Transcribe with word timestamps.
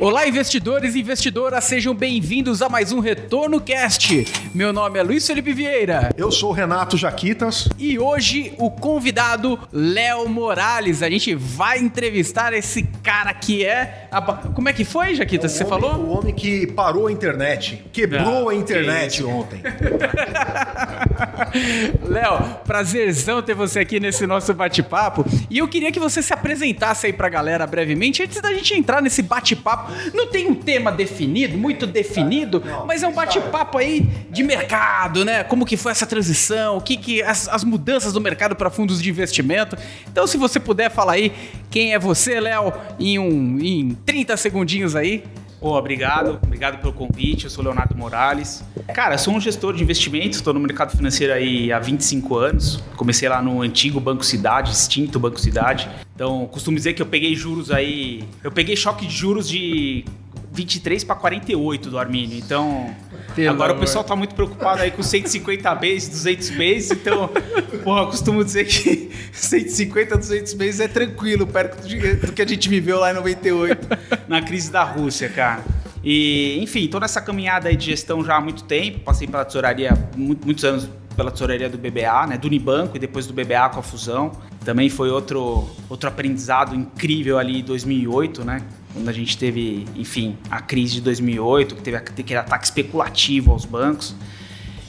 Olá, 0.00 0.28
investidores 0.28 0.94
e 0.94 1.00
investidoras, 1.00 1.64
sejam 1.64 1.92
bem-vindos 1.92 2.62
a 2.62 2.68
mais 2.68 2.92
um 2.92 3.00
Retorno 3.00 3.60
Cast. 3.60 4.26
Meu 4.54 4.72
nome 4.72 4.96
é 4.96 5.02
Luiz 5.02 5.26
Felipe 5.26 5.52
Vieira. 5.52 6.10
Eu 6.16 6.30
sou 6.30 6.50
o 6.50 6.52
Renato 6.52 6.96
Jaquitas. 6.96 7.68
E 7.76 7.98
hoje 7.98 8.52
o 8.58 8.70
convidado 8.70 9.58
Léo 9.72 10.28
Morales. 10.28 11.02
A 11.02 11.10
gente 11.10 11.34
vai 11.34 11.80
entrevistar 11.80 12.52
esse 12.52 12.84
cara 13.02 13.34
que 13.34 13.64
é. 13.64 14.06
A... 14.12 14.22
Como 14.22 14.68
é 14.68 14.72
que 14.72 14.84
foi, 14.84 15.16
Jaquitas? 15.16 15.52
É 15.52 15.56
você 15.56 15.64
homem, 15.64 15.80
falou? 15.80 16.06
O 16.06 16.16
homem 16.16 16.32
que 16.32 16.68
parou 16.68 17.08
a 17.08 17.12
internet, 17.12 17.84
quebrou 17.92 18.50
ah, 18.50 18.52
a 18.52 18.54
internet 18.54 19.24
ontem. 19.24 19.60
Léo, 22.06 22.38
prazerzão 22.64 23.42
ter 23.42 23.54
você 23.54 23.80
aqui 23.80 23.98
nesse 23.98 24.28
nosso 24.28 24.54
bate-papo. 24.54 25.24
E 25.50 25.58
eu 25.58 25.66
queria 25.66 25.90
que 25.90 25.98
você 25.98 26.22
se 26.22 26.32
apresentasse 26.32 27.06
aí 27.06 27.12
pra 27.12 27.28
galera 27.28 27.66
brevemente, 27.66 28.22
antes 28.22 28.40
da 28.40 28.54
gente 28.54 28.74
entrar 28.74 29.02
nesse 29.02 29.22
bate-papo 29.22 29.87
não 30.14 30.26
tem 30.28 30.48
um 30.48 30.54
tema 30.54 30.90
definido, 30.90 31.56
muito 31.56 31.86
definido, 31.86 32.62
mas 32.86 33.02
é 33.02 33.08
um 33.08 33.12
bate-papo 33.12 33.78
aí 33.78 34.08
de 34.30 34.42
mercado, 34.42 35.24
né? 35.24 35.44
Como 35.44 35.64
que 35.64 35.76
foi 35.76 35.92
essa 35.92 36.06
transição, 36.06 36.76
o 36.76 36.80
que 36.80 36.96
que 36.96 37.22
as, 37.22 37.48
as 37.48 37.64
mudanças 37.64 38.12
do 38.12 38.20
mercado 38.20 38.54
para 38.56 38.70
fundos 38.70 39.02
de 39.02 39.08
investimento. 39.10 39.76
Então, 40.10 40.26
se 40.26 40.36
você 40.36 40.58
puder 40.60 40.90
falar 40.90 41.12
aí 41.12 41.32
quem 41.70 41.94
é 41.94 41.98
você, 41.98 42.40
Léo, 42.40 42.72
em 42.98 43.18
um 43.18 43.58
em 43.60 43.90
30 44.06 44.36
segundinhos 44.36 44.96
aí. 44.96 45.24
Pô, 45.60 45.76
obrigado, 45.76 46.38
obrigado 46.40 46.80
pelo 46.80 46.92
convite. 46.92 47.44
Eu 47.44 47.50
sou 47.50 47.64
Leonardo 47.64 47.96
Morales. 47.96 48.62
Cara, 48.94 49.18
sou 49.18 49.34
um 49.34 49.40
gestor 49.40 49.74
de 49.74 49.82
investimentos, 49.82 50.38
estou 50.38 50.54
no 50.54 50.60
mercado 50.60 50.96
financeiro 50.96 51.32
aí 51.32 51.72
há 51.72 51.80
25 51.80 52.36
anos. 52.36 52.82
Comecei 52.96 53.28
lá 53.28 53.42
no 53.42 53.60
antigo 53.60 53.98
Banco 53.98 54.24
Cidade, 54.24 54.70
extinto 54.70 55.18
Banco 55.18 55.40
Cidade. 55.40 55.88
Então, 56.14 56.46
costumo 56.46 56.76
dizer 56.76 56.92
que 56.92 57.02
eu 57.02 57.06
peguei 57.06 57.34
juros 57.34 57.72
aí. 57.72 58.24
Eu 58.42 58.52
peguei 58.52 58.76
choque 58.76 59.04
de 59.04 59.14
juros 59.14 59.48
de 59.48 60.04
23 60.52 61.02
para 61.04 61.16
48 61.16 61.90
do 61.90 61.98
Armínio. 61.98 62.38
Então, 62.38 62.94
Pelo 63.34 63.50
agora 63.50 63.72
amor. 63.72 63.78
o 63.82 63.84
pessoal 63.84 64.04
tá 64.04 64.14
muito 64.14 64.34
preocupado 64.36 64.82
aí 64.82 64.90
com 64.92 65.02
150 65.02 65.74
meses, 65.76 66.08
200 66.08 66.50
meses. 66.50 66.90
Então, 66.92 67.28
porra, 67.82 68.06
costumo 68.06 68.44
dizer 68.44 68.64
que 68.64 69.07
150, 69.32 70.16
200 70.16 70.54
meses 70.54 70.80
é 70.80 70.88
tranquilo, 70.88 71.46
perto 71.46 71.80
do 71.80 72.32
que 72.32 72.42
a 72.42 72.46
gente 72.46 72.68
viveu 72.68 72.98
lá 72.98 73.10
em 73.10 73.14
98, 73.14 73.88
na 74.26 74.42
crise 74.42 74.70
da 74.70 74.82
Rússia, 74.82 75.28
cara. 75.28 75.62
E, 76.02 76.58
enfim, 76.62 76.88
toda 76.88 77.04
essa 77.04 77.20
caminhada 77.20 77.68
aí 77.68 77.76
de 77.76 77.86
gestão 77.86 78.24
já 78.24 78.36
há 78.36 78.40
muito 78.40 78.64
tempo, 78.64 79.00
passei 79.00 79.26
pela 79.26 79.44
tesouraria, 79.44 79.92
muitos 80.16 80.64
anos 80.64 80.88
pela 81.16 81.32
tesouraria 81.32 81.68
do 81.68 81.76
BBA, 81.76 82.28
né, 82.28 82.38
do 82.38 82.46
Unibanco 82.46 82.96
e 82.96 83.00
depois 83.00 83.26
do 83.26 83.32
BBA 83.32 83.68
com 83.70 83.80
a 83.80 83.82
fusão. 83.82 84.30
Também 84.64 84.88
foi 84.88 85.10
outro, 85.10 85.68
outro 85.88 86.08
aprendizado 86.08 86.74
incrível 86.76 87.38
ali 87.38 87.58
em 87.58 87.64
2008, 87.64 88.44
né, 88.44 88.62
quando 88.94 89.08
a 89.08 89.12
gente 89.12 89.36
teve, 89.36 89.84
enfim, 89.96 90.36
a 90.48 90.60
crise 90.60 90.94
de 90.94 91.00
2008, 91.00 91.74
que 91.74 91.82
teve 91.82 91.96
aquele 91.96 92.38
ataque 92.38 92.64
especulativo 92.64 93.50
aos 93.50 93.64
bancos. 93.64 94.14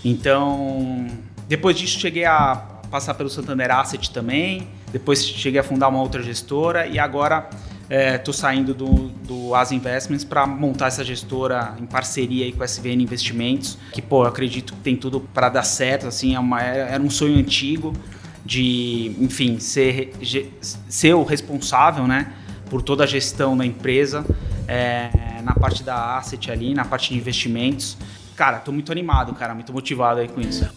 Então, 0.05 1.07
depois 1.47 1.75
disso 1.75 1.99
cheguei 1.99 2.25
a 2.25 2.78
passar 2.89 3.13
pelo 3.13 3.29
Santander 3.29 3.71
Asset 3.71 4.11
também, 4.11 4.67
depois 4.91 5.25
cheguei 5.25 5.59
a 5.59 5.63
fundar 5.63 5.87
uma 5.87 6.01
outra 6.01 6.21
gestora 6.21 6.87
e 6.87 6.97
agora 6.97 7.49
estou 7.89 8.33
é, 8.33 8.37
saindo 8.37 8.73
do, 8.73 9.09
do 9.25 9.55
As 9.55 9.71
Investments 9.71 10.23
para 10.23 10.45
montar 10.45 10.87
essa 10.87 11.03
gestora 11.03 11.75
em 11.79 11.85
parceria 11.85 12.51
com 12.53 12.61
a 12.61 12.65
SVN 12.65 13.01
Investimentos, 13.01 13.77
que 13.91 14.01
pô, 14.01 14.23
eu 14.23 14.27
acredito 14.27 14.73
que 14.73 14.79
tem 14.79 14.95
tudo 14.95 15.19
para 15.19 15.49
dar 15.49 15.63
certo, 15.63 16.07
assim, 16.07 16.35
é 16.35 16.39
uma, 16.39 16.61
era 16.61 17.01
um 17.01 17.09
sonho 17.09 17.37
antigo 17.37 17.93
de, 18.45 19.15
enfim, 19.19 19.59
ser, 19.59 20.13
ser 20.61 21.13
o 21.13 21.23
responsável, 21.23 22.07
né, 22.07 22.33
por 22.69 22.81
toda 22.81 23.03
a 23.03 23.07
gestão 23.07 23.57
da 23.57 23.65
empresa, 23.65 24.23
é, 24.67 25.09
na 25.43 25.53
parte 25.53 25.83
da 25.83 26.17
asset 26.17 26.51
ali, 26.51 26.75
na 26.75 26.85
parte 26.85 27.09
de 27.09 27.17
investimentos. 27.17 27.97
Cara, 28.35 28.57
estou 28.57 28.73
muito 28.73 28.91
animado, 28.91 29.33
cara, 29.33 29.55
muito 29.55 29.73
motivado 29.73 30.19
aí 30.19 30.27
com 30.27 30.39
isso. 30.39 30.69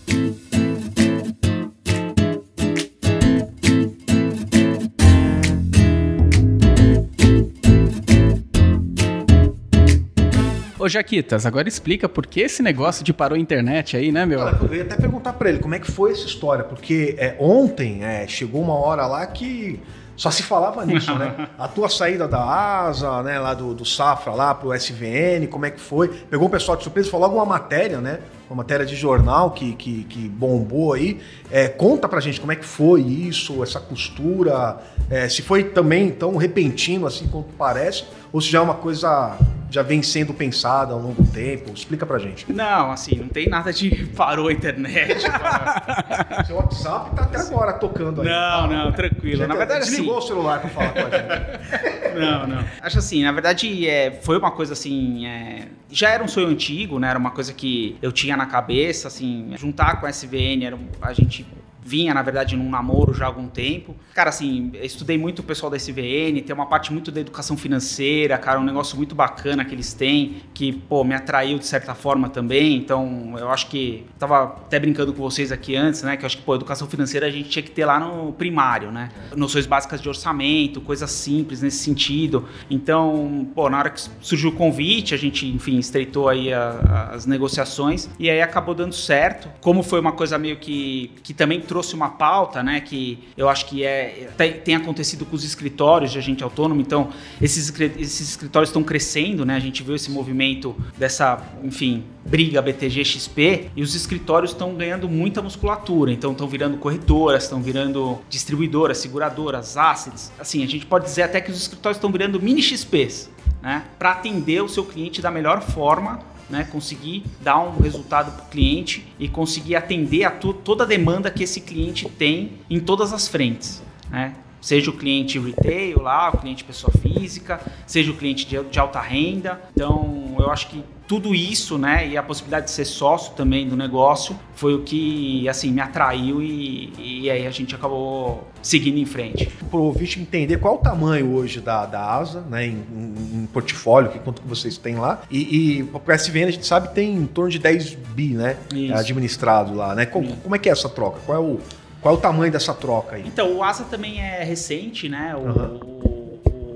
Jaquitas, 10.93 11.47
agora 11.47 11.69
explica 11.69 12.09
por 12.09 12.27
que 12.27 12.41
esse 12.41 12.63
negócio 12.63 13.05
de 13.05 13.13
parou 13.13 13.37
a 13.37 13.39
internet 13.41 13.97
aí, 13.97 14.13
né, 14.13 14.25
meu? 14.27 14.41
eu 14.41 14.75
ia 14.75 14.83
até 14.83 14.97
perguntar 14.97 15.33
para 15.33 15.49
ele 15.49 15.59
como 15.59 15.75
é 15.75 15.79
que 15.79 15.91
foi 15.91 16.13
essa 16.13 16.27
história, 16.27 16.65
porque 16.65 17.15
é, 17.19 17.37
ontem 17.39 18.05
é, 18.05 18.27
chegou 18.29 18.61
uma 18.61 18.75
hora 18.75 19.07
lá 19.07 19.27
que 19.27 19.81
só 20.17 20.31
se 20.31 20.43
falava 20.43 20.85
nisso, 20.85 21.13
né? 21.15 21.49
A 21.59 21.67
tua 21.67 21.89
saída 21.89 22.29
da 22.29 22.45
ASA, 22.45 23.23
né, 23.23 23.39
lá 23.39 23.55
do, 23.55 23.75
do 23.75 23.85
Safra 23.85 24.33
lá 24.33 24.55
pro 24.55 24.75
SVN, 24.75 25.47
como 25.51 25.67
é 25.67 25.71
que 25.71 25.81
foi? 25.81 26.09
Pegou 26.09 26.47
o 26.47 26.51
pessoal 26.51 26.77
de 26.77 26.85
surpresa, 26.85 27.11
falou 27.11 27.25
alguma 27.25 27.45
matéria, 27.45 28.01
né? 28.01 28.21
Uma 28.49 28.57
matéria 28.59 28.85
de 28.85 28.95
jornal 28.95 29.53
que, 29.53 29.75
que, 29.75 30.05
que 30.05 30.29
bombou 30.29 30.93
aí. 30.93 31.21
É, 31.51 31.69
conta 31.69 32.09
pra 32.09 32.21
gente 32.21 32.41
como 32.41 32.53
é 32.53 32.57
que 32.57 32.65
foi 32.65 33.01
isso, 33.01 33.63
essa 33.63 33.81
costura, 33.81 34.77
é, 35.11 35.29
se 35.29 35.43
foi 35.43 35.65
também 35.65 36.11
tão 36.11 36.37
repentino 36.37 37.07
assim 37.07 37.27
quanto 37.27 37.49
parece, 37.59 38.05
ou 38.33 38.41
se 38.41 38.51
já 38.51 38.59
é 38.59 38.63
uma 38.63 38.75
coisa 38.75 39.37
já 39.73 39.83
vem 39.83 40.03
sendo 40.03 40.35
pensada 40.35 40.93
há 40.93 40.97
um 40.97 41.01
longo 41.01 41.27
tempo? 41.27 41.73
Explica 41.73 42.05
pra 42.05 42.19
gente. 42.19 42.53
Não, 42.53 42.91
assim, 42.91 43.17
não 43.17 43.29
tem 43.29 43.49
nada 43.49 43.73
de 43.73 44.05
parou 44.15 44.49
a 44.49 44.53
internet. 44.53 45.23
Seu 46.47 46.57
WhatsApp 46.57 47.17
tá 47.17 47.23
até 47.23 47.39
agora 47.39 47.73
tocando 47.73 48.21
aí. 48.21 48.29
Não, 48.29 48.67
não, 48.67 48.93
tranquilo. 48.93 49.47
Na 49.47 49.55
verdade, 49.55 49.87
desligou 49.87 50.19
assim, 50.19 50.27
o 50.27 50.29
celular 50.29 50.61
pra 50.61 50.69
falar 50.69 50.93
com 50.93 50.99
a 50.99 51.03
gente. 51.05 52.03
Não, 52.13 52.47
não. 52.47 52.63
Acho 52.83 52.99
assim, 52.99 53.23
na 53.23 53.33
verdade, 53.33 53.89
é, 53.89 54.11
foi 54.11 54.37
uma 54.37 54.51
coisa 54.51 54.75
assim. 54.75 55.27
É, 55.27 55.67
já 55.91 56.11
era 56.11 56.23
um 56.23 56.29
sonho 56.29 56.49
antigo, 56.49 56.99
né? 56.99 57.09
Era 57.09 57.19
uma 57.19 57.31
coisa 57.31 57.55
que 57.55 57.97
eu 58.03 58.13
tinha 58.13 58.37
na 58.37 58.45
cabeça, 58.45 59.09
assim, 59.09 59.51
juntar 59.57 59.99
com 59.99 60.05
a 60.05 60.11
SVN, 60.11 60.63
era, 60.63 60.79
a 61.01 61.15
gente 61.15 61.47
vinha, 61.85 62.15
na 62.15 62.23
verdade, 62.23 62.57
num 62.57 62.69
namoro 62.71 63.13
já 63.13 63.25
há 63.25 63.29
algum 63.29 63.49
tempo. 63.49 63.95
Cara, 64.15 64.31
assim, 64.31 64.71
estudei 64.75 65.19
muito 65.19 65.41
o 65.41 65.43
pessoal 65.43 65.71
da 65.71 65.77
SVN, 65.77 66.41
tem 66.45 66.55
uma 66.55 66.67
parte 66.67 66.93
muito 66.93 67.11
da 67.11 67.21
educação 67.21 67.57
financeira, 67.57 68.39
cara, 68.39 68.61
um 68.61 68.65
negócio 68.65 68.97
muito 68.97 69.15
bacana 69.15 69.65
que 69.65 69.75
eles 69.75 69.93
têm, 69.93 70.37
que, 70.55 70.73
pô, 70.73 71.05
me 71.05 71.15
atraiu 71.15 71.59
de 71.59 71.67
certa 71.67 71.95
forma 71.95 72.29
também. 72.29 72.77
Então, 72.77 73.35
eu 73.39 73.51
acho 73.51 73.67
que. 73.69 74.07
Tava 74.19 74.45
até 74.45 74.79
brincando 74.79 75.13
com 75.13 75.23
vocês 75.23 75.51
aqui 75.51 75.75
antes, 75.77 76.03
né? 76.03 76.17
Que 76.17 76.25
eu 76.25 76.27
acho 76.27 76.39
que, 76.39 76.43
pô, 76.43 76.55
educação 76.55 76.87
financeira 76.89 77.27
a 77.27 77.31
gente 77.31 77.49
tinha 77.49 77.63
que 77.63 77.71
ter 77.71 77.85
lá 77.85 77.99
no 77.99 78.33
primário, 78.33 78.91
né? 78.91 79.11
Noções 79.37 79.67
básicas 79.67 80.01
de 80.01 80.09
orçamento, 80.09 80.81
coisas 80.81 81.11
simples 81.11 81.63
nesse 81.63 81.79
sentido. 81.79 82.47
Então, 82.71 83.49
pô, 83.55 83.69
na 83.69 83.79
hora 83.79 83.91
que 83.91 84.03
surgiu 84.21 84.51
o 84.51 84.53
convite, 84.53 85.15
a 85.15 85.17
gente, 85.17 85.47
enfim, 85.47 85.79
estreitou 85.79 86.29
aí 86.29 86.53
a, 86.53 87.11
as 87.13 87.27
negociações 87.27 88.09
e 88.19 88.31
aí 88.31 88.41
acabou 88.41 88.75
dando 88.75 88.95
certo. 88.95 89.49
Como 89.61 89.83
foi 89.83 90.01
uma 90.01 90.13
coisa 90.13 90.39
meio 90.39 90.57
que, 90.57 91.11
que 91.23 91.35
também 91.35 91.61
trouxe 91.73 91.95
uma 91.95 92.11
pauta, 92.11 92.63
né? 92.63 92.83
Que 92.83 93.19
eu 93.35 93.49
acho 93.49 93.65
que 93.65 93.83
é 93.83 94.29
tem, 94.37 94.53
tem 94.53 94.75
acontecido 94.75 95.25
com 95.25 95.35
os 95.35 95.43
escritórios 95.43 96.13
de 96.13 96.19
agente 96.19 96.45
autônomo. 96.45 96.83
Então, 96.83 97.09
esses, 97.41 97.73
esses 97.81 98.29
escritórios 98.29 98.69
estão 98.69 98.83
crescendo, 98.83 99.47
né? 99.47 99.57
A 99.57 99.59
gente 99.59 99.83
viu 99.83 99.95
esse 99.95 100.11
movimento 100.11 100.77
dessa, 100.99 101.43
enfim, 101.65 102.05
briga 102.27 102.61
BTG 102.61 103.03
XP 103.07 103.71
e 103.75 103.83
os 103.83 103.95
escritórios 103.95 104.51
estão 104.51 104.75
ganhando 104.75 105.09
muita 105.09 105.41
musculatura. 105.41 106.13
Então, 106.13 106.33
estão 106.33 106.47
virando 106.47 106.77
corretoras, 106.77 107.45
estão 107.45 107.63
virando 107.63 108.19
distribuidoras, 108.29 108.99
seguradoras, 108.99 109.79
assets. 109.79 110.31
Assim, 110.39 110.63
a 110.63 110.69
gente 110.69 110.85
pode 110.85 111.07
dizer 111.07 111.23
até 111.23 111.41
que 111.41 111.51
os 111.51 111.57
escritórios 111.57 111.97
estão 111.97 112.13
virando 112.13 112.39
mini 112.39 112.61
XPs, 112.61 113.31
né? 113.63 113.85
Para 113.99 114.13
atender 114.13 114.63
o 114.63 114.69
seu 114.69 114.85
cliente 114.85 115.23
da 115.23 115.31
melhor 115.31 115.63
forma 115.63 116.21
né, 116.53 116.69
conseguir 116.71 117.25
dar 117.41 117.59
um 117.61 117.81
resultado 117.81 118.31
para 118.31 118.45
o 118.45 118.49
cliente 118.49 119.07
e 119.19 119.27
conseguir 119.27 119.75
atender 119.75 120.25
a 120.25 120.31
toda 120.31 120.85
a 120.85 120.87
demanda 120.87 121.31
que 121.31 121.43
esse 121.43 121.63
cliente 121.63 122.07
tem 122.11 122.59
em 122.69 122.79
todas 122.79 123.11
as 123.11 123.27
frentes. 123.27 123.83
Né? 124.11 124.35
Seja 124.61 124.91
o 124.91 124.93
cliente 124.93 125.39
retail 125.39 126.03
lá, 126.03 126.29
o 126.29 126.37
cliente 126.37 126.63
pessoa 126.63 126.93
física, 127.01 127.59
seja 127.87 128.13
o 128.13 128.15
cliente 128.15 128.47
de, 128.47 128.63
de 128.65 128.79
alta 128.79 129.01
renda. 129.01 129.63
Então, 129.75 130.37
eu 130.39 130.51
acho 130.51 130.69
que 130.69 130.85
tudo 131.13 131.35
isso, 131.35 131.77
né, 131.77 132.09
e 132.09 132.17
a 132.17 132.23
possibilidade 132.23 132.65
de 132.65 132.71
ser 132.71 132.87
sócio 132.87 133.35
também 133.35 133.69
do 133.69 133.77
negócio 133.77 134.35
foi 134.55 134.73
o 134.73 134.79
que, 134.79 135.47
assim, 135.47 135.71
me 135.71 135.83
atraiu 135.83 136.41
e, 136.41 136.91
e 136.99 137.31
aí 137.31 137.47
a 137.47 137.51
gente 137.51 137.75
acabou 137.75 138.49
seguindo 138.63 138.97
em 138.97 139.05
frente. 139.05 139.45
Para 139.71 139.79
o 139.79 139.83
ouvinte 139.83 140.19
entender 140.19 140.57
qual 140.57 140.77
o 140.77 140.79
tamanho 140.79 141.35
hoje 141.35 141.61
da, 141.61 141.85
da 141.85 142.17
ASA, 142.17 142.41
né, 142.49 142.65
em, 142.65 142.83
em, 142.97 143.43
em 143.43 143.47
portfólio, 143.53 144.11
que 144.11 144.21
quanto 144.21 144.41
que 144.41 144.49
vocês 144.49 144.79
têm 144.79 144.95
lá, 144.95 145.21
e, 145.31 145.81
e 145.81 145.85
para 145.85 146.15
a 146.15 146.17
SVN 146.17 146.45
a 146.47 146.51
gente 146.51 146.67
sabe 146.67 146.95
tem 146.95 147.15
em 147.15 147.27
torno 147.27 147.51
de 147.51 147.59
10 147.59 147.95
bi, 147.95 148.29
né, 148.29 148.57
isso. 148.75 148.95
administrado 148.95 149.75
lá, 149.75 149.95
né, 149.95 150.07
como, 150.07 150.35
como 150.37 150.57
é 150.57 150.59
que 150.59 150.71
é 150.71 150.73
essa 150.73 150.89
troca? 150.89 151.21
Qual 151.27 151.37
é 151.37 151.41
o 151.47 151.61
qual 152.01 152.15
é 152.15 152.19
o 152.19 152.21
tamanho 152.21 152.51
dessa 152.51 152.73
troca 152.73 153.17
aí? 153.17 153.23
Então, 153.25 153.55
o 153.55 153.63
ASA 153.63 153.85
também 153.85 154.21
é 154.21 154.43
recente, 154.43 155.09
né? 155.09 155.37
O, 155.37 155.39
uhum. 155.39 156.03
O 156.05 156.22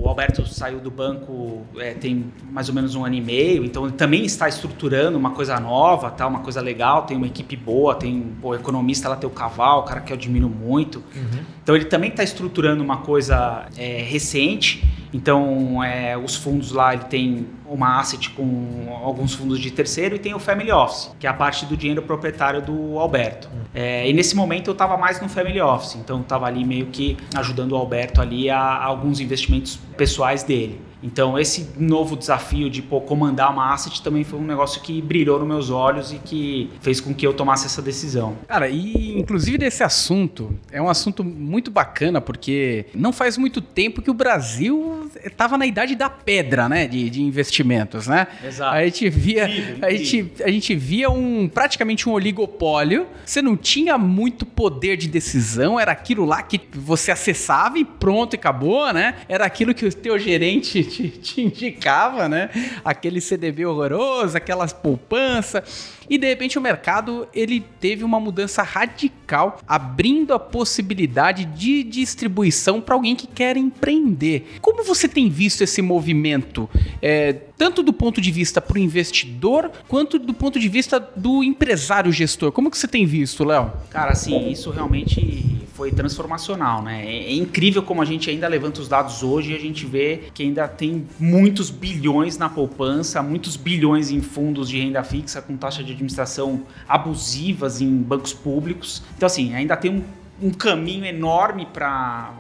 Alberto 0.09 0.47
saiu 0.47 0.79
do 0.81 0.91
banco 0.91 1.65
é, 1.79 1.95
tem 1.95 2.33
mais 2.51 2.69
ou 2.69 2.75
menos 2.75 2.95
um 2.95 3.05
ano 3.05 3.15
e 3.15 3.21
meio, 3.21 3.65
então 3.65 3.85
ele 3.85 3.95
também 3.95 4.25
está 4.25 4.49
estruturando 4.49 5.19
uma 5.19 5.31
coisa 5.31 5.59
nova, 5.61 6.11
tá? 6.11 6.27
uma 6.27 6.41
coisa 6.41 6.61
legal, 6.61 7.03
tem 7.03 7.17
uma 7.17 7.27
equipe 7.27 7.57
boa, 7.57 7.95
tem 7.95 8.35
o 8.43 8.55
economista 8.55 9.09
lá 9.09 9.17
tem 9.17 9.29
o 9.29 9.33
Caval, 9.33 9.81
o 9.81 9.83
cara 9.83 10.01
que 10.01 10.13
eu 10.13 10.17
admiro 10.17 10.49
muito. 10.49 10.99
Uhum. 11.15 11.45
Então 11.63 11.75
ele 11.75 11.87
também 11.87 12.11
está 12.11 12.23
estruturando 12.23 12.83
uma 12.83 12.99
coisa 12.99 13.67
é, 13.77 14.03
recente. 14.03 14.85
Então, 15.17 15.83
é, 15.83 16.15
os 16.15 16.37
fundos 16.37 16.73
lá, 16.73 16.93
ele 16.93 17.05
tem 17.05 17.47
uma 17.67 17.99
asset 17.99 18.29
com 18.31 18.95
alguns 19.03 19.35
fundos 19.35 19.59
de 19.59 19.71
terceiro 19.71 20.15
e 20.15 20.19
tem 20.19 20.35
o 20.35 20.39
Family 20.39 20.71
Office, 20.71 21.11
que 21.19 21.27
é 21.27 21.31
a 21.31 21.33
parte 21.33 21.65
do 21.65 21.75
dinheiro 21.75 22.03
proprietário 22.03 22.61
do 22.61 22.99
Alberto. 22.99 23.49
É, 23.75 24.07
e 24.07 24.13
nesse 24.13 24.37
momento 24.37 24.69
eu 24.69 24.73
estava 24.73 24.95
mais 24.99 25.19
no 25.19 25.27
Family 25.27 25.59
Office, 25.59 25.95
então 25.95 26.21
estava 26.21 26.45
ali 26.45 26.67
meio 26.67 26.87
que 26.87 27.17
ajudando 27.35 27.73
o 27.73 27.77
Alberto 27.77 28.21
ali 28.21 28.51
a, 28.51 28.59
a 28.59 28.85
alguns 28.85 29.19
investimentos 29.19 29.79
pessoais 29.97 30.43
dele. 30.43 30.83
Então, 31.07 31.39
esse 31.39 31.69
novo 31.79 32.17
desafio 32.17 32.69
de 32.69 32.83
pô, 32.83 33.01
comandar 33.01 33.53
uma 33.53 33.73
asset 33.73 34.03
também 34.03 34.25
foi 34.25 34.41
um 34.41 34.45
negócio 34.45 34.83
que 34.83 35.01
brilhou 35.01 35.39
nos 35.39 35.47
meus 35.47 35.71
olhos 35.71 36.13
e 36.13 36.19
que 36.19 36.71
fez 36.81 37.01
com 37.01 37.15
que 37.15 37.25
eu 37.27 37.33
tomasse 37.33 37.67
essa 37.67 37.81
decisão. 37.81 38.37
Cara, 38.49 38.69
e 38.69 39.19
inclusive 39.19 39.57
desse 39.57 39.85
assunto, 39.85 40.53
é 40.73 40.83
um 40.83 40.89
assunto 40.89 41.23
muito 41.23 41.71
bacana, 41.71 42.21
porque 42.21 42.87
não 42.95 43.13
faz 43.13 43.39
muito 43.39 43.61
tempo 43.61 44.03
que 44.03 44.11
o 44.11 44.15
Brasil 44.15 45.09
estava 45.25 45.57
na 45.57 45.65
idade 45.65 45.95
da 45.95 46.11
pedra, 46.11 46.69
né, 46.69 46.87
de, 46.89 47.09
de 47.09 47.23
investimentos, 47.23 48.09
né? 48.09 48.27
Exato. 48.45 48.75
A 48.75 48.85
gente 48.85 49.09
via, 49.09 49.49
Incrível, 49.49 49.79
A, 49.83 49.91
gente, 49.93 50.33
a 50.43 50.51
gente 50.51 50.75
via 50.75 51.09
um 51.09 51.49
praticamente 51.49 52.09
um 52.09 52.13
oligopólio, 52.13 53.07
você 53.25 53.41
não 53.41 53.57
tinha 53.57 53.97
muito 53.97 54.45
poder 54.45 54.97
de 54.97 55.09
decisão, 55.09 55.79
era 55.79 55.93
aquilo 55.93 56.25
lá 56.25 56.43
que 56.43 56.61
você 56.75 57.13
acessava 57.13 57.79
e 57.79 57.85
pronto, 57.85 58.35
e 58.35 58.37
acabou, 58.37 58.93
né? 58.93 59.17
Era 59.29 59.45
aquilo 59.45 59.73
que 59.73 59.87
o 59.87 59.93
teu 59.93 60.19
gerente 60.19 60.83
te, 61.23 61.43
indicava, 61.43 62.29
né? 62.29 62.51
Aquele 62.85 63.21
CDB 63.21 63.67
horroroso, 63.67 64.37
aquelas 64.37 64.73
poupanças. 64.73 65.96
E 66.09 66.19
de 66.19 66.27
repente 66.27 66.59
o 66.59 66.61
mercado 66.61 67.27
ele 67.35 67.65
teve 67.81 68.05
uma 68.05 68.21
mudança 68.21 68.63
radical, 68.63 69.61
abrindo 69.67 70.33
a 70.35 70.39
possibilidade 70.39 71.45
de 71.45 71.83
distribuição 71.83 72.81
para 72.81 72.95
alguém 72.95 73.17
que 73.17 73.27
quer 73.27 73.57
empreender. 73.57 74.57
Como 74.61 74.85
você 74.85 75.09
tem 75.09 75.29
visto 75.29 75.63
esse 75.63 75.83
movimento, 75.83 76.69
é, 77.03 77.33
tanto 77.57 77.83
do 77.83 77.93
ponto 77.93 78.21
de 78.21 78.31
vista 78.31 78.61
para 78.61 78.77
o 78.77 78.79
investidor, 78.79 79.71
quanto 79.89 80.19
do 80.19 80.35
ponto 80.35 80.59
de 80.59 80.69
vista 80.69 81.01
do 81.17 81.43
empresário 81.43 82.13
gestor? 82.13 82.53
Como 82.53 82.71
que 82.71 82.79
você 82.79 82.89
tem 82.89 83.07
visto, 83.07 83.45
Léo? 83.45 83.73
Cara, 83.91 84.13
assim, 84.13 84.51
isso 84.51 84.71
realmente 84.71 85.57
foi 85.77 85.93
transformacional, 85.93 86.83
né? 86.83 87.05
É, 87.05 87.25
é 87.25 87.35
incrível 87.35 87.83
como 87.83 88.01
a 88.01 88.05
gente 88.05 88.31
ainda 88.31 88.49
levanta 88.49 88.81
os 88.81 88.89
dados 88.89 89.23
hoje 89.23 89.53
e 89.53 89.55
a 89.55 89.59
gente 89.59 89.85
vê 89.85 90.23
que 90.33 90.43
ainda 90.43 90.67
tem 90.67 91.07
muitos 91.21 91.69
bilhões 91.69 92.39
na 92.39 92.49
poupança, 92.49 93.23
muitos 93.23 93.57
bilhões 93.57 94.11
em 94.11 94.23
fundos 94.23 94.71
de 94.71 94.81
renda 94.81 95.05
fixa 95.05 95.43
com 95.43 95.55
taxa 95.55 95.85
de 95.85 95.95
administração 95.97 96.63
abusivas 96.89 97.81
em 97.81 97.97
bancos 97.97 98.33
públicos. 98.33 99.03
Então, 99.17 99.27
assim, 99.27 99.55
ainda 99.55 99.77
tem 99.77 99.91
um, 99.91 100.05
um 100.41 100.51
caminho 100.53 101.05
enorme 101.05 101.67
para 101.67 102.33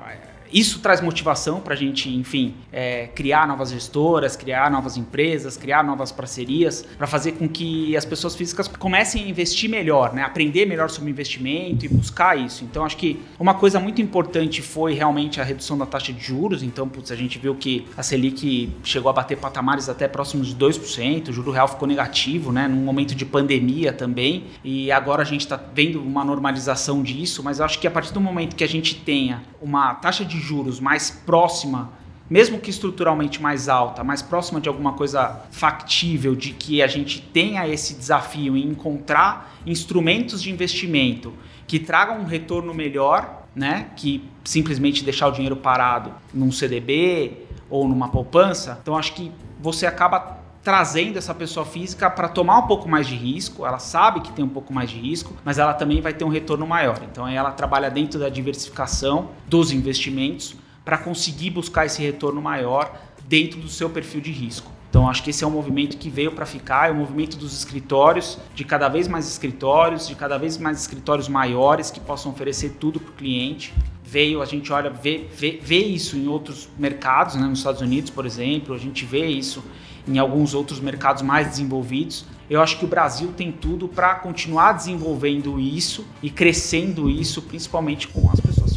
isso 0.52 0.80
traz 0.80 1.00
motivação 1.00 1.60
para 1.60 1.74
a 1.74 1.76
gente, 1.76 2.08
enfim, 2.08 2.54
é, 2.72 3.08
criar 3.08 3.46
novas 3.46 3.70
gestoras, 3.70 4.36
criar 4.36 4.70
novas 4.70 4.96
empresas, 4.96 5.56
criar 5.56 5.82
novas 5.82 6.12
parcerias, 6.12 6.84
para 6.96 7.06
fazer 7.06 7.32
com 7.32 7.48
que 7.48 7.96
as 7.96 8.04
pessoas 8.04 8.34
físicas 8.34 8.68
comecem 8.68 9.24
a 9.24 9.28
investir 9.28 9.68
melhor, 9.68 10.12
né? 10.14 10.22
aprender 10.22 10.66
melhor 10.66 10.90
sobre 10.90 11.10
investimento 11.10 11.84
e 11.84 11.88
buscar 11.88 12.38
isso. 12.38 12.64
Então, 12.64 12.84
acho 12.84 12.96
que 12.96 13.20
uma 13.38 13.54
coisa 13.54 13.80
muito 13.80 14.00
importante 14.00 14.62
foi 14.62 14.94
realmente 14.94 15.40
a 15.40 15.44
redução 15.44 15.76
da 15.76 15.86
taxa 15.86 16.12
de 16.12 16.22
juros. 16.22 16.62
Então, 16.62 16.88
putz, 16.88 17.10
a 17.10 17.16
gente 17.16 17.38
viu 17.38 17.54
que 17.54 17.86
a 17.96 18.02
Selic 18.02 18.70
chegou 18.82 19.10
a 19.10 19.12
bater 19.12 19.36
patamares 19.36 19.88
até 19.88 20.08
próximos 20.08 20.48
de 20.48 20.56
2%, 20.56 21.28
o 21.28 21.32
juro 21.32 21.50
real 21.50 21.68
ficou 21.68 21.86
negativo, 21.88 22.52
né? 22.52 22.68
num 22.68 22.82
momento 22.82 23.14
de 23.14 23.24
pandemia 23.24 23.92
também, 23.92 24.44
e 24.62 24.90
agora 24.90 25.22
a 25.22 25.24
gente 25.24 25.40
está 25.40 25.56
vendo 25.74 26.00
uma 26.00 26.24
normalização 26.24 27.02
disso, 27.02 27.42
mas 27.42 27.60
acho 27.60 27.78
que 27.78 27.86
a 27.86 27.90
partir 27.90 28.12
do 28.12 28.20
momento 28.20 28.56
que 28.56 28.64
a 28.64 28.68
gente 28.68 28.94
tenha 28.96 29.42
uma 29.60 29.94
taxa 29.94 30.24
de 30.24 30.35
juros 30.36 30.80
mais 30.80 31.10
próxima, 31.10 31.92
mesmo 32.28 32.58
que 32.58 32.70
estruturalmente 32.70 33.40
mais 33.40 33.68
alta, 33.68 34.02
mais 34.02 34.22
próxima 34.22 34.60
de 34.60 34.68
alguma 34.68 34.92
coisa 34.94 35.42
factível, 35.50 36.34
de 36.34 36.52
que 36.52 36.82
a 36.82 36.86
gente 36.86 37.20
tenha 37.20 37.66
esse 37.68 37.94
desafio 37.94 38.56
em 38.56 38.66
encontrar 38.66 39.56
instrumentos 39.64 40.42
de 40.42 40.50
investimento 40.50 41.32
que 41.66 41.78
tragam 41.78 42.20
um 42.20 42.24
retorno 42.24 42.72
melhor, 42.74 43.44
né? 43.54 43.90
Que 43.96 44.22
simplesmente 44.44 45.04
deixar 45.04 45.28
o 45.28 45.32
dinheiro 45.32 45.56
parado 45.56 46.12
num 46.32 46.52
CDB 46.52 47.46
ou 47.70 47.88
numa 47.88 48.08
poupança. 48.08 48.78
Então 48.80 48.96
acho 48.96 49.14
que 49.14 49.32
você 49.60 49.86
acaba 49.86 50.35
trazendo 50.66 51.16
essa 51.16 51.32
pessoa 51.32 51.64
física 51.64 52.10
para 52.10 52.26
tomar 52.26 52.58
um 52.58 52.66
pouco 52.66 52.88
mais 52.88 53.06
de 53.06 53.14
risco. 53.14 53.64
Ela 53.64 53.78
sabe 53.78 54.20
que 54.20 54.32
tem 54.32 54.44
um 54.44 54.48
pouco 54.48 54.74
mais 54.74 54.90
de 54.90 54.98
risco, 54.98 55.32
mas 55.44 55.60
ela 55.60 55.72
também 55.72 56.00
vai 56.00 56.12
ter 56.12 56.24
um 56.24 56.28
retorno 56.28 56.66
maior. 56.66 56.98
Então 57.08 57.28
ela 57.28 57.52
trabalha 57.52 57.88
dentro 57.88 58.18
da 58.18 58.28
diversificação 58.28 59.30
dos 59.46 59.70
investimentos 59.70 60.56
para 60.84 60.98
conseguir 60.98 61.50
buscar 61.50 61.86
esse 61.86 62.02
retorno 62.02 62.42
maior 62.42 62.92
dentro 63.28 63.60
do 63.60 63.68
seu 63.68 63.88
perfil 63.88 64.20
de 64.20 64.32
risco. 64.32 64.68
Então 64.90 65.08
acho 65.08 65.22
que 65.22 65.30
esse 65.30 65.44
é 65.44 65.46
um 65.46 65.52
movimento 65.52 65.96
que 65.98 66.10
veio 66.10 66.32
para 66.32 66.44
ficar, 66.44 66.88
é 66.88 66.90
o 66.90 66.94
um 66.94 66.98
movimento 66.98 67.36
dos 67.36 67.56
escritórios, 67.56 68.36
de 68.52 68.64
cada 68.64 68.88
vez 68.88 69.06
mais 69.06 69.28
escritórios, 69.28 70.08
de 70.08 70.16
cada 70.16 70.36
vez 70.36 70.58
mais 70.58 70.80
escritórios 70.80 71.28
maiores 71.28 71.92
que 71.92 72.00
possam 72.00 72.32
oferecer 72.32 72.70
tudo 72.80 72.98
para 72.98 73.10
o 73.10 73.14
cliente 73.14 73.72
veio, 74.06 74.40
a 74.40 74.44
gente 74.44 74.72
olha, 74.72 74.88
vê, 74.88 75.26
vê, 75.36 75.58
vê 75.60 75.78
isso 75.78 76.16
em 76.16 76.28
outros 76.28 76.68
mercados, 76.78 77.34
né? 77.34 77.42
nos 77.42 77.58
Estados 77.58 77.80
Unidos, 77.80 78.08
por 78.08 78.24
exemplo, 78.24 78.72
a 78.72 78.78
gente 78.78 79.04
vê 79.04 79.26
isso 79.26 79.64
em 80.06 80.18
alguns 80.18 80.54
outros 80.54 80.80
mercados 80.80 81.22
mais 81.22 81.48
desenvolvidos. 81.48 82.24
Eu 82.48 82.60
acho 82.60 82.78
que 82.78 82.84
o 82.84 82.88
Brasil 82.88 83.32
tem 83.36 83.50
tudo 83.50 83.88
para 83.88 84.14
continuar 84.14 84.72
desenvolvendo 84.72 85.58
isso 85.58 86.06
e 86.22 86.30
crescendo 86.30 87.10
isso, 87.10 87.42
principalmente 87.42 88.06
com 88.08 88.30
as 88.30 88.40
pessoas. 88.40 88.75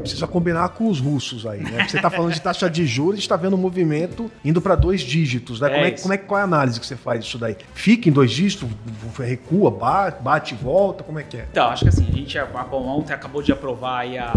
Precisa 0.00 0.26
combinar 0.26 0.70
com 0.70 0.88
os 0.88 1.00
russos 1.00 1.46
aí, 1.46 1.60
né? 1.60 1.86
Você 1.88 1.96
está 1.96 2.10
falando 2.10 2.32
de 2.32 2.40
taxa 2.40 2.68
de 2.68 2.86
juros, 2.86 3.14
a 3.14 3.16
gente 3.16 3.24
está 3.24 3.36
vendo 3.36 3.54
um 3.54 3.60
movimento 3.60 4.30
indo 4.44 4.60
para 4.60 4.74
dois 4.74 5.00
dígitos, 5.00 5.60
né? 5.60 5.68
É 5.68 5.74
como, 5.74 5.84
é, 5.84 5.90
como 5.90 6.14
é 6.14 6.16
qual 6.18 6.38
é 6.38 6.42
a 6.42 6.44
análise 6.44 6.78
que 6.80 6.86
você 6.86 6.96
faz 6.96 7.24
disso 7.24 7.38
daí? 7.38 7.56
Fica 7.74 8.08
em 8.08 8.12
dois 8.12 8.30
dígitos, 8.30 8.68
recua, 9.18 9.70
bate, 9.70 10.22
bate 10.22 10.54
e 10.54 10.56
volta, 10.56 11.02
como 11.02 11.18
é 11.18 11.22
que 11.22 11.36
é? 11.36 11.46
Então, 11.50 11.68
acho 11.68 11.84
que 11.84 11.88
assim, 11.88 12.06
a 12.08 12.12
gente 12.12 12.38
ontem 12.72 13.12
acabou 13.12 13.42
de 13.42 13.52
aprovar 13.52 14.00
aí 14.00 14.18
a, 14.18 14.32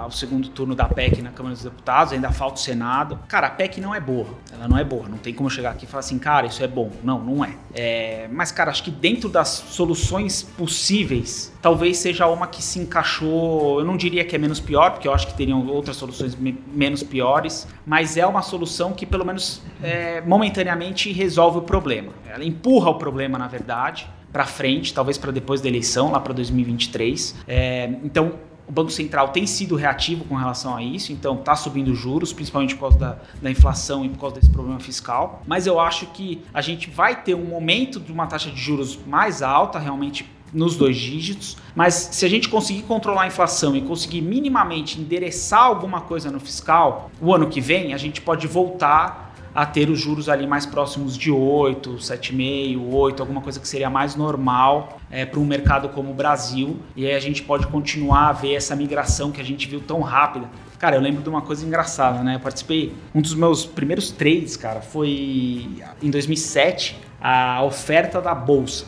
a, 0.00 0.06
o 0.06 0.10
segundo 0.10 0.48
turno 0.48 0.74
da 0.74 0.86
PEC 0.86 1.22
na 1.22 1.30
Câmara 1.30 1.54
dos 1.54 1.64
Deputados, 1.64 2.12
ainda 2.12 2.30
falta 2.30 2.56
o 2.56 2.60
Senado. 2.60 3.18
Cara, 3.28 3.48
a 3.48 3.50
PEC 3.50 3.80
não 3.80 3.94
é 3.94 4.00
boa, 4.00 4.26
ela 4.52 4.68
não 4.68 4.78
é 4.78 4.84
boa, 4.84 5.08
não 5.08 5.18
tem 5.18 5.32
como 5.32 5.48
chegar 5.48 5.70
aqui 5.70 5.84
e 5.84 5.88
falar 5.88 6.00
assim, 6.00 6.18
cara, 6.18 6.46
isso 6.46 6.62
é 6.62 6.68
bom. 6.68 6.90
Não, 7.02 7.18
não 7.22 7.44
é. 7.44 7.54
é 7.74 8.28
mas, 8.30 8.52
cara, 8.52 8.70
acho 8.70 8.82
que 8.82 8.90
dentro 8.90 9.28
das 9.28 9.48
soluções 9.48 10.42
possíveis, 10.42 11.52
talvez 11.60 11.98
seja 11.98 12.26
uma 12.26 12.46
que 12.46 12.62
se 12.62 12.78
encaixou, 12.78 13.80
eu 13.80 13.84
não 13.84 13.96
diria 13.96 14.24
que 14.24 14.34
é 14.34 14.38
menos 14.38 14.60
pior, 14.60 14.90
porque 14.98 15.06
eu 15.06 15.14
acho 15.14 15.28
que 15.28 15.34
teriam 15.34 15.64
outras 15.68 15.96
soluções 15.96 16.34
me 16.34 16.58
menos 16.74 17.02
piores, 17.02 17.68
mas 17.86 18.16
é 18.16 18.26
uma 18.26 18.42
solução 18.42 18.92
que 18.92 19.06
pelo 19.06 19.24
menos 19.24 19.62
é, 19.82 20.20
momentaneamente 20.20 21.12
resolve 21.12 21.58
o 21.58 21.62
problema. 21.62 22.12
Ela 22.26 22.44
empurra 22.44 22.90
o 22.90 22.96
problema, 22.96 23.38
na 23.38 23.46
verdade, 23.46 24.10
para 24.32 24.44
frente, 24.44 24.92
talvez 24.92 25.16
para 25.16 25.30
depois 25.30 25.60
da 25.60 25.68
eleição, 25.68 26.10
lá 26.10 26.20
para 26.20 26.34
2023. 26.34 27.36
É, 27.46 27.90
então, 28.02 28.34
o 28.68 28.72
Banco 28.72 28.90
Central 28.90 29.28
tem 29.28 29.46
sido 29.46 29.76
reativo 29.76 30.24
com 30.24 30.34
relação 30.34 30.76
a 30.76 30.82
isso, 30.82 31.10
então 31.10 31.36
está 31.36 31.56
subindo 31.56 31.94
juros, 31.94 32.34
principalmente 32.34 32.74
por 32.74 32.80
causa 32.82 32.98
da, 32.98 33.18
da, 33.40 33.50
inflação 33.50 34.04
e 34.04 34.10
por 34.10 34.18
causa 34.18 34.34
desse 34.36 34.50
problema 34.50 34.78
fiscal. 34.78 35.42
Mas 35.46 35.66
eu 35.66 35.80
acho 35.80 36.06
que 36.08 36.42
a 36.52 36.60
gente 36.60 36.90
vai 36.90 37.22
ter 37.22 37.34
um 37.34 37.46
momento 37.46 37.98
de 37.98 38.12
uma 38.12 38.26
taxa 38.26 38.50
de 38.50 38.60
juros 38.60 38.98
mais 39.06 39.42
alta, 39.42 39.78
realmente 39.78 40.28
nos 40.52 40.76
dois 40.76 40.96
dígitos, 40.96 41.56
mas 41.74 41.94
se 41.94 42.24
a 42.24 42.28
gente 42.28 42.48
conseguir 42.48 42.82
controlar 42.82 43.22
a 43.22 43.26
inflação 43.26 43.76
e 43.76 43.82
conseguir 43.82 44.22
minimamente 44.22 45.00
endereçar 45.00 45.62
alguma 45.62 46.00
coisa 46.00 46.30
no 46.30 46.40
fiscal, 46.40 47.10
o 47.20 47.34
ano 47.34 47.48
que 47.48 47.60
vem 47.60 47.92
a 47.94 47.96
gente 47.96 48.20
pode 48.20 48.46
voltar 48.46 49.28
a 49.54 49.66
ter 49.66 49.90
os 49.90 49.98
juros 49.98 50.28
ali 50.28 50.46
mais 50.46 50.64
próximos 50.66 51.16
de 51.16 51.30
8, 51.30 51.94
7,5, 51.94 52.92
8, 52.92 53.20
alguma 53.20 53.40
coisa 53.40 53.58
que 53.58 53.66
seria 53.66 53.90
mais 53.90 54.14
normal 54.14 55.00
é, 55.10 55.26
para 55.26 55.40
um 55.40 55.44
mercado 55.44 55.88
como 55.88 56.12
o 56.12 56.14
Brasil. 56.14 56.76
E 56.94 57.06
aí 57.06 57.14
a 57.14 57.18
gente 57.18 57.42
pode 57.42 57.66
continuar 57.66 58.28
a 58.28 58.32
ver 58.32 58.54
essa 58.54 58.76
migração 58.76 59.32
que 59.32 59.40
a 59.40 59.44
gente 59.44 59.66
viu 59.66 59.80
tão 59.80 60.00
rápida. 60.00 60.48
Cara, 60.78 60.94
eu 60.94 61.00
lembro 61.00 61.22
de 61.22 61.28
uma 61.28 61.42
coisa 61.42 61.66
engraçada, 61.66 62.22
né? 62.22 62.36
Eu 62.36 62.40
participei, 62.40 62.94
um 63.12 63.20
dos 63.20 63.34
meus 63.34 63.66
primeiros 63.66 64.12
trades, 64.12 64.56
cara, 64.56 64.80
foi 64.80 65.68
em 66.00 66.08
2007, 66.08 66.96
a 67.20 67.62
oferta 67.62 68.20
da 68.20 68.34
bolsa. 68.34 68.86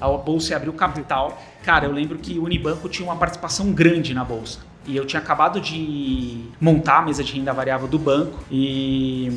A 0.00 0.08
bolsa 0.08 0.54
abriu 0.56 0.72
capital. 0.72 1.40
Cara, 1.64 1.86
eu 1.86 1.92
lembro 1.92 2.18
que 2.18 2.38
o 2.38 2.44
Unibanco 2.44 2.88
tinha 2.88 3.06
uma 3.06 3.16
participação 3.16 3.72
grande 3.72 4.14
na 4.14 4.24
bolsa. 4.24 4.60
E 4.86 4.96
eu 4.96 5.04
tinha 5.04 5.20
acabado 5.20 5.60
de 5.60 6.46
montar 6.60 6.98
a 6.98 7.02
mesa 7.02 7.22
de 7.22 7.32
renda 7.34 7.52
variável 7.52 7.86
do 7.86 7.98
banco 7.98 8.42
e 8.50 9.30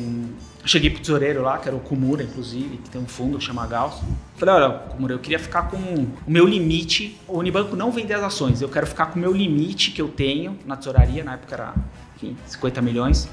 cheguei 0.64 0.88
pro 0.88 1.00
tesoureiro 1.00 1.42
lá, 1.42 1.58
que 1.58 1.68
era 1.68 1.76
o 1.76 1.80
Kumura, 1.80 2.22
inclusive, 2.22 2.78
que 2.78 2.88
tem 2.88 3.00
um 3.00 3.06
fundo 3.06 3.36
que 3.36 3.44
chama 3.44 3.66
Gauss. 3.66 4.00
Falei, 4.36 4.54
olha, 4.54 4.70
Kumura, 4.70 5.14
eu 5.14 5.18
queria 5.18 5.38
ficar 5.38 5.64
com 5.64 5.76
o 5.76 6.08
meu 6.26 6.46
limite. 6.46 7.20
O 7.28 7.38
Unibanco 7.38 7.76
não 7.76 7.90
vende 7.90 8.12
as 8.14 8.22
ações, 8.22 8.62
eu 8.62 8.68
quero 8.68 8.86
ficar 8.86 9.06
com 9.06 9.18
o 9.18 9.20
meu 9.20 9.32
limite 9.32 9.90
que 9.90 10.00
eu 10.00 10.08
tenho 10.08 10.58
na 10.64 10.76
tesouraria, 10.76 11.22
na 11.22 11.34
época 11.34 11.54
era, 11.54 11.74
enfim, 12.16 12.36
50 12.46 12.80
milhões, 12.80 13.28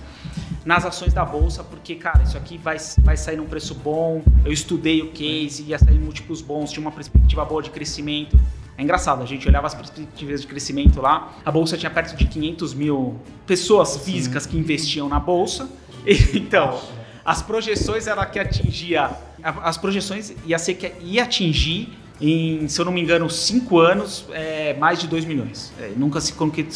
nas 0.66 0.86
ações 0.86 1.13
da 1.13 1.24
bolsa, 1.24 1.63
porque, 1.63 1.96
cara, 1.96 2.24
isso 2.24 2.38
aqui 2.38 2.58
vai, 2.58 2.78
vai 3.00 3.18
sair 3.18 3.38
num 3.38 3.46
preço 3.46 3.74
bom. 3.75 4.22
Eu 4.46 4.51
estudei 4.51 5.01
o 5.01 5.12
case, 5.12 5.63
ia 5.63 5.80
sair 5.80 6.00
múltiplos 6.00 6.42
bons, 6.42 6.72
tinha 6.72 6.82
uma 6.82 6.92
perspectiva 6.92 7.44
boa 7.46 7.62
de 7.62 7.70
crescimento. 7.70 8.39
É 8.78 8.82
engraçado, 8.82 9.22
a 9.22 9.25
gente 9.25 9.48
olhava 9.48 9.68
as 9.68 9.75
perspectivas 9.75 10.42
de 10.42 10.48
crescimento 10.48 11.01
lá, 11.01 11.34
a 11.44 11.51
bolsa 11.51 11.78
tinha 11.78 11.89
perto 11.89 12.16
de 12.16 12.25
500 12.25 12.74
mil 12.74 13.20
pessoas 13.46 13.98
físicas 13.98 14.46
que 14.46 14.58
investiam 14.58 15.10
na 15.10 15.20
bolsa 15.20 15.70
Então, 16.34 16.80
as 17.24 17.42
projeções 17.42 18.08
era 18.08 18.25
que 18.25 18.39
atingia. 18.39 19.12
As 19.44 19.78
projeções 19.78 20.34
ia 20.46 20.60
ser 20.60 20.75
que 20.75 20.92
ia 21.01 21.24
atingir 21.24 21.98
em, 22.22 22.68
se 22.68 22.80
eu 22.80 22.84
não 22.84 22.92
me 22.92 23.01
engano, 23.01 23.30
cinco 23.30 23.80
anos, 23.80 24.25
é, 24.32 24.74
mais 24.74 25.00
de 25.00 25.08
2 25.08 25.24
milhões. 25.24 25.72
É, 25.80 25.94
nunca 25.96 26.20
se 26.20 26.34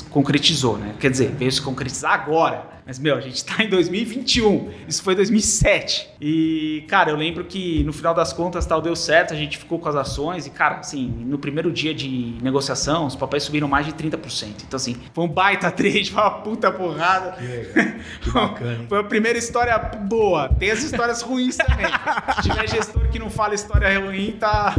concretizou, 0.10 0.78
né? 0.78 0.96
Quer 1.00 1.12
dizer, 1.12 1.32
veio 1.32 1.52
se 1.52 1.62
concretizar 1.62 2.13
agora. 2.13 2.66
Mas, 2.86 3.00
meu, 3.00 3.16
a 3.16 3.22
gente 3.22 3.44
tá 3.46 3.63
em 3.63 3.70
2021. 3.70 4.70
Isso 4.88 5.02
foi 5.04 5.16
2007. 5.16 6.10
E, 6.20 6.84
cara, 6.88 7.12
eu 7.12 7.16
lembro 7.16 7.46
que 7.46 7.84
no 7.84 7.94
final 7.94 8.13
das 8.13 8.34
contas 8.34 8.66
tal 8.66 8.82
deu 8.82 8.96
certo, 8.96 9.34
a 9.34 9.38
gente 9.38 9.58
ficou 9.58 9.80
com 9.80 9.88
as 9.88 9.96
ações. 9.96 10.46
E, 10.46 10.50
cara, 10.50 10.80
assim, 10.80 11.08
no 11.25 11.38
primeiro 11.38 11.72
dia 11.72 11.94
de 11.94 12.36
negociação, 12.42 13.06
os 13.06 13.16
papéis 13.16 13.44
subiram 13.44 13.68
mais 13.68 13.86
de 13.86 13.94
30%. 13.94 14.63
Então, 14.68 14.75
assim, 14.75 14.98
foi 15.13 15.24
um 15.24 15.28
baita 15.30 15.72
trade, 15.72 16.12
foi 16.12 16.22
uma 16.22 16.32
puta 16.32 16.72
porrada. 16.72 17.34
Que, 17.34 18.22
que 18.22 18.32
bacana. 18.32 18.86
foi 18.90 19.00
a 19.00 19.04
primeira 19.04 19.38
história 19.38 19.78
boa. 19.78 20.50
Tem 20.50 20.72
as 20.72 20.84
histórias 20.84 21.22
ruins 21.22 21.56
também. 21.56 21.86
Se 22.36 22.50
tiver 22.50 22.68
gestor 22.68 23.10
que 23.10 23.20
não 23.20 23.30
fala 23.30 23.56
história 23.56 23.98
ruim, 24.00 24.36
tá, 24.40 24.75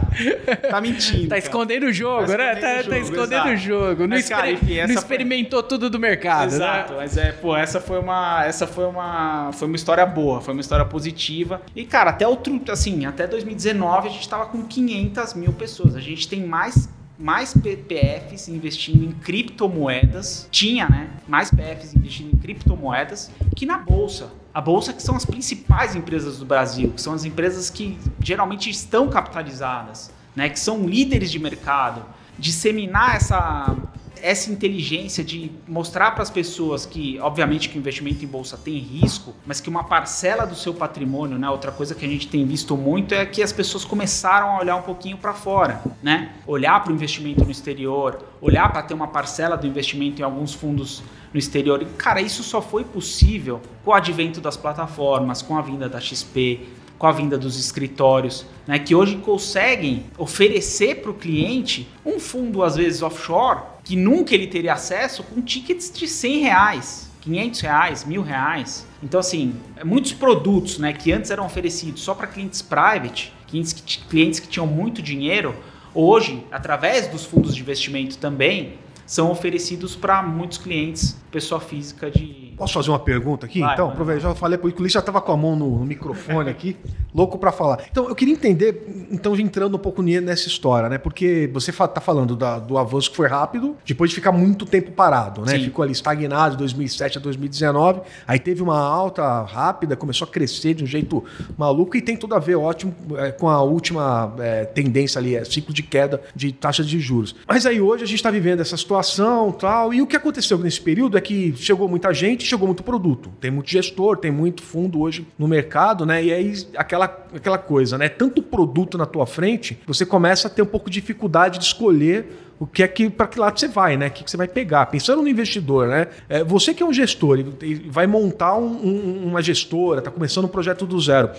tá 0.69 0.81
mentindo. 0.81 1.29
Tá 1.29 1.39
escondendo 1.39 1.87
o 1.87 1.93
jogo, 1.93 2.27
tá 2.27 2.37
né? 2.37 2.55
Tá, 2.55 2.61
tá, 2.61 2.77
jogo, 2.77 2.91
tá 2.91 2.99
escondendo 2.99 3.49
o 3.49 3.57
jogo. 3.57 4.03
Não, 4.03 4.09
mas, 4.09 4.29
cara, 4.29 4.51
enfim, 4.51 4.83
não 4.87 4.95
experimentou 4.95 5.61
foi... 5.61 5.69
tudo 5.69 5.89
do 5.89 5.99
mercado, 5.99 6.51
né? 6.51 6.57
Exato, 6.57 6.93
né? 6.93 6.99
mas 6.99 7.17
é, 7.17 7.33
pô, 7.33 7.57
essa 7.57 7.81
foi 7.81 7.94
uma, 7.99 8.45
essa 8.45 8.67
foi 8.67 8.87
uma, 8.87 9.51
foi 9.53 9.69
uma 9.69 9.77
história 9.77 10.05
boa, 10.07 10.41
foi 10.41 10.55
uma 10.55 10.61
história 10.61 10.85
positiva. 10.85 11.63
E, 11.75 11.85
cara, 11.85 12.11
até 12.11 12.27
outro, 12.27 12.61
assim, 12.71 13.07
até 13.07 13.27
2019 13.27 14.09
a 14.09 14.11
gente 14.11 14.29
tava 14.29 14.47
com 14.47 14.63
500 14.63 15.35
mil 15.35 15.53
pessoas. 15.53 15.95
A 15.97 16.01
gente 16.01 16.29
tem 16.29 16.45
mais 16.45 16.89
mais 17.19 17.55
PFs 17.55 18.49
investindo 18.49 19.05
em 19.05 19.13
criptomoedas, 19.13 20.49
tinha, 20.51 20.89
né? 20.89 21.09
Mais 21.29 21.51
PFs 21.51 21.95
investindo 21.95 22.35
em 22.35 22.37
criptomoedas 22.37 23.31
que 23.55 23.65
na 23.65 23.79
bolsa. 23.79 24.33
A 24.53 24.61
bolsa 24.61 24.93
que 24.93 25.03
são 25.03 25.17
as 25.17 25.25
principais 25.25 25.95
empresas 25.95 26.39
do 26.39 26.45
Brasil, 26.45 26.91
que 26.91 27.01
são 27.01 27.13
as 27.13 27.25
empresas 27.25 27.71
que 27.71 27.99
geralmente 28.21 28.69
estão 28.69 29.09
capitalizadas, 29.09 30.11
né? 30.35 30.49
Que 30.49 30.59
são 30.59 30.87
líderes 30.87 31.31
de 31.31 31.39
mercado. 31.39 32.05
Disseminar 32.39 33.17
essa 33.17 33.77
essa 34.25 34.51
inteligência 34.51 35.23
de 35.23 35.53
mostrar 35.69 36.13
para 36.13 36.23
as 36.23 36.31
pessoas 36.31 36.87
que, 36.87 37.19
obviamente, 37.21 37.69
que 37.69 37.77
o 37.77 37.79
investimento 37.79 38.25
em 38.25 38.27
bolsa 38.27 38.57
tem 38.57 38.79
risco, 38.79 39.35
mas 39.45 39.61
que 39.61 39.69
uma 39.69 39.85
parcela 39.85 40.47
do 40.47 40.55
seu 40.55 40.73
patrimônio, 40.73 41.39
né? 41.39 41.51
Outra 41.51 41.71
coisa 41.71 41.95
que 41.95 42.07
a 42.07 42.09
gente 42.09 42.27
tem 42.29 42.47
visto 42.47 42.75
muito 42.75 43.15
é 43.15 43.27
que 43.27 43.43
as 43.43 43.53
pessoas 43.53 43.85
começaram 43.85 44.57
a 44.57 44.61
olhar 44.61 44.77
um 44.77 44.83
pouquinho 44.83 45.19
para 45.19 45.35
fora, 45.35 45.83
né? 46.03 46.33
Olhar 46.47 46.83
para 46.83 46.91
o 46.91 46.95
investimento 46.95 47.45
no 47.45 47.51
exterior, 47.51 48.19
olhar 48.41 48.73
para 48.73 48.81
ter 48.83 48.95
uma 48.95 49.09
parcela 49.09 49.59
do 49.59 49.67
investimento 49.67 50.23
em 50.23 50.25
alguns 50.25 50.55
fundos 50.55 51.03
no 51.31 51.39
exterior. 51.39 51.83
E, 51.83 51.85
cara, 51.85 52.23
isso 52.23 52.43
só 52.43 52.63
foi 52.63 52.83
possível 52.83 53.61
com 53.85 53.91
o 53.91 53.95
advento 53.95 54.41
das 54.41 54.57
plataformas, 54.57 55.43
com 55.43 55.55
a 55.59 55.61
vinda 55.61 55.87
da 55.87 56.01
XP, 56.01 56.61
com 56.99 57.07
a 57.07 57.13
vinda 57.13 57.37
dos 57.37 57.61
escritórios, 57.61 58.47
né, 58.67 58.79
que 58.79 58.95
hoje 58.95 59.17
conseguem 59.17 60.07
oferecer 60.17 61.03
para 61.03 61.11
o 61.11 61.15
cliente 61.15 61.87
um 62.07 62.19
fundo, 62.19 62.63
às 62.63 62.77
vezes 62.77 63.03
offshore, 63.03 63.74
que 63.85 63.95
nunca 63.95 64.35
ele 64.35 64.47
teria 64.47 64.73
acesso 64.73 65.23
com 65.23 65.43
tickets 65.43 65.93
de 65.93 66.09
100 66.09 66.39
reais. 66.41 67.11
500 67.21 67.61
reais, 67.61 68.05
mil 68.05 68.23
reais. 68.23 68.87
Então, 69.03 69.19
assim, 69.19 69.55
muitos 69.83 70.13
produtos 70.13 70.79
né, 70.79 70.93
que 70.93 71.11
antes 71.11 71.31
eram 71.31 71.47
oferecidos 71.47 72.03
só 72.03 72.15
para 72.15 72.27
clientes 72.27 72.61
private, 72.61 73.33
clientes 73.47 73.73
que, 73.73 73.99
clientes 74.07 74.41
que 74.41 74.49
tinham 74.49 74.67
muito 74.67 75.01
dinheiro, 75.01 75.55
hoje, 75.95 76.45
através 76.53 77.09
dos 77.09 77.25
fundos 77.25 77.55
de 77.55 77.63
investimento 77.63 78.19
também, 78.19 78.79
são 79.07 79.31
oferecidos 79.31 79.97
para 79.97 80.23
muitos 80.23 80.59
clientes, 80.59 81.17
pessoa 81.31 81.61
física 81.61 82.11
de 82.11 82.44
Posso 82.57 82.75
fazer 82.75 82.91
uma 82.91 82.99
pergunta 82.99 83.47
aqui? 83.47 83.61
Vai, 83.61 83.75
então, 83.75 83.95
vai. 83.95 84.21
já 84.21 84.35
falei, 84.35 84.59
o 84.63 84.81
Luiz 84.81 84.93
já 84.93 85.01
estava 85.01 85.21
com 85.21 85.33
a 85.33 85.37
mão 85.37 85.57
no, 85.57 85.79
no 85.79 85.85
microfone 85.85 86.51
aqui, 86.51 86.77
louco 87.15 87.39
para 87.39 87.53
falar. 87.53 87.85
Então, 87.91 88.09
eu 88.09 88.15
queria 88.15 88.35
entender, 88.35 89.07
então, 89.11 89.37
entrando 89.37 89.77
um 89.77 89.79
pouco 89.79 90.03
nessa 90.03 90.49
história, 90.49 90.89
né? 90.89 90.99
Porque 90.99 91.49
você 91.53 91.71
está 91.71 92.01
falando 92.01 92.37
da, 92.37 92.59
do 92.59 92.79
avanço 92.79 93.11
que 93.11 93.17
foi 93.17 93.29
rápido, 93.29 93.77
depois 93.87 94.11
de 94.11 94.17
ficar 94.17 94.33
muito 94.33 94.67
tempo 94.67 94.91
parado, 94.93 95.43
né? 95.43 95.59
Sim. 95.59 95.65
Ficou 95.65 95.83
ali 95.83 95.93
estagnado 95.93 96.53
de 96.53 96.59
2007 96.59 97.19
a 97.19 97.21
2019, 97.21 98.01
aí 98.27 98.39
teve 98.39 98.63
uma 98.63 98.79
alta 98.79 99.43
rápida, 99.43 99.97
começou 99.97 100.27
a 100.27 100.31
crescer 100.31 100.75
de 100.75 100.85
um 100.85 100.87
jeito 100.87 101.25
maluco 101.57 101.97
e 101.97 102.03
tem 102.03 102.17
tudo 102.17 102.35
a 102.35 102.39
ver, 102.39 102.57
ótimo, 102.57 102.95
é, 103.17 103.31
com 103.31 103.49
a 103.49 103.63
última 103.63 104.35
é, 104.39 104.65
tendência 104.65 105.19
ali, 105.19 105.37
é 105.37 105.45
ciclo 105.45 105.73
de 105.73 105.83
queda 105.83 106.21
de 106.35 106.53
taxa 106.53 106.83
de 106.85 106.99
juros. 107.01 107.35
Mas 107.47 107.67
aí 107.67 107.81
hoje 107.81 108.05
a 108.05 108.07
gente 108.07 108.17
está 108.17 108.31
vivendo 108.31 108.61
essa 108.61 108.77
situação 108.77 109.53
tal, 109.53 109.93
e 109.93 110.03
o 110.03 110.07
que 110.07 110.17
aconteceu 110.17 110.59
nesse 110.59 110.81
período 110.81 111.17
é 111.17 111.21
que 111.21 111.55
chegou 111.57 111.89
muita 111.89 112.13
gente, 112.13 112.44
chegou 112.47 112.67
muito 112.67 112.83
produto. 112.83 113.31
Tem 113.41 113.51
muito 113.51 113.71
gestor, 113.71 114.17
tem 114.17 114.31
muito 114.31 114.63
fundo 114.63 115.01
hoje 115.01 115.27
no 115.39 115.49
mercado, 115.49 116.05
né? 116.05 116.23
E 116.25 116.33
aí 116.33 116.55
aquela, 116.77 117.27
aquela 117.35 117.59
coisa, 117.59 117.99
né? 117.99 118.09
Tanto 118.09 118.43
produto 118.43 118.97
na 118.99 119.07
tua 119.07 119.27
frente, 119.27 119.81
você 119.87 120.05
começa 120.05 120.49
a 120.49 120.51
ter 120.51 120.63
um 120.63 120.67
pouco 120.67 120.91
de 120.91 121.01
dificuldade 121.01 121.59
de 121.59 121.65
escolher 121.65 122.27
o 122.59 122.67
que 122.67 122.83
é 122.83 122.89
que 122.89 123.11
para 123.11 123.27
que 123.27 123.39
lado 123.39 123.59
você 123.59 123.69
vai, 123.69 123.97
né? 123.97 124.07
O 124.07 124.11
que, 124.11 124.25
que 124.25 124.31
você 124.31 124.37
vai 124.37 124.49
pegar? 124.49 124.87
Pensando 124.87 125.23
no 125.23 125.29
investidor, 125.29 125.89
né? 125.89 126.07
É, 126.29 126.45
você 126.45 126.73
que 126.73 126.83
é 126.83 126.87
um 126.87 126.93
gestor 126.93 127.39
e 127.61 127.75
vai 127.75 128.07
montar 128.07 128.57
um, 128.57 128.67
um, 128.67 129.27
uma 129.27 129.43
gestora, 129.43 129.99
está 129.99 130.11
começando 130.11 130.45
um 130.45 130.49
projeto 130.49 130.87
do 130.87 131.01
zero. 131.01 131.31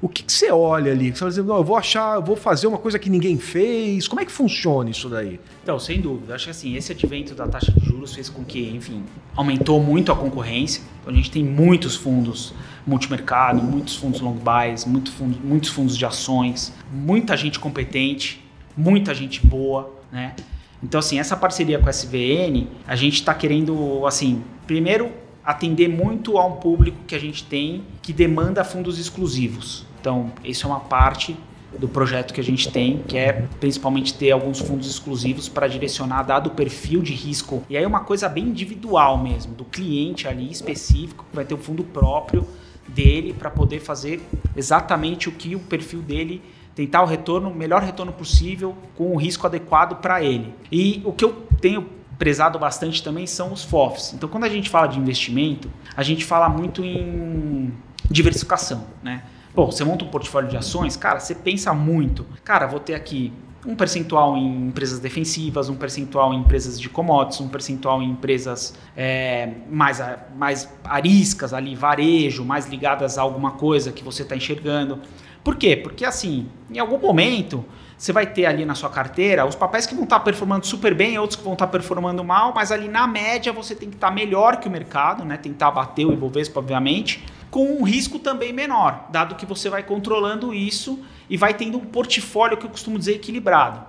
O 0.00 0.08
que, 0.08 0.22
que 0.22 0.32
você 0.32 0.50
olha 0.50 0.92
ali? 0.92 1.10
Você 1.10 1.20
vai 1.20 1.28
dizer, 1.30 1.42
não, 1.42 1.56
eu 1.56 1.64
vou 1.64 1.76
achar, 1.76 2.16
eu 2.16 2.22
vou 2.22 2.36
fazer 2.36 2.66
uma 2.66 2.76
coisa 2.78 2.98
que 2.98 3.08
ninguém 3.08 3.38
fez. 3.38 4.06
Como 4.06 4.20
é 4.20 4.24
que 4.24 4.32
funciona 4.32 4.90
isso 4.90 5.08
daí? 5.08 5.40
Então, 5.62 5.78
sem 5.78 6.00
dúvida. 6.00 6.34
Acho 6.34 6.44
que 6.44 6.50
assim, 6.50 6.76
esse 6.76 6.92
advento 6.92 7.34
da 7.34 7.48
taxa 7.48 7.72
de 7.72 7.84
juros 7.84 8.14
fez 8.14 8.28
com 8.28 8.44
que, 8.44 8.68
enfim, 8.70 9.02
aumentou 9.34 9.80
muito 9.80 10.12
a 10.12 10.16
concorrência. 10.16 10.82
Então, 11.00 11.12
a 11.12 11.16
gente 11.16 11.30
tem 11.30 11.42
muitos 11.42 11.96
fundos 11.96 12.52
multimercado, 12.86 13.62
muitos 13.62 13.96
fundos 13.96 14.20
long 14.20 14.34
buys, 14.36 14.84
muito 14.84 15.10
fundo, 15.10 15.38
muitos 15.42 15.70
fundos 15.70 15.96
de 15.96 16.04
ações, 16.04 16.72
muita 16.92 17.36
gente 17.36 17.58
competente, 17.58 18.44
muita 18.76 19.14
gente 19.14 19.44
boa, 19.46 19.90
né? 20.12 20.34
Então, 20.82 20.98
assim, 20.98 21.18
essa 21.18 21.34
parceria 21.34 21.78
com 21.78 21.86
a 21.86 21.90
SVN, 21.90 22.66
a 22.86 22.94
gente 22.94 23.14
está 23.14 23.32
querendo, 23.32 24.06
assim, 24.06 24.44
primeiro 24.66 25.10
atender 25.44 25.88
muito 25.88 26.38
a 26.38 26.46
um 26.46 26.52
público 26.52 26.98
que 27.06 27.14
a 27.14 27.20
gente 27.20 27.44
tem 27.44 27.84
que 28.00 28.12
demanda 28.12 28.64
fundos 28.64 28.98
exclusivos. 28.98 29.86
Então, 30.00 30.32
isso 30.42 30.66
é 30.66 30.70
uma 30.70 30.80
parte 30.80 31.36
do 31.78 31.88
projeto 31.88 32.32
que 32.32 32.40
a 32.40 32.44
gente 32.44 32.70
tem, 32.70 33.02
que 33.06 33.18
é 33.18 33.46
principalmente 33.58 34.14
ter 34.14 34.30
alguns 34.30 34.60
fundos 34.60 34.88
exclusivos 34.88 35.48
para 35.48 35.66
direcionar, 35.66 36.22
dado 36.22 36.48
o 36.48 36.50
perfil 36.50 37.02
de 37.02 37.12
risco. 37.12 37.64
E 37.68 37.76
aí, 37.76 37.84
uma 37.84 38.00
coisa 38.00 38.28
bem 38.28 38.44
individual 38.44 39.18
mesmo, 39.18 39.54
do 39.54 39.64
cliente 39.64 40.28
ali 40.28 40.50
específico, 40.50 41.24
que 41.28 41.34
vai 41.34 41.44
ter 41.44 41.54
um 41.54 41.58
fundo 41.58 41.82
próprio 41.82 42.46
dele 42.86 43.32
para 43.32 43.50
poder 43.50 43.80
fazer 43.80 44.22
exatamente 44.56 45.28
o 45.28 45.32
que 45.32 45.56
o 45.56 45.60
perfil 45.60 46.00
dele 46.00 46.42
tentar 46.74 47.02
o 47.02 47.06
retorno, 47.06 47.50
o 47.50 47.54
melhor 47.54 47.82
retorno 47.82 48.12
possível 48.12 48.74
com 48.96 49.12
o 49.12 49.16
risco 49.16 49.46
adequado 49.46 50.00
para 50.00 50.22
ele. 50.22 50.52
E 50.70 51.00
o 51.04 51.12
que 51.12 51.24
eu 51.24 51.32
tenho 51.60 51.88
prezado 52.18 52.58
bastante 52.58 53.02
também 53.02 53.26
são 53.26 53.52
os 53.52 53.64
FOFs. 53.64 54.12
Então, 54.14 54.28
quando 54.28 54.44
a 54.44 54.48
gente 54.48 54.70
fala 54.70 54.86
de 54.86 54.98
investimento, 54.98 55.70
a 55.96 56.02
gente 56.02 56.24
fala 56.24 56.48
muito 56.48 56.84
em 56.84 57.72
diversificação, 58.10 58.84
né? 59.02 59.22
Pô, 59.54 59.66
você 59.66 59.84
monta 59.84 60.04
um 60.04 60.08
portfólio 60.08 60.50
de 60.50 60.56
ações, 60.56 60.96
cara, 60.96 61.20
você 61.20 61.34
pensa 61.34 61.72
muito. 61.72 62.26
Cara, 62.42 62.66
vou 62.66 62.80
ter 62.80 62.94
aqui 62.94 63.32
um 63.66 63.74
percentual 63.74 64.36
em 64.36 64.68
empresas 64.68 64.98
defensivas, 64.98 65.68
um 65.68 65.76
percentual 65.76 66.34
em 66.34 66.40
empresas 66.40 66.78
de 66.78 66.88
commodities, 66.88 67.40
um 67.40 67.48
percentual 67.48 68.02
em 68.02 68.10
empresas 68.10 68.74
é, 68.96 69.52
mais, 69.70 70.02
mais 70.36 70.68
ariscas 70.84 71.54
ali, 71.54 71.74
varejo, 71.74 72.44
mais 72.44 72.66
ligadas 72.66 73.16
a 73.16 73.22
alguma 73.22 73.52
coisa 73.52 73.90
que 73.90 74.04
você 74.04 74.22
está 74.22 74.36
enxergando. 74.36 75.00
Por 75.42 75.56
quê? 75.56 75.76
Porque 75.76 76.04
assim, 76.04 76.48
em 76.70 76.78
algum 76.78 76.98
momento 76.98 77.64
você 77.96 78.12
vai 78.12 78.26
ter 78.26 78.46
ali 78.46 78.64
na 78.64 78.74
sua 78.74 78.90
carteira 78.90 79.46
os 79.46 79.54
papéis 79.54 79.86
que 79.86 79.94
vão 79.94 80.04
estar 80.04 80.18
tá 80.18 80.24
performando 80.24 80.66
super 80.66 80.94
bem, 80.94 81.18
outros 81.18 81.36
que 81.36 81.44
vão 81.44 81.54
estar 81.54 81.66
tá 81.66 81.72
performando 81.72 82.22
mal, 82.24 82.52
mas 82.54 82.72
ali 82.72 82.88
na 82.88 83.06
média 83.06 83.52
você 83.52 83.74
tem 83.74 83.88
que 83.88 83.96
estar 83.96 84.08
tá 84.08 84.14
melhor 84.14 84.56
que 84.56 84.68
o 84.68 84.70
mercado, 84.70 85.24
né? 85.24 85.36
Tentar 85.36 85.70
bater 85.70 86.04
o 86.04 86.12
Ibovespa, 86.12 86.60
obviamente, 86.60 87.24
com 87.50 87.78
um 87.78 87.84
risco 87.84 88.18
também 88.18 88.52
menor, 88.52 89.06
dado 89.10 89.36
que 89.36 89.46
você 89.46 89.70
vai 89.70 89.82
controlando 89.82 90.52
isso 90.52 90.98
e 91.30 91.36
vai 91.36 91.54
tendo 91.54 91.78
um 91.78 91.84
portfólio 91.84 92.56
que 92.56 92.66
eu 92.66 92.70
costumo 92.70 92.98
dizer 92.98 93.14
equilibrado. 93.14 93.80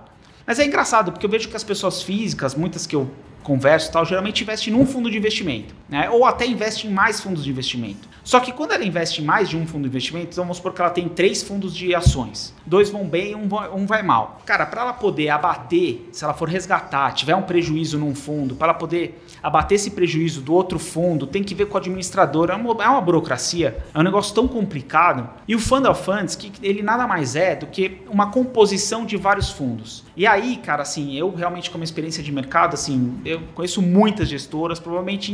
Mas 0.46 0.60
é 0.60 0.64
engraçado, 0.64 1.10
porque 1.10 1.26
eu 1.26 1.30
vejo 1.30 1.48
que 1.48 1.56
as 1.56 1.64
pessoas 1.64 2.02
físicas, 2.02 2.54
muitas 2.54 2.86
que 2.86 2.94
eu 2.94 3.10
converso 3.42 3.90
tal, 3.90 4.04
geralmente 4.04 4.42
investe 4.42 4.70
num 4.70 4.86
fundo 4.86 5.10
de 5.10 5.16
investimento, 5.16 5.74
né? 5.88 6.10
Ou 6.10 6.24
até 6.24 6.46
investe 6.46 6.86
em 6.86 6.90
mais 6.90 7.20
fundos 7.20 7.44
de 7.44 7.50
investimento. 7.50 8.08
Só 8.26 8.40
que 8.40 8.50
quando 8.50 8.72
ela 8.72 8.84
investe 8.84 9.22
em 9.22 9.24
mais 9.24 9.48
de 9.48 9.56
um 9.56 9.64
fundo 9.68 9.82
de 9.82 9.88
investimento, 9.88 10.34
vamos 10.34 10.56
supor 10.56 10.72
que 10.72 10.80
ela 10.80 10.90
tem 10.90 11.08
três 11.08 11.44
fundos 11.44 11.72
de 11.72 11.94
ações. 11.94 12.52
Dois 12.66 12.90
vão 12.90 13.06
bem 13.06 13.30
e 13.30 13.34
um, 13.36 13.48
um 13.72 13.86
vai 13.86 14.02
mal. 14.02 14.40
Cara, 14.44 14.66
para 14.66 14.82
ela 14.82 14.92
poder 14.92 15.28
abater, 15.28 16.08
se 16.10 16.24
ela 16.24 16.34
for 16.34 16.48
resgatar, 16.48 17.12
tiver 17.12 17.36
um 17.36 17.42
prejuízo 17.42 17.96
num 17.96 18.16
fundo, 18.16 18.56
para 18.56 18.70
ela 18.70 18.74
poder 18.74 19.24
abater 19.40 19.76
esse 19.76 19.92
prejuízo 19.92 20.40
do 20.40 20.52
outro 20.52 20.76
fundo, 20.76 21.24
tem 21.24 21.44
que 21.44 21.54
ver 21.54 21.66
com 21.66 21.74
o 21.74 21.76
administrador. 21.76 22.50
É 22.50 22.56
uma, 22.56 22.82
é 22.82 22.88
uma 22.88 23.00
burocracia, 23.00 23.78
é 23.94 23.98
um 24.00 24.02
negócio 24.02 24.34
tão 24.34 24.48
complicado. 24.48 25.30
E 25.46 25.54
o 25.54 25.60
Fund 25.60 25.86
of 25.86 26.02
Funds, 26.02 26.34
que 26.34 26.50
ele 26.66 26.82
nada 26.82 27.06
mais 27.06 27.36
é 27.36 27.54
do 27.54 27.68
que 27.68 28.02
uma 28.10 28.32
composição 28.32 29.06
de 29.06 29.16
vários 29.16 29.50
fundos. 29.50 30.04
E 30.16 30.26
aí, 30.26 30.56
cara, 30.56 30.82
assim, 30.82 31.14
eu 31.14 31.32
realmente, 31.32 31.70
com 31.70 31.80
experiência 31.80 32.24
de 32.24 32.32
mercado, 32.32 32.74
assim, 32.74 33.20
eu 33.24 33.40
conheço 33.54 33.80
muitas 33.80 34.28
gestoras, 34.28 34.80
provavelmente, 34.80 35.32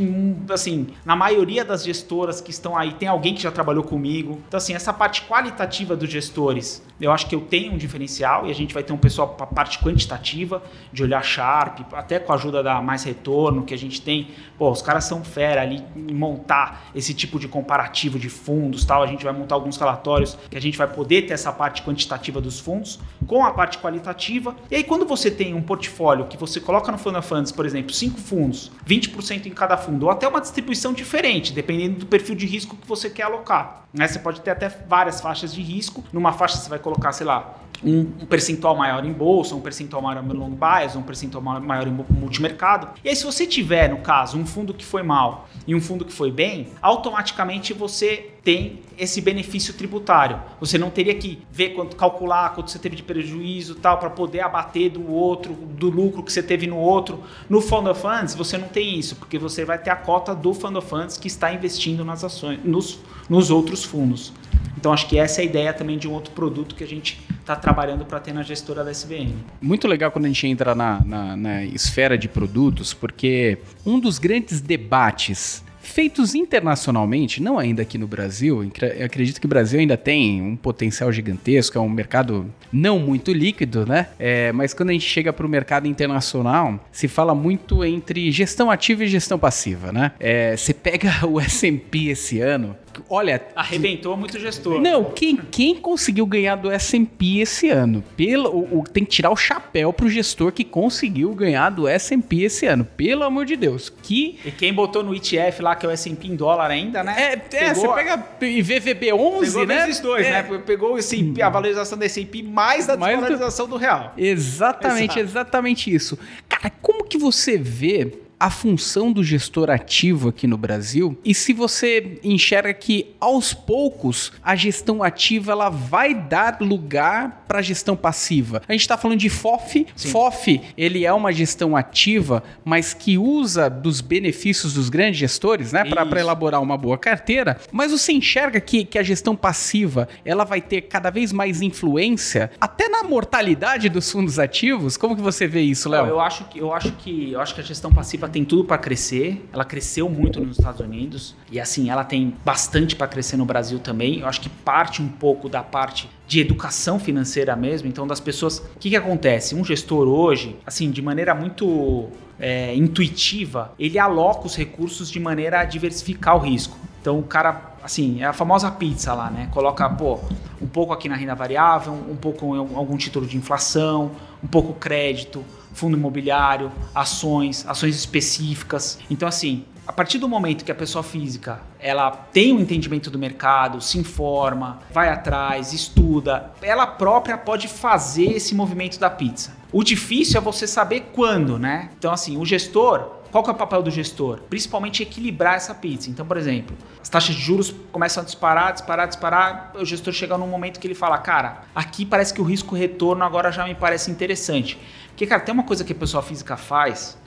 assim, 0.49 0.87
na 1.05 1.15
maioria 1.15 1.63
das 1.63 1.83
gestoras 1.83 2.41
que 2.41 2.51
estão 2.51 2.77
aí, 2.77 2.93
tem 2.93 3.07
alguém 3.07 3.33
que 3.33 3.41
já 3.41 3.51
trabalhou 3.51 3.83
comigo. 3.83 4.41
Então, 4.47 4.57
assim, 4.57 4.73
essa 4.73 4.91
parte 4.91 5.23
qualitativa 5.23 5.95
dos 5.95 6.09
gestores, 6.09 6.83
eu 6.99 7.11
acho 7.11 7.27
que 7.27 7.35
eu 7.35 7.41
tenho 7.41 7.73
um 7.73 7.77
diferencial 7.77 8.47
e 8.47 8.51
a 8.51 8.55
gente 8.55 8.73
vai 8.73 8.83
ter 8.83 8.93
um 8.93 8.97
pessoal 8.97 9.29
para 9.29 9.45
a 9.45 9.47
parte 9.47 9.79
quantitativa, 9.79 10.63
de 10.91 11.03
olhar 11.03 11.23
Sharp, 11.23 11.79
até 11.93 12.19
com 12.19 12.31
a 12.31 12.35
ajuda 12.35 12.63
da 12.63 12.81
Mais 12.81 13.03
Retorno, 13.03 13.63
que 13.63 13.73
a 13.73 13.77
gente 13.77 14.01
tem. 14.01 14.29
Pô, 14.57 14.71
os 14.71 14.81
caras 14.81 15.03
são 15.05 15.23
fera 15.23 15.61
ali 15.61 15.83
em 15.95 16.13
montar 16.13 16.85
esse 16.95 17.13
tipo 17.13 17.39
de 17.39 17.47
comparativo 17.47 18.17
de 18.17 18.29
fundos 18.29 18.85
tal. 18.85 19.03
A 19.03 19.07
gente 19.07 19.23
vai 19.23 19.33
montar 19.33 19.55
alguns 19.55 19.77
relatórios 19.77 20.37
que 20.49 20.57
a 20.57 20.61
gente 20.61 20.77
vai 20.77 20.87
poder 20.87 21.23
ter 21.23 21.33
essa 21.33 21.51
parte 21.51 21.83
quantitativa 21.83 22.39
dos 22.39 22.59
fundos 22.59 22.99
com 23.27 23.43
a 23.43 23.51
parte 23.51 23.77
qualitativa. 23.79 24.55
E 24.69 24.75
aí, 24.75 24.83
quando 24.83 25.05
você 25.05 25.29
tem 25.29 25.53
um 25.53 25.61
portfólio 25.61 26.25
que 26.27 26.37
você 26.37 26.59
coloca 26.59 26.91
no 26.91 26.97
Fund 26.97 27.17
of 27.17 27.27
Funds, 27.27 27.51
por 27.51 27.65
exemplo, 27.65 27.93
cinco 27.93 28.19
fundos, 28.19 28.71
20% 28.87 29.45
em 29.45 29.51
cada 29.51 29.77
fundo, 29.77 30.05
ou 30.05 30.11
até 30.11 30.27
uma 30.33 30.41
distribuição 30.41 30.93
diferente, 30.93 31.53
dependendo 31.53 31.99
do 31.99 32.05
perfil 32.05 32.35
de 32.35 32.45
risco 32.45 32.75
que 32.75 32.87
você 32.87 33.09
quer 33.09 33.23
alocar. 33.23 33.83
Né? 33.93 34.07
Você 34.07 34.19
pode 34.19 34.41
ter 34.41 34.51
até 34.51 34.67
várias 34.67 35.21
faixas 35.21 35.53
de 35.53 35.61
risco. 35.61 36.03
Numa 36.11 36.33
faixa 36.33 36.57
você 36.57 36.69
vai 36.69 36.79
colocar, 36.79 37.11
sei 37.13 37.25
lá, 37.25 37.55
um, 37.83 37.99
um, 37.99 38.25
percentual 38.25 38.75
maior 38.75 39.05
em 39.05 39.11
bolsa, 39.11 39.55
um 39.55 39.61
percentual 39.61 40.01
maior 40.01 40.23
em 40.23 40.27
long 40.27 40.51
bias, 40.51 40.95
um 40.95 41.01
percentual 41.01 41.43
maior 41.43 41.87
em 41.87 41.91
multimercado. 41.91 42.89
E 43.03 43.09
aí, 43.09 43.15
se 43.15 43.23
você 43.23 43.45
tiver, 43.45 43.89
no 43.89 43.97
caso, 43.97 44.37
um 44.37 44.45
fundo 44.45 44.73
que 44.73 44.85
foi 44.85 45.03
mal 45.03 45.47
e 45.67 45.75
um 45.75 45.81
fundo 45.81 46.05
que 46.05 46.13
foi 46.13 46.31
bem, 46.31 46.67
automaticamente 46.81 47.73
você 47.73 48.33
tem 48.43 48.81
esse 48.97 49.21
benefício 49.21 49.73
tributário. 49.73 50.39
Você 50.59 50.77
não 50.77 50.89
teria 50.89 51.15
que 51.15 51.41
ver 51.49 51.69
quanto 51.69 51.95
calcular 51.95 52.53
quanto 52.53 52.69
você 52.69 52.77
teve 52.77 52.95
de 52.95 53.03
prejuízo 53.03 53.75
tal 53.75 53.97
para 53.97 54.09
poder 54.09 54.41
abater 54.41 54.91
do 54.91 55.09
outro, 55.09 55.53
do 55.53 55.89
lucro 55.89 56.21
que 56.21 56.31
você 56.31 56.43
teve 56.43 56.67
no 56.67 56.77
outro. 56.77 57.23
No 57.49 57.61
Fund 57.61 57.87
of 57.87 58.01
Funds 58.01 58.35
você 58.35 58.57
não 58.57 58.67
tem 58.67 58.99
isso, 58.99 59.15
porque 59.15 59.39
você 59.39 59.63
vai 59.63 59.77
ter 59.77 59.89
a 59.89 59.95
cota 59.95 60.35
do 60.35 60.53
Fund 60.53 60.75
of 60.75 60.87
Funds 60.87 61.17
que 61.17 61.27
está 61.27 61.53
investindo 61.53 62.03
nas 62.03 62.23
ações, 62.23 62.59
nos, 62.63 62.99
nos 63.29 63.49
outros 63.49 63.83
fundos. 63.83 64.33
Então 64.77 64.91
acho 64.91 65.07
que 65.07 65.17
essa 65.17 65.41
é 65.41 65.43
a 65.43 65.45
ideia 65.45 65.73
também 65.73 65.97
de 65.97 66.07
um 66.07 66.11
outro 66.11 66.33
produto 66.33 66.75
que 66.75 66.83
a 66.83 66.87
gente 66.87 67.21
está 67.39 67.55
trabalhando 67.55 68.05
para 68.05 68.19
ter 68.19 68.33
na 68.33 68.43
gestora 68.43 68.83
da 68.83 68.91
SBN. 68.91 69.33
Muito 69.61 69.87
legal 69.87 70.11
quando 70.11 70.25
a 70.25 70.27
gente 70.27 70.47
entra 70.47 70.73
na, 70.73 71.03
na, 71.05 71.37
na 71.37 71.63
esfera 71.63 72.17
de 72.17 72.27
produtos, 72.27 72.93
porque 72.93 73.57
um 73.85 73.99
dos 73.99 74.19
grandes 74.19 74.61
debates 74.61 75.63
feitos 75.83 76.33
internacionalmente, 76.33 77.41
não 77.43 77.59
ainda 77.59 77.81
aqui 77.81 77.97
no 77.97 78.07
Brasil. 78.07 78.63
Eu 78.63 79.05
acredito 79.05 79.39
que 79.39 79.45
o 79.45 79.49
Brasil 79.49 79.79
ainda 79.79 79.97
tem 79.97 80.41
um 80.41 80.55
potencial 80.55 81.11
gigantesco, 81.11 81.77
é 81.77 81.81
um 81.81 81.89
mercado 81.89 82.49
não 82.71 82.97
muito 82.97 83.31
líquido, 83.31 83.85
né? 83.85 84.07
É, 84.17 84.51
mas 84.53 84.73
quando 84.73 84.89
a 84.89 84.93
gente 84.93 85.07
chega 85.07 85.31
para 85.33 85.45
o 85.45 85.49
mercado 85.49 85.85
internacional, 85.85 86.79
se 86.91 87.07
fala 87.07 87.35
muito 87.35 87.83
entre 87.83 88.31
gestão 88.31 88.71
ativa 88.71 89.03
e 89.03 89.07
gestão 89.07 89.37
passiva, 89.37 89.91
né? 89.91 90.13
É, 90.19 90.55
você 90.55 90.73
pega 90.73 91.11
o 91.27 91.39
S&P 91.39 92.07
esse 92.07 92.39
ano, 92.39 92.75
olha. 93.13 93.41
Arrebentou 93.55 94.17
muito 94.17 94.39
gestor. 94.39 94.81
Não, 94.81 95.05
quem, 95.05 95.35
quem 95.35 95.75
conseguiu 95.75 96.25
ganhar 96.25 96.55
do 96.55 96.69
SP 96.73 97.39
esse 97.39 97.69
ano? 97.69 98.03
Pelo, 98.17 98.49
o, 98.49 98.79
o, 98.79 98.83
tem 98.83 99.05
que 99.05 99.11
tirar 99.11 99.29
o 99.29 99.35
chapéu 99.35 99.93
pro 99.93 100.09
gestor 100.09 100.51
que 100.51 100.63
conseguiu 100.63 101.33
ganhar 101.33 101.69
do 101.69 101.85
SP 101.87 102.43
esse 102.43 102.65
ano. 102.65 102.83
Pelo 102.83 103.23
amor 103.23 103.45
de 103.45 103.55
Deus. 103.55 103.89
Que... 103.89 104.39
E 104.43 104.51
quem 104.51 104.73
botou 104.73 105.03
no 105.03 105.13
ETF 105.15 105.61
lá, 105.61 105.75
que 105.75 105.85
é 105.85 105.89
o 105.89 105.95
SP 105.95 106.25
em 106.25 106.35
dólar 106.35 106.71
ainda, 106.71 107.03
né? 107.03 107.15
É, 107.17 107.57
é 107.57 107.73
você 107.73 107.87
pega 107.87 108.17
VVB11, 108.41 109.39
pegou 109.39 109.65
né? 109.65 109.85
Vezes 109.85 110.01
dois, 110.01 110.25
é. 110.25 110.31
né? 110.31 110.61
Pegou 110.65 110.95
o 110.95 111.43
a 111.43 111.49
valorização 111.49 111.97
do 111.97 112.03
S&P 112.03 112.41
mais 112.41 112.87
da 112.87 112.95
desvalorização 112.95 113.67
do... 113.67 113.71
do 113.71 113.77
real. 113.77 114.13
Exatamente, 114.17 115.19
Exato. 115.19 115.19
exatamente 115.19 115.93
isso. 115.93 116.17
Cara, 116.49 116.71
como 116.81 117.03
que 117.03 117.17
você 117.17 117.57
vê 117.57 118.22
a 118.43 118.49
função 118.49 119.09
do 119.09 119.23
gestor 119.23 119.69
ativo 119.69 120.27
aqui 120.27 120.47
no 120.47 120.57
Brasil 120.57 121.17
e 121.23 121.33
se 121.33 121.53
você 121.53 122.19
enxerga 122.21 122.73
que 122.73 123.15
aos 123.17 123.53
poucos 123.53 124.33
a 124.43 124.53
gestão 124.53 125.01
ativa 125.01 125.53
ela 125.53 125.69
vai 125.69 126.13
dar 126.13 126.57
lugar 126.59 127.45
para 127.47 127.59
a 127.59 127.61
gestão 127.61 127.95
passiva. 127.95 128.61
A 128.67 128.73
gente 128.73 128.81
está 128.81 128.97
falando 128.97 129.19
de 129.19 129.29
FOF. 129.29 129.87
Sim. 129.95 130.09
FOF 130.09 130.61
ele 130.77 131.05
é 131.05 131.13
uma 131.13 131.31
gestão 131.31 131.73
ativa, 131.73 132.43
mas 132.65 132.93
que 132.93 133.17
usa 133.17 133.69
dos 133.69 134.01
benefícios 134.01 134.73
dos 134.73 134.89
grandes 134.89 135.21
gestores, 135.21 135.71
né, 135.71 135.85
para 135.85 136.19
elaborar 136.19 136.61
uma 136.61 136.77
boa 136.77 136.97
carteira. 136.97 137.57
Mas 137.71 137.93
você 137.93 138.11
enxerga 138.11 138.59
que, 138.59 138.83
que 138.83 138.99
a 138.99 139.03
gestão 139.03 139.37
passiva 139.37 140.09
ela 140.25 140.43
vai 140.43 140.59
ter 140.59 140.81
cada 140.81 141.09
vez 141.09 141.31
mais 141.31 141.61
influência 141.61 142.51
até 142.59 142.89
na 142.89 143.03
mortalidade 143.03 143.87
dos 143.87 144.11
fundos 144.11 144.37
ativos. 144.37 144.97
Como 144.97 145.15
que 145.15 145.21
você 145.21 145.47
vê 145.47 145.61
isso, 145.61 145.87
Léo? 145.87 146.07
Eu 146.07 146.19
acho 146.19 146.43
que 146.43 146.59
eu 146.59 146.73
acho 146.73 146.91
que 146.91 147.31
eu 147.31 147.39
acho 147.39 147.55
que 147.55 147.61
a 147.61 147.63
gestão 147.63 147.89
passiva 147.89 148.32
tem 148.33 148.43
tudo 148.43 148.65
para 148.65 148.77
crescer. 148.77 149.47
Ela 149.53 149.63
cresceu 149.63 150.09
muito 150.09 150.41
nos 150.41 150.57
Estados 150.57 150.81
Unidos 150.81 151.35
e 151.51 151.59
assim 151.59 151.89
ela 151.89 152.03
tem 152.03 152.35
bastante 152.43 152.95
para 152.95 153.07
crescer 153.07 153.37
no 153.37 153.45
Brasil 153.45 153.79
também. 153.79 154.19
Eu 154.19 154.27
acho 154.27 154.41
que 154.41 154.49
parte 154.49 155.01
um 155.01 155.07
pouco 155.07 155.47
da 155.47 155.63
parte 155.63 156.09
de 156.27 156.39
educação 156.39 156.99
financeira 156.99 157.55
mesmo. 157.55 157.87
Então, 157.87 158.07
das 158.07 158.19
pessoas, 158.19 158.57
o 158.57 158.79
que, 158.79 158.89
que 158.89 158.95
acontece? 158.95 159.55
Um 159.55 159.63
gestor 159.63 160.07
hoje, 160.07 160.55
assim, 160.65 160.89
de 160.89 161.01
maneira 161.01 161.35
muito 161.35 162.09
é, 162.39 162.75
intuitiva, 162.75 163.73
ele 163.77 163.99
aloca 163.99 164.47
os 164.47 164.55
recursos 164.55 165.09
de 165.11 165.19
maneira 165.19 165.59
a 165.59 165.63
diversificar 165.63 166.35
o 166.35 166.39
risco. 166.39 166.77
Então, 167.01 167.19
o 167.19 167.23
cara, 167.23 167.75
assim, 167.83 168.21
é 168.21 168.25
a 168.25 168.33
famosa 168.33 168.71
pizza 168.71 169.13
lá, 169.13 169.29
né? 169.29 169.49
Coloca, 169.51 169.87
pô, 169.89 170.19
um 170.61 170.67
pouco 170.67 170.93
aqui 170.93 171.09
na 171.09 171.15
renda 171.15 171.35
variável, 171.35 171.93
um 171.93 172.15
pouco 172.15 172.55
em 172.55 172.59
algum 172.75 172.97
título 172.97 173.27
de 173.27 173.37
inflação, 173.37 174.11
um 174.41 174.47
pouco 174.47 174.73
crédito, 174.73 175.43
fundo 175.73 175.97
imobiliário, 175.97 176.71
ações, 176.93 177.65
ações 177.67 177.95
específicas. 177.95 178.99
Então, 179.09 179.27
assim, 179.27 179.65
a 179.85 179.91
partir 179.91 180.17
do 180.17 180.29
momento 180.29 180.63
que 180.63 180.71
a 180.71 180.75
pessoa 180.75 181.03
física 181.03 181.59
ela 181.77 182.09
tem 182.09 182.53
um 182.53 182.59
entendimento 182.59 183.11
do 183.11 183.19
mercado, 183.19 183.81
se 183.81 183.97
informa, 183.97 184.79
vai 184.91 185.09
atrás, 185.09 185.73
estuda, 185.73 186.51
ela 186.61 186.87
própria 186.87 187.37
pode 187.37 187.67
fazer 187.67 188.31
esse 188.31 188.55
movimento 188.55 188.97
da 188.97 189.09
pizza. 189.09 189.51
O 189.71 189.83
difícil 189.83 190.37
é 190.37 190.41
você 190.41 190.65
saber 190.65 191.11
quando, 191.13 191.59
né? 191.59 191.89
Então, 191.97 192.13
assim, 192.13 192.37
o 192.37 192.45
gestor 192.45 193.22
qual 193.33 193.43
que 193.43 193.49
é 193.49 193.53
o 193.53 193.55
papel 193.55 193.81
do 193.81 193.89
gestor? 193.89 194.41
Principalmente 194.47 195.01
equilibrar 195.01 195.55
essa 195.55 195.73
pizza. 195.73 196.07
Então, 196.07 196.23
por 196.23 196.37
exemplo, 196.37 196.77
as 197.01 197.09
taxas 197.09 197.33
de 197.33 197.41
juros 197.41 197.73
começam 197.91 198.21
a 198.21 198.25
disparar, 198.25 198.71
disparar, 198.73 199.07
disparar. 199.07 199.71
O 199.73 199.83
gestor 199.83 200.13
chega 200.13 200.37
num 200.37 200.45
momento 200.45 200.79
que 200.79 200.85
ele 200.85 200.93
fala: 200.93 201.17
Cara, 201.17 201.63
aqui 201.73 202.05
parece 202.05 202.31
que 202.31 202.39
o 202.39 202.43
risco 202.43 202.75
retorno 202.75 203.23
agora 203.23 203.51
já 203.51 203.65
me 203.65 203.73
parece 203.73 204.11
interessante. 204.11 204.77
Porque, 205.07 205.25
cara, 205.25 205.41
tem 205.41 205.51
uma 205.51 205.63
coisa 205.63 205.83
que 205.83 205.93
a 205.93 205.95
pessoa 205.95 206.21
física 206.21 206.55
faz. 206.55 207.17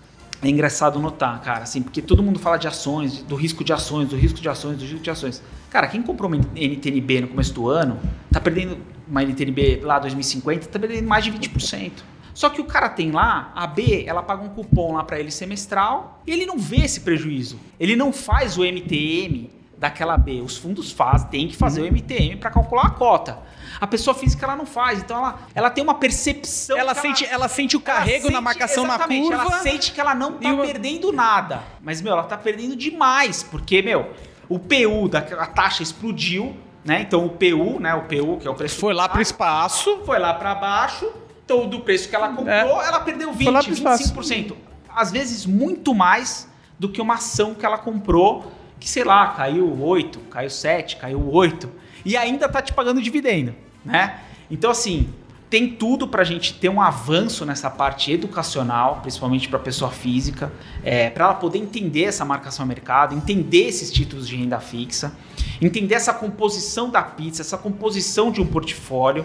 É 0.41 0.49
engraçado 0.49 1.01
notar, 1.01 1.41
cara, 1.41 1.63
assim, 1.63 1.83
porque 1.83 2.03
todo 2.03 2.23
mundo 2.23 2.39
fala 2.39 2.59
de 2.59 2.69
ações, 2.69 3.23
do 3.23 3.35
risco 3.35 3.65
de 3.65 3.73
ações, 3.73 4.09
do 4.09 4.17
risco 4.17 4.39
de 4.39 4.49
ações, 4.49 4.77
do 4.77 4.85
risco 4.85 5.01
de 5.01 5.11
ações. 5.11 5.43
Cara, 5.71 5.89
quem 5.89 6.03
comprou 6.03 6.31
uma 6.31 6.37
NTNB 6.37 7.23
no 7.23 7.29
começo 7.29 7.55
do 7.55 7.69
ano, 7.69 7.99
tá 8.31 8.39
perdendo 8.39 8.79
uma 9.09 9.25
NTNB 9.25 9.81
lá 9.83 9.99
2050, 9.99 10.69
tá 10.69 10.79
perdendo 10.79 11.09
mais 11.09 11.25
de 11.25 11.33
20%. 11.33 11.91
Só 12.37 12.51
que 12.51 12.61
o 12.61 12.65
cara 12.65 12.91
tem 12.91 13.13
lá, 13.13 13.51
a 13.55 13.67
B, 13.67 14.05
ela 14.07 14.23
paga 14.23 14.45
um 14.45 14.51
cupom 14.51 14.93
lá 14.93 15.03
para 15.03 15.19
ele 15.19 15.31
semestral 15.31 16.21
e 16.27 16.31
ele 16.31 16.45
não 16.45 16.59
vê 16.59 16.85
esse 16.85 17.01
prejuízo. 17.01 17.59
Ele 17.81 17.97
não 17.97 18.13
faz 18.13 18.59
o 18.59 18.63
MTM 18.63 19.51
daquela 19.79 20.19
B. 20.19 20.43
Os 20.43 20.59
fundos 20.59 20.93
fazem, 20.93 21.29
tem 21.29 21.49
que 21.49 21.57
fazer 21.57 21.81
uhum. 21.81 21.89
o 21.89 21.93
MTM 21.93 22.37
para 22.37 22.51
calcular 22.51 22.89
a 22.89 22.91
cota. 22.91 23.39
A 23.81 23.87
pessoa 23.87 24.15
física 24.15 24.45
ela 24.45 24.55
não 24.55 24.67
faz, 24.67 24.99
então 24.99 25.17
ela, 25.17 25.39
ela 25.55 25.71
tem 25.71 25.83
uma 25.83 25.95
percepção. 25.95 26.77
Ela 26.77 26.95
sente, 26.95 27.25
ela, 27.25 27.33
ela, 27.33 27.49
sente 27.49 27.75
o 27.75 27.81
carrego 27.81 28.25
sente, 28.25 28.35
na 28.35 28.43
marcação 28.43 28.87
na 28.87 28.99
curva. 28.99 29.33
Ela 29.33 29.63
sente 29.63 29.93
que 29.93 29.99
ela 29.99 30.15
não 30.15 30.33
tá 30.33 30.55
perdendo 30.57 31.11
nada. 31.13 31.63
Mas, 31.81 32.03
meu, 32.03 32.13
ela 32.13 32.25
tá 32.25 32.37
perdendo 32.37 32.77
demais, 32.77 33.43
porque, 33.43 33.81
meu, 33.81 34.11
o 34.47 34.59
PU 34.59 35.09
da 35.09 35.21
a 35.21 35.47
taxa 35.47 35.83
explodiu, 35.83 36.55
né? 36.85 37.01
Então 37.01 37.25
o 37.25 37.31
PU, 37.31 37.81
né? 37.81 37.95
O 37.95 38.03
PU, 38.03 38.37
que 38.37 38.47
é 38.47 38.51
o 38.51 38.55
preço. 38.55 38.79
Foi 38.79 38.93
lá 38.93 39.09
para 39.09 39.21
o 39.21 39.23
espaço. 39.23 40.03
Foi 40.05 40.19
lá 40.19 40.35
para 40.35 40.55
baixo 40.55 41.11
então, 41.47 41.69
do 41.69 41.79
preço 41.79 42.09
que 42.09 42.17
ela 42.17 42.31
comprou, 42.31 42.83
é. 42.83 42.89
ela 42.89 42.99
perdeu 42.99 43.33
20, 43.33 43.49
25%. 43.49 44.57
Às 44.93 45.13
vezes, 45.13 45.47
muito 45.47 45.95
mais 45.95 46.49
do 46.77 46.89
que 46.89 47.01
uma 47.01 47.15
ação 47.15 47.55
que 47.55 47.65
ela 47.65 47.79
comprou, 47.79 48.51
que, 48.81 48.89
sei 48.89 49.05
lá, 49.05 49.29
caiu 49.29 49.81
8, 49.81 50.19
caiu 50.29 50.51
7, 50.51 50.97
caiu 50.97 51.33
8, 51.33 51.71
e 52.05 52.17
ainda 52.17 52.49
tá 52.49 52.61
te 52.61 52.73
pagando 52.73 53.01
dividendo, 53.01 53.55
né? 53.85 54.19
Então, 54.51 54.73
assim, 54.73 55.09
tem 55.49 55.69
tudo 55.69 56.09
para 56.09 56.23
a 56.23 56.25
gente 56.25 56.55
ter 56.55 56.69
um 56.69 56.81
avanço 56.83 57.47
nessa 57.47 57.71
parte 57.71 58.11
educacional, 58.11 58.99
principalmente 59.01 59.49
para 59.49 59.61
a 59.61 59.63
pessoa 59.63 59.93
física, 59.93 60.53
é, 60.83 61.11
para 61.11 61.27
ela 61.27 61.35
poder 61.35 61.59
entender 61.59 62.05
essa 62.05 62.25
marcação 62.25 62.65
a 62.65 62.67
mercado, 62.67 63.15
entender 63.15 63.69
esses 63.69 63.93
títulos 63.93 64.27
de 64.27 64.35
renda 64.35 64.59
fixa, 64.59 65.17
entender 65.63 65.95
essa 65.95 66.13
composição 66.13 66.91
da 66.91 67.03
pizza, 67.03 67.43
essa 67.43 67.57
composição 67.57 68.33
de 68.33 68.41
um 68.41 68.47
portfólio 68.47 69.25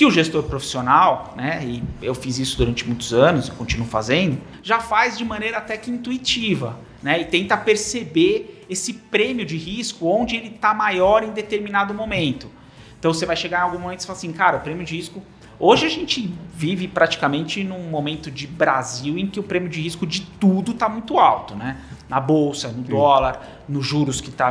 que 0.00 0.06
o 0.06 0.10
gestor 0.10 0.44
profissional, 0.44 1.34
né, 1.36 1.62
e 1.62 1.82
eu 2.00 2.14
fiz 2.14 2.38
isso 2.38 2.56
durante 2.56 2.86
muitos 2.86 3.12
anos 3.12 3.48
e 3.48 3.50
continuo 3.50 3.86
fazendo, 3.86 4.40
já 4.62 4.80
faz 4.80 5.18
de 5.18 5.26
maneira 5.26 5.58
até 5.58 5.76
que 5.76 5.90
intuitiva, 5.90 6.78
né, 7.02 7.20
e 7.20 7.26
tenta 7.26 7.54
perceber 7.54 8.64
esse 8.70 8.94
prêmio 8.94 9.44
de 9.44 9.58
risco 9.58 10.06
onde 10.06 10.36
ele 10.36 10.54
está 10.54 10.72
maior 10.72 11.22
em 11.22 11.32
determinado 11.32 11.92
momento. 11.92 12.50
Então 12.98 13.12
você 13.12 13.26
vai 13.26 13.36
chegar 13.36 13.58
em 13.58 13.62
algum 13.64 13.78
momento 13.78 14.00
e 14.00 14.06
fala 14.06 14.16
assim, 14.16 14.32
cara, 14.32 14.56
o 14.56 14.60
prêmio 14.60 14.86
de 14.86 14.96
risco 14.96 15.22
Hoje 15.62 15.84
a 15.84 15.90
gente 15.90 16.32
vive 16.54 16.88
praticamente 16.88 17.62
num 17.62 17.90
momento 17.90 18.30
de 18.30 18.46
Brasil 18.46 19.18
em 19.18 19.26
que 19.26 19.38
o 19.38 19.42
prêmio 19.42 19.68
de 19.68 19.82
risco 19.82 20.06
de 20.06 20.22
tudo 20.22 20.72
está 20.72 20.88
muito 20.88 21.18
alto, 21.18 21.54
né? 21.54 21.76
Na 22.08 22.18
bolsa, 22.18 22.68
no 22.68 22.76
Sim. 22.76 22.92
dólar, 22.92 23.62
nos 23.68 23.86
juros 23.86 24.22
que 24.22 24.30
está 24.30 24.50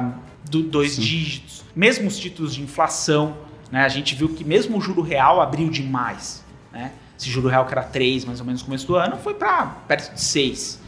do 0.52 0.62
dois 0.62 0.92
Sim. 0.92 1.02
dígitos, 1.02 1.64
mesmo 1.76 2.08
os 2.08 2.20
títulos 2.20 2.54
de 2.54 2.62
inflação, 2.62 3.36
né? 3.72 3.84
A 3.84 3.90
gente 3.90 4.16
viu 4.16 4.30
que 4.30 4.44
mesmo 4.44 4.78
o 4.78 4.82
juro 4.82 5.02
real 5.02 5.42
abriu 5.42 5.70
demais, 5.70 6.44
né? 6.72 6.92
Esse 7.18 7.30
juro 7.30 7.50
real 7.50 7.66
que 7.66 7.74
era 7.74 7.84
3 7.84 8.26
mais 8.26 8.40
ou 8.40 8.46
menos 8.46 8.62
no 8.62 8.66
começo 8.66 8.88
do 8.88 8.96
ano 8.96 9.18
foi 9.18 9.34
para 9.34 9.66
perto 9.88 10.14
de 10.14 10.22
6. 10.22 10.80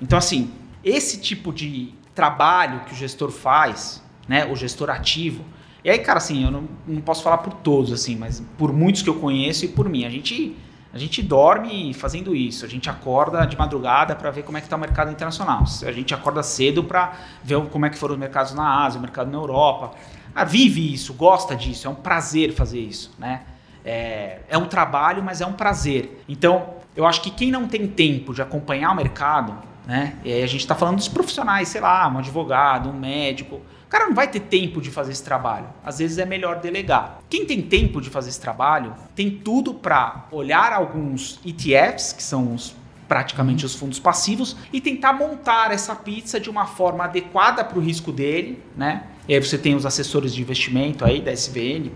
Então 0.00 0.18
assim, 0.18 0.50
esse 0.84 1.20
tipo 1.20 1.52
de 1.52 1.94
trabalho 2.14 2.80
que 2.80 2.92
o 2.92 2.96
gestor 2.96 3.30
faz, 3.30 4.02
né, 4.28 4.44
o 4.44 4.54
gestor 4.54 4.90
ativo. 4.90 5.44
E 5.82 5.90
aí, 5.90 5.98
cara, 5.98 6.18
assim, 6.18 6.44
eu 6.44 6.50
não, 6.50 6.68
não 6.86 7.00
posso 7.00 7.22
falar 7.22 7.38
por 7.38 7.54
todos, 7.54 7.92
assim, 7.92 8.16
mas 8.16 8.42
por 8.58 8.72
muitos 8.72 9.02
que 9.02 9.08
eu 9.08 9.14
conheço 9.14 9.64
e 9.64 9.68
por 9.68 9.88
mim. 9.88 10.04
A 10.04 10.10
gente, 10.10 10.54
a 10.92 10.98
gente 10.98 11.22
dorme 11.22 11.94
fazendo 11.94 12.36
isso, 12.36 12.64
a 12.64 12.68
gente 12.68 12.90
acorda 12.90 13.46
de 13.46 13.56
madrugada 13.56 14.14
para 14.14 14.30
ver 14.30 14.42
como 14.42 14.58
é 14.58 14.60
que 14.60 14.66
está 14.66 14.76
o 14.76 14.80
mercado 14.80 15.10
internacional. 15.10 15.64
A 15.84 15.92
gente 15.92 16.12
acorda 16.12 16.42
cedo 16.42 16.84
para 16.84 17.14
ver 17.42 17.58
como 17.68 17.86
é 17.86 17.90
que 17.90 17.96
foram 17.96 18.14
os 18.14 18.20
mercados 18.20 18.52
na 18.52 18.84
Ásia, 18.84 18.98
o 18.98 19.02
mercado 19.02 19.30
na 19.30 19.38
Europa. 19.38 19.92
Ah, 20.34 20.44
vive 20.44 20.92
isso, 20.92 21.14
gosta 21.14 21.56
disso, 21.56 21.86
é 21.86 21.90
um 21.90 21.94
prazer 21.94 22.52
fazer 22.52 22.80
isso, 22.80 23.12
né? 23.18 23.42
É, 23.84 24.40
é 24.48 24.58
um 24.58 24.66
trabalho, 24.66 25.22
mas 25.22 25.40
é 25.40 25.46
um 25.46 25.52
prazer. 25.52 26.22
Então, 26.28 26.74
eu 26.94 27.06
acho 27.06 27.22
que 27.22 27.30
quem 27.30 27.50
não 27.50 27.66
tem 27.66 27.86
tempo 27.86 28.34
de 28.34 28.42
acompanhar 28.42 28.92
o 28.92 28.96
mercado, 28.96 29.56
né? 29.86 30.16
E 30.24 30.32
aí 30.32 30.42
a 30.42 30.46
gente 30.46 30.60
está 30.60 30.74
falando 30.74 30.96
dos 30.96 31.08
profissionais, 31.08 31.68
sei 31.68 31.80
lá, 31.80 32.06
um 32.08 32.18
advogado, 32.18 32.90
um 32.90 32.92
médico. 32.92 33.56
O 33.56 33.88
cara 33.88 34.06
não 34.06 34.14
vai 34.14 34.28
ter 34.28 34.40
tempo 34.40 34.80
de 34.80 34.90
fazer 34.90 35.12
esse 35.12 35.24
trabalho. 35.24 35.66
Às 35.84 35.98
vezes 35.98 36.18
é 36.18 36.24
melhor 36.24 36.60
delegar. 36.60 37.18
Quem 37.28 37.44
tem 37.44 37.60
tempo 37.60 38.00
de 38.00 38.08
fazer 38.08 38.28
esse 38.28 38.40
trabalho 38.40 38.94
tem 39.16 39.30
tudo 39.30 39.74
para 39.74 40.26
olhar 40.30 40.72
alguns 40.72 41.40
ETFs, 41.44 42.12
que 42.12 42.22
são 42.22 42.54
os 42.54 42.76
praticamente 43.10 43.66
os 43.66 43.74
fundos 43.74 43.98
passivos 43.98 44.56
e 44.72 44.80
tentar 44.80 45.12
montar 45.12 45.72
essa 45.72 45.96
pizza 45.96 46.38
de 46.38 46.48
uma 46.48 46.64
forma 46.64 47.02
adequada 47.02 47.64
para 47.64 47.76
o 47.76 47.82
risco 47.82 48.12
dele, 48.12 48.62
né? 48.76 49.02
E 49.26 49.34
aí 49.34 49.40
você 49.40 49.58
tem 49.58 49.74
os 49.74 49.84
assessores 49.84 50.32
de 50.32 50.40
investimento 50.40 51.04
aí 51.04 51.20
da 51.20 51.32
SVN, 51.32 51.90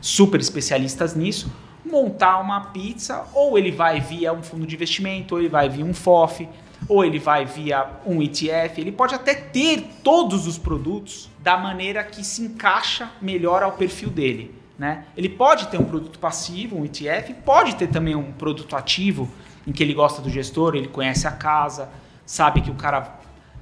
super 0.00 0.40
especialistas 0.40 1.14
nisso, 1.14 1.52
montar 1.84 2.38
uma 2.38 2.62
pizza 2.62 3.26
ou 3.34 3.58
ele 3.58 3.70
vai 3.70 4.00
via 4.00 4.32
um 4.32 4.42
fundo 4.42 4.66
de 4.66 4.74
investimento, 4.74 5.34
ou 5.34 5.40
ele 5.42 5.50
vai 5.50 5.68
via 5.68 5.84
um 5.84 5.92
FOF, 5.92 6.48
ou 6.88 7.04
ele 7.04 7.18
vai 7.18 7.44
via 7.44 7.86
um 8.06 8.22
ETF, 8.22 8.80
ele 8.80 8.92
pode 8.92 9.14
até 9.14 9.34
ter 9.34 9.82
todos 10.02 10.46
os 10.46 10.56
produtos 10.56 11.28
da 11.42 11.58
maneira 11.58 12.02
que 12.02 12.24
se 12.24 12.40
encaixa 12.40 13.10
melhor 13.20 13.62
ao 13.62 13.72
perfil 13.72 14.08
dele. 14.08 14.54
Né? 14.78 15.04
Ele 15.14 15.28
pode 15.28 15.66
ter 15.68 15.78
um 15.78 15.84
produto 15.84 16.18
passivo, 16.18 16.78
um 16.78 16.86
ETF, 16.86 17.34
pode 17.44 17.74
ter 17.74 17.88
também 17.88 18.14
um 18.14 18.32
produto 18.32 18.76
ativo 18.76 19.28
em 19.68 19.72
que 19.72 19.82
ele 19.82 19.92
gosta 19.92 20.22
do 20.22 20.30
gestor, 20.30 20.74
ele 20.74 20.88
conhece 20.88 21.28
a 21.28 21.30
casa, 21.30 21.90
sabe 22.24 22.62
que 22.62 22.70
o 22.70 22.74
cara 22.74 23.18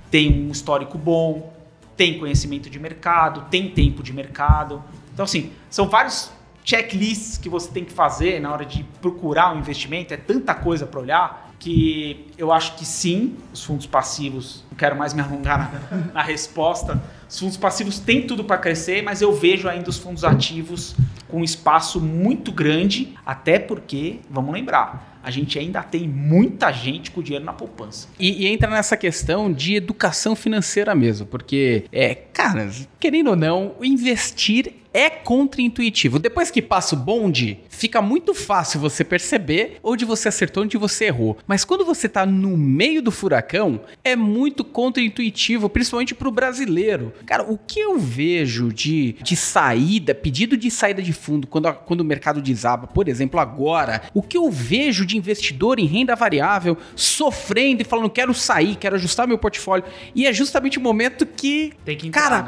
tem 0.09 0.47
um 0.47 0.53
histórico 0.53 0.97
bom, 0.97 1.53
tem 1.97 2.17
conhecimento 2.17 2.71
de 2.71 2.79
mercado, 2.79 3.47
tem 3.51 3.69
tempo 3.69 4.05
de 4.05 4.13
mercado. 4.13 4.85
Então, 5.13 5.25
assim, 5.25 5.51
são 5.69 5.89
vários 5.89 6.31
checklists 6.65 7.39
que 7.39 7.49
você 7.49 7.69
tem 7.73 7.85
que 7.85 7.93
fazer 7.93 8.41
na 8.41 8.53
hora 8.53 8.65
de 8.65 8.85
procurar 9.03 9.53
um 9.53 9.59
investimento, 9.59 10.15
é 10.15 10.17
tanta 10.17 10.55
coisa 10.55 10.87
para 10.87 11.01
olhar 11.01 11.51
que 11.59 12.31
eu 12.39 12.53
acho 12.53 12.77
que 12.77 12.85
sim, 12.85 13.37
os 13.53 13.65
fundos 13.65 13.87
passivos, 13.87 14.65
não 14.71 14.77
quero 14.77 14.95
mais 14.95 15.13
me 15.13 15.23
alongar 15.23 15.73
na, 15.91 16.13
na 16.15 16.23
resposta, 16.23 17.03
os 17.29 17.41
fundos 17.41 17.57
passivos 17.57 17.99
têm 17.99 18.27
tudo 18.27 18.45
para 18.45 18.59
crescer, 18.59 19.03
mas 19.03 19.21
eu 19.21 19.33
vejo 19.33 19.69
ainda 19.69 19.91
os 19.91 19.99
fundos 19.99 20.23
ativos 20.23 20.95
com 21.29 21.41
um 21.41 21.45
espaço 21.45 22.01
muito 22.01 22.53
grande, 22.53 23.17
até 23.25 23.59
porque, 23.59 24.21
vamos 24.31 24.53
lembrar, 24.53 25.16
a 25.27 25.31
gente 25.33 25.59
ainda 25.59 25.83
tem 25.83 26.07
muita 26.07 26.71
gente 26.71 27.11
com 27.11 27.21
dinheiro 27.21 27.45
na 27.45 27.53
poupança. 27.53 28.07
E, 28.17 28.45
e, 28.45 28.47
entra 28.47 28.71
nessa 28.71 28.97
questão 28.97 29.53
de 29.53 29.75
educação 29.75 30.37
financeira 30.37 30.95
mesmo, 30.95 31.27
porque, 31.27 31.83
é, 31.91 32.15
cara, 32.15 32.71
querendo 33.01 33.31
ou 33.31 33.37
não, 33.37 33.75
investir 33.83 34.73
é 34.97 35.11
contraintuitivo. 35.11 36.19
Depois 36.19 36.51
que 36.51 36.63
passa 36.63 36.95
o 36.95 36.99
bonde, 36.99 37.61
fica 37.69 38.01
muito 38.01 38.33
fácil 38.33 38.81
você 38.81 39.05
perceber 39.05 39.77
onde 39.85 40.07
você 40.07 40.29
acertou, 40.29 40.63
onde 40.63 40.79
você 40.79 41.05
errou. 41.05 41.37
Mas 41.47 41.67
quando 41.67 41.85
você 41.85 42.09
tá 42.09 42.25
no 42.25 42.57
meio 42.57 43.03
do 43.03 43.11
furacão, 43.11 43.83
é 44.03 44.17
muito 44.17 44.65
contraintuitivo, 44.65 45.69
principalmente 45.69 46.15
pro 46.15 46.31
brasileiro. 46.31 47.13
Cara, 47.27 47.43
o 47.43 47.59
que 47.59 47.79
eu 47.79 47.99
vejo 47.99 48.73
de, 48.73 49.13
de 49.23 49.37
saída, 49.37 50.15
pedido 50.15 50.57
de 50.57 50.71
saída 50.71 51.03
de 51.03 51.13
fundo 51.13 51.47
quando, 51.47 51.67
a, 51.67 51.75
quando 51.75 52.01
o 52.01 52.05
mercado 52.05 52.41
desaba, 52.41 52.87
por 52.87 53.07
exemplo, 53.07 53.39
agora, 53.39 54.05
o 54.15 54.23
que 54.23 54.39
eu 54.39 54.51
vejo 54.51 55.05
de 55.05 55.19
investidor 55.19 55.79
em 55.79 55.85
renda 55.85 56.17
variável 56.17 56.75
sofrendo 56.95 57.83
e 57.83 57.85
falando, 57.85 58.09
quero 58.09 58.33
sair, 58.33 58.77
quero 58.77 58.97
ajustar 58.97 59.29
meu 59.29 59.37
portfólio. 59.37 59.85
E 60.15 60.27
é 60.27 60.33
justamente 60.33 60.79
o 60.79 60.81
momento 60.81 61.27
que. 61.27 61.75
Tem 61.85 61.99
que 61.99 62.09
entrar, 62.09 62.31
cara, 62.31 62.43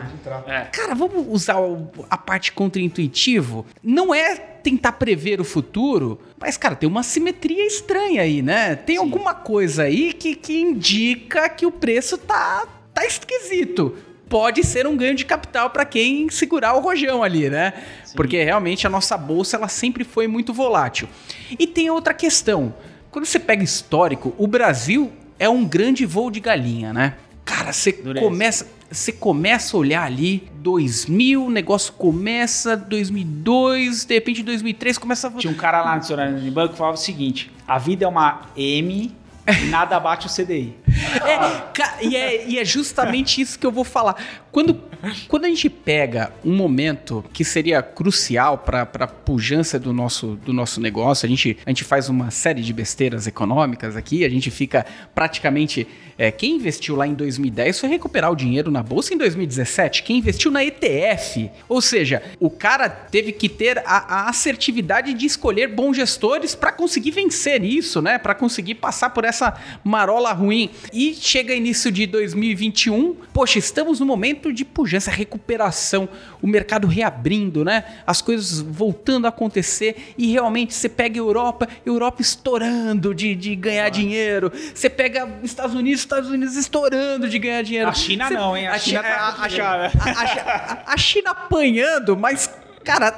né? 0.47 0.63
É. 0.63 0.65
cara, 0.75 0.95
vamos 0.95 1.27
usar 1.29 1.57
a 2.09 2.17
parte 2.17 2.38
parte 2.38 2.53
contra-intuitivo 2.53 3.66
não 3.83 4.14
é 4.14 4.37
tentar 4.37 4.92
prever 4.92 5.40
o 5.40 5.44
futuro, 5.44 6.20
mas, 6.38 6.57
cara, 6.57 6.77
tem 6.77 6.88
uma 6.88 7.03
simetria 7.03 7.66
estranha 7.66 8.22
aí, 8.22 8.42
né? 8.42 8.77
Tem 8.77 8.96
Sim. 8.96 9.03
alguma 9.03 9.35
coisa 9.35 9.83
aí 9.85 10.12
que, 10.12 10.37
que 10.37 10.61
indica 10.61 11.48
que 11.48 11.66
o 11.66 11.72
preço 11.72 12.16
tá, 12.16 12.64
tá 12.94 13.05
esquisito 13.05 13.96
pode 14.29 14.62
ser 14.62 14.87
um 14.87 14.96
ganho 14.96 15.14
de 15.14 15.24
capital 15.24 15.70
para 15.70 15.85
quem 15.85 16.29
segurar 16.29 16.74
o 16.74 16.81
rojão 16.81 17.24
ali, 17.24 17.51
né? 17.51 17.72
Sim. 18.05 18.14
Porque 18.14 18.44
realmente 18.44 18.87
a 18.87 18.90
nossa 18.90 19.16
bolsa 19.16 19.57
ela 19.57 19.68
sempre 19.68 20.05
foi 20.05 20.29
muito 20.29 20.53
volátil. 20.53 21.09
E 21.59 21.66
tem 21.66 21.90
outra 21.90 22.14
questão. 22.14 22.74
Quando 23.11 23.24
você 23.24 23.40
pega 23.40 23.64
histórico, 23.64 24.35
o 24.38 24.46
Brasil 24.46 25.11
é 25.38 25.48
um 25.48 25.66
grande 25.66 26.05
voo 26.07 26.31
de 26.31 26.40
galinha, 26.40 26.92
né? 26.92 27.14
Cara, 27.44 27.72
você 27.72 27.90
começa 27.90 28.66
você 28.90 29.12
começa 29.12 29.77
a 29.77 29.81
olhar 29.81 30.03
ali, 30.03 30.48
2000, 30.57 31.44
o 31.44 31.51
negócio 31.51 31.92
começa, 31.92 32.77
2002, 32.77 34.05
de 34.05 34.14
repente 34.14 34.42
2003 34.42 34.98
começa 34.98 35.29
a... 35.29 35.31
Tinha 35.33 35.53
um 35.53 35.57
cara 35.57 35.83
lá 35.83 35.96
no 35.96 36.40
de 36.40 36.51
banco 36.51 36.72
que 36.72 36.79
falava 36.79 36.96
o 36.96 37.01
seguinte, 37.01 37.51
a 37.66 37.79
vida 37.79 38.05
é 38.05 38.09
uma 38.09 38.42
M 38.57 39.12
nada 39.71 39.99
bate 39.99 40.27
o 40.27 40.31
CDI. 40.31 40.77
É, 41.25 42.05
e, 42.05 42.17
é, 42.17 42.49
e 42.49 42.59
é 42.59 42.65
justamente 42.65 43.41
isso 43.41 43.59
que 43.59 43.67
eu 43.67 43.73
vou 43.73 43.85
falar. 43.85 44.17
Quando, 44.51 44.81
quando 45.29 45.45
a 45.45 45.49
gente 45.49 45.69
pega 45.69 46.33
um 46.45 46.55
momento 46.55 47.25
que 47.33 47.45
seria 47.45 47.83
crucial 47.83 48.59
para 48.59 48.83
a 48.83 49.07
pujança 49.07 49.79
do 49.79 49.93
nosso, 49.93 50.39
do 50.45 50.53
nosso 50.53 50.81
negócio, 50.81 51.27
a 51.27 51.29
gente, 51.29 51.57
a 51.65 51.71
gente 51.71 51.85
faz 51.85 52.09
uma 52.09 52.31
série 52.31 52.63
de 52.63 52.73
besteiras 52.73 53.27
econômicas 53.27 53.97
aqui, 53.97 54.25
a 54.25 54.29
gente 54.29 54.51
fica 54.51 54.85
praticamente 55.15 55.87
é, 56.19 56.33
quem 56.33 56.57
investiu 56.57 56.97
lá 56.97 57.07
em 57.07 57.15
2010 57.15 57.79
foi 57.79 57.89
recuperar 57.89 58.33
o 58.33 58.35
dinheiro 58.35 58.73
na 58.73 58.83
bolsa 58.83 59.15
em 59.15 59.17
2017. 59.17 60.03
Quem 60.03 60.19
investiu 60.19 60.51
na 60.51 60.65
ETF, 60.65 61.49
ou 61.69 61.81
seja, 61.81 62.21
o 62.41 62.51
cara 62.51 62.89
teve 62.89 63.31
que 63.31 63.49
ter 63.49 63.79
a, 63.79 63.85
a 64.25 64.29
assertividade 64.29 65.15
de 65.15 65.25
escolher 65.25 65.69
bons 65.69 65.95
gestores 65.95 66.57
para 66.57 66.73
conseguir 66.73 67.13
vencer 67.13 67.63
isso, 67.63 68.03
né? 68.03 68.19
Para 68.19 68.35
conseguir 68.35 68.75
passar 68.75 69.11
por 69.11 69.25
essa 69.25 69.38
marola 69.85 70.33
ruim. 70.33 70.70
E 70.92 71.14
chega 71.14 71.55
início 71.55 71.90
de 71.90 72.07
2021, 72.07 73.14
poxa, 73.33 73.59
estamos 73.59 74.01
no 74.01 74.07
momento 74.07 74.53
de 74.53 74.64
pujança, 74.64 75.11
recuperação, 75.11 76.09
o 76.42 76.46
mercado 76.46 76.87
reabrindo, 76.87 77.64
né? 77.64 77.85
As 78.07 78.20
coisas 78.20 78.61
voltando 78.61 79.27
a 79.27 79.29
acontecer 79.29 80.14
e 80.16 80.31
realmente 80.33 80.74
você 80.74 80.88
pega 80.88 81.18
a 81.18 81.22
Europa, 81.22 81.68
Europa 81.85 82.22
estourando 82.22 83.14
de, 83.14 83.35
de 83.35 83.55
ganhar 83.55 83.87
ah. 83.87 83.90
dinheiro. 83.90 84.53
Você 84.74 84.88
pega 84.88 85.29
Estados 85.42 85.74
Unidos, 85.74 86.01
Estados 86.01 86.31
Unidos 86.31 86.57
estourando 86.57 87.29
de 87.29 87.38
ganhar 87.38 87.62
dinheiro. 87.62 87.88
A 87.88 87.94
China 87.94 88.29
Cê, 88.29 88.35
não, 88.35 88.57
hein? 88.57 88.66
A, 88.66 88.72
a 88.72 88.79
China, 88.79 89.03
China 89.03 89.14
tá 89.14 89.18
a, 89.20 90.83
a, 90.83 90.92
a, 90.92 90.96
China 90.96 91.31
apanhando, 91.31 92.16
mas, 92.16 92.51
cara, 92.85 93.09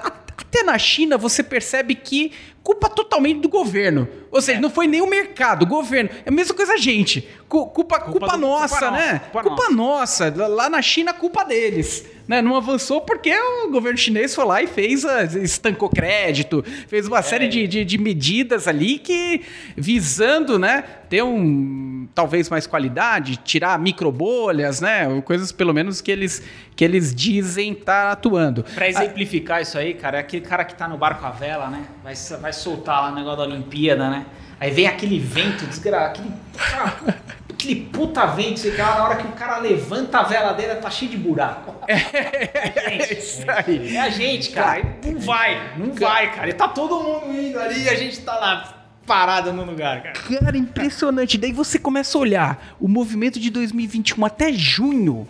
até 0.50 0.62
na 0.62 0.78
China 0.78 1.16
você 1.16 1.42
percebe 1.42 1.94
que 1.94 2.33
culpa 2.62 2.88
totalmente 2.88 3.40
do 3.40 3.49
governo. 3.49 4.09
Ou 4.31 4.40
seja, 4.40 4.59
é. 4.59 4.61
não 4.61 4.70
foi 4.70 4.87
nem 4.87 5.01
o 5.01 5.07
mercado, 5.07 5.62
o 5.62 5.66
governo. 5.66 6.11
É 6.25 6.29
a 6.29 6.33
mesma 6.33 6.55
coisa 6.55 6.75
a 6.75 6.77
gente. 6.77 7.29
Culpa, 7.49 7.70
culpa, 7.73 8.01
culpa 8.01 8.29
do, 8.29 8.38
nossa, 8.38 8.79
culpa 8.79 8.90
né? 8.92 9.18
Culpa, 9.18 9.42
culpa 9.42 9.70
nossa. 9.70 10.31
nossa. 10.31 10.46
Lá 10.46 10.70
na 10.70 10.81
China, 10.81 11.12
culpa 11.12 11.44
deles. 11.44 12.07
Né? 12.29 12.40
Não 12.40 12.55
avançou 12.55 13.01
porque 13.01 13.35
o 13.64 13.70
governo 13.73 13.99
chinês 13.99 14.33
foi 14.33 14.44
lá 14.44 14.62
e 14.62 14.68
fez, 14.68 15.05
a, 15.05 15.25
estancou 15.25 15.88
crédito, 15.88 16.64
fez 16.87 17.09
uma 17.09 17.18
é. 17.18 17.23
série 17.23 17.49
de, 17.49 17.66
de, 17.66 17.85
de, 17.85 17.99
medidas 17.99 18.68
ali 18.68 19.01
que 19.01 19.42
visando, 19.77 20.57
né, 20.57 20.85
ter 21.09 21.25
um 21.25 22.07
talvez 22.14 22.49
mais 22.49 22.68
qualidade, 22.68 23.37
tirar 23.38 23.77
microbolhas, 23.81 24.81
né, 24.81 25.20
coisas 25.23 25.51
pelo 25.51 25.75
menos 25.75 26.01
que 26.01 26.12
eles 26.12 26.40
que 26.77 26.85
eles 26.85 27.14
dizem 27.14 27.73
estar 27.73 28.05
tá 28.05 28.12
atuando. 28.12 28.64
Para 28.75 28.88
exemplificar 28.88 29.59
ah, 29.59 29.61
isso 29.61 29.77
aí, 29.77 29.92
cara, 29.92 30.16
é 30.16 30.20
aquele 30.20 30.46
cara 30.46 30.64
que 30.64 30.75
tá 30.75 30.88
no 30.88 30.96
barco 30.96 31.27
à 31.27 31.31
vela, 31.31 31.68
né? 31.68 31.85
Vai, 32.03 32.14
vai 32.40 32.49
soltar 32.52 33.02
lá 33.02 33.12
o 33.12 33.14
negócio 33.14 33.38
da 33.38 33.44
Olimpíada, 33.44 34.08
né? 34.08 34.26
Aí 34.58 34.70
vem 34.70 34.86
aquele 34.86 35.18
vento 35.18 35.64
desgraçado, 35.66 36.20
aquele 36.20 37.20
aquele 37.60 37.80
puta 37.82 38.26
vento, 38.26 38.60
sei 38.60 38.76
lá, 38.76 38.96
na 38.96 39.04
hora 39.04 39.16
que 39.16 39.26
o 39.26 39.32
cara 39.32 39.58
levanta 39.58 40.18
a 40.18 40.22
veladeira, 40.22 40.76
tá 40.76 40.90
cheio 40.90 41.10
de 41.10 41.16
buraco. 41.16 41.74
É, 41.86 43.12
isso 43.12 43.44
aí. 43.48 43.96
É 43.96 44.00
a 44.00 44.08
gente, 44.08 44.50
cara. 44.50 44.82
Não 45.04 45.18
vai, 45.20 45.76
não 45.76 45.92
vai, 45.92 46.34
cara. 46.34 46.48
E 46.48 46.52
tá 46.52 46.68
todo 46.68 47.02
mundo 47.02 47.38
indo 47.38 47.58
ali 47.58 47.82
e 47.84 47.88
a 47.88 47.94
gente 47.94 48.20
tá 48.20 48.38
lá 48.38 48.80
parado 49.06 49.52
no 49.52 49.64
lugar, 49.64 50.02
cara. 50.02 50.12
Cara, 50.12 50.56
impressionante. 50.56 51.36
Daí 51.36 51.52
você 51.52 51.78
começa 51.78 52.16
a 52.16 52.20
olhar 52.20 52.76
o 52.80 52.88
movimento 52.88 53.38
de 53.38 53.50
2021 53.50 54.24
até 54.24 54.52
junho. 54.52 55.28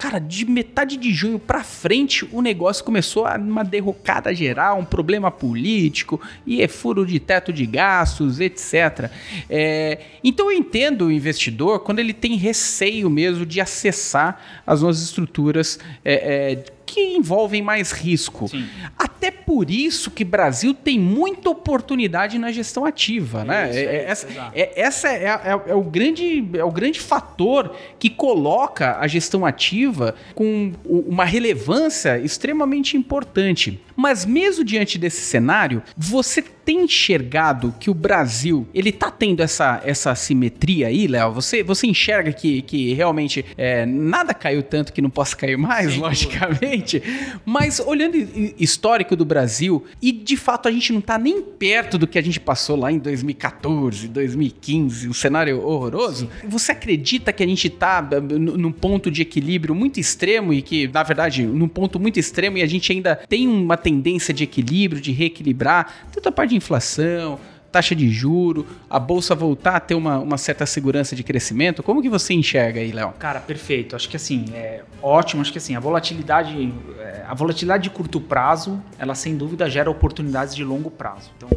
Cara, 0.00 0.18
de 0.18 0.46
metade 0.46 0.96
de 0.96 1.12
junho 1.12 1.38
pra 1.38 1.62
frente, 1.62 2.26
o 2.32 2.40
negócio 2.40 2.82
começou 2.82 3.26
a 3.26 3.36
uma 3.36 3.62
derrocada 3.62 4.34
geral, 4.34 4.78
um 4.78 4.84
problema 4.84 5.30
político, 5.30 6.18
e 6.46 6.62
é 6.62 6.68
furo 6.68 7.04
de 7.04 7.20
teto 7.20 7.52
de 7.52 7.66
gastos, 7.66 8.40
etc. 8.40 9.10
É, 9.50 9.98
então 10.24 10.50
eu 10.50 10.56
entendo 10.56 11.04
o 11.04 11.12
investidor 11.12 11.80
quando 11.80 11.98
ele 11.98 12.14
tem 12.14 12.34
receio 12.36 13.10
mesmo 13.10 13.44
de 13.44 13.60
acessar 13.60 14.62
as 14.66 14.80
nossas 14.80 15.02
estruturas 15.02 15.78
é, 16.02 16.14
é, 16.54 16.64
que 16.90 17.14
envolvem 17.14 17.62
mais 17.62 17.92
risco. 17.92 18.48
Sim. 18.48 18.66
Até 18.98 19.30
por 19.30 19.70
isso 19.70 20.10
que 20.10 20.24
Brasil 20.24 20.74
tem 20.74 20.98
muita 20.98 21.48
oportunidade 21.48 22.36
na 22.36 22.50
gestão 22.50 22.84
ativa, 22.84 23.44
né? 23.44 23.70
Isso, 23.70 23.78
é, 23.78 23.82
é, 23.82 24.04
essa, 24.04 24.28
é, 24.52 24.80
essa 24.80 25.08
é, 25.08 25.24
é, 25.24 25.60
é, 25.68 25.74
o 25.74 25.82
grande, 25.82 26.44
é 26.54 26.64
o 26.64 26.70
grande 26.70 26.98
fator 26.98 27.76
que 27.98 28.10
coloca 28.10 28.98
a 28.98 29.06
gestão 29.06 29.46
ativa 29.46 30.16
com 30.34 30.72
uma 30.84 31.24
relevância 31.24 32.18
extremamente 32.18 32.96
importante. 32.96 33.80
Mas 34.00 34.24
mesmo 34.24 34.64
diante 34.64 34.98
desse 34.98 35.20
cenário, 35.20 35.82
você 35.94 36.40
tem 36.40 36.84
enxergado 36.84 37.74
que 37.78 37.90
o 37.90 37.94
Brasil 37.94 38.66
ele 38.72 38.92
tá 38.92 39.10
tendo 39.10 39.42
essa, 39.42 39.82
essa 39.84 40.14
simetria 40.14 40.86
aí, 40.86 41.06
Léo? 41.06 41.32
Você, 41.34 41.62
você 41.62 41.86
enxerga 41.86 42.32
que, 42.32 42.62
que 42.62 42.94
realmente 42.94 43.44
é, 43.58 43.84
nada 43.84 44.32
caiu 44.32 44.62
tanto 44.62 44.92
que 44.92 45.02
não 45.02 45.10
possa 45.10 45.36
cair 45.36 45.58
mais, 45.58 45.92
Sim, 45.92 46.00
logicamente. 46.00 47.02
Mas 47.44 47.78
olhando 47.78 48.16
histórico 48.58 49.14
do 49.14 49.24
Brasil, 49.24 49.84
e 50.00 50.12
de 50.12 50.36
fato 50.36 50.66
a 50.66 50.72
gente 50.72 50.94
não 50.94 51.00
tá 51.02 51.18
nem 51.18 51.42
perto 51.42 51.98
do 51.98 52.06
que 52.06 52.18
a 52.18 52.22
gente 52.22 52.40
passou 52.40 52.76
lá 52.76 52.90
em 52.90 52.98
2014, 52.98 54.08
2015, 54.08 55.08
um 55.08 55.12
cenário 55.12 55.62
horroroso. 55.62 56.30
Você 56.48 56.72
acredita 56.72 57.34
que 57.34 57.42
a 57.42 57.46
gente 57.46 57.68
tá 57.68 58.00
num 58.00 58.72
ponto 58.72 59.10
de 59.10 59.20
equilíbrio 59.20 59.74
muito 59.74 60.00
extremo 60.00 60.54
e 60.54 60.62
que, 60.62 60.88
na 60.88 61.02
verdade, 61.02 61.44
num 61.44 61.68
ponto 61.68 62.00
muito 62.00 62.18
extremo 62.18 62.56
e 62.56 62.62
a 62.62 62.66
gente 62.66 62.92
ainda 62.92 63.16
tem 63.16 63.46
uma 63.46 63.76
tendência 63.90 64.32
de 64.32 64.44
equilíbrio, 64.44 65.00
de 65.00 65.10
reequilibrar, 65.10 66.08
tanto 66.12 66.28
a 66.28 66.32
parte 66.32 66.50
de 66.50 66.56
inflação, 66.56 67.38
taxa 67.70 67.94
de 67.94 68.08
juro, 68.08 68.66
a 68.88 68.98
bolsa 68.98 69.34
voltar 69.34 69.76
a 69.76 69.80
ter 69.80 69.94
uma, 69.94 70.18
uma 70.18 70.38
certa 70.38 70.64
segurança 70.66 71.16
de 71.16 71.22
crescimento? 71.22 71.82
Como 71.82 72.00
que 72.00 72.08
você 72.08 72.34
enxerga 72.34 72.80
aí, 72.80 72.92
Léo? 72.92 73.12
Cara, 73.18 73.40
perfeito. 73.40 73.96
Acho 73.96 74.08
que 74.08 74.16
assim, 74.16 74.46
é 74.52 74.82
ótimo. 75.02 75.42
Acho 75.42 75.52
que 75.52 75.58
assim, 75.58 75.74
a 75.74 75.80
volatilidade, 75.80 76.72
é, 76.98 77.24
a 77.26 77.34
volatilidade 77.34 77.84
de 77.84 77.90
curto 77.90 78.20
prazo, 78.20 78.80
ela 78.98 79.14
sem 79.14 79.36
dúvida 79.36 79.68
gera 79.68 79.90
oportunidades 79.90 80.54
de 80.54 80.64
longo 80.64 80.90
prazo. 80.90 81.30
Então, 81.36 81.48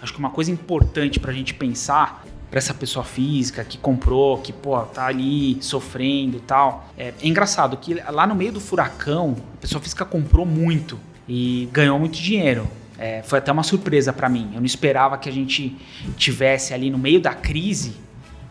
acho 0.00 0.12
que 0.12 0.18
uma 0.18 0.30
coisa 0.30 0.50
importante 0.50 1.18
para 1.20 1.30
a 1.30 1.34
gente 1.34 1.54
pensar 1.54 2.24
para 2.50 2.58
essa 2.58 2.74
pessoa 2.74 3.04
física 3.04 3.62
que 3.62 3.78
comprou, 3.78 4.38
que 4.38 4.52
pô, 4.52 4.76
tá 4.80 5.06
ali 5.06 5.56
sofrendo 5.60 6.40
tal. 6.40 6.88
É, 6.98 7.14
é 7.22 7.28
engraçado 7.28 7.76
que 7.76 7.94
lá 7.94 8.26
no 8.26 8.34
meio 8.34 8.50
do 8.50 8.60
furacão, 8.60 9.36
a 9.54 9.60
pessoa 9.60 9.80
física 9.80 10.04
comprou 10.04 10.44
muito 10.44 10.98
e 11.30 11.68
ganhou 11.72 11.96
muito 11.96 12.20
dinheiro. 12.20 12.68
É, 12.98 13.22
foi 13.22 13.38
até 13.38 13.52
uma 13.52 13.62
surpresa 13.62 14.12
para 14.12 14.28
mim. 14.28 14.50
Eu 14.52 14.58
não 14.58 14.66
esperava 14.66 15.16
que 15.16 15.28
a 15.28 15.32
gente 15.32 15.76
tivesse 16.16 16.74
ali 16.74 16.90
no 16.90 16.98
meio 16.98 17.20
da 17.20 17.32
crise, 17.32 17.94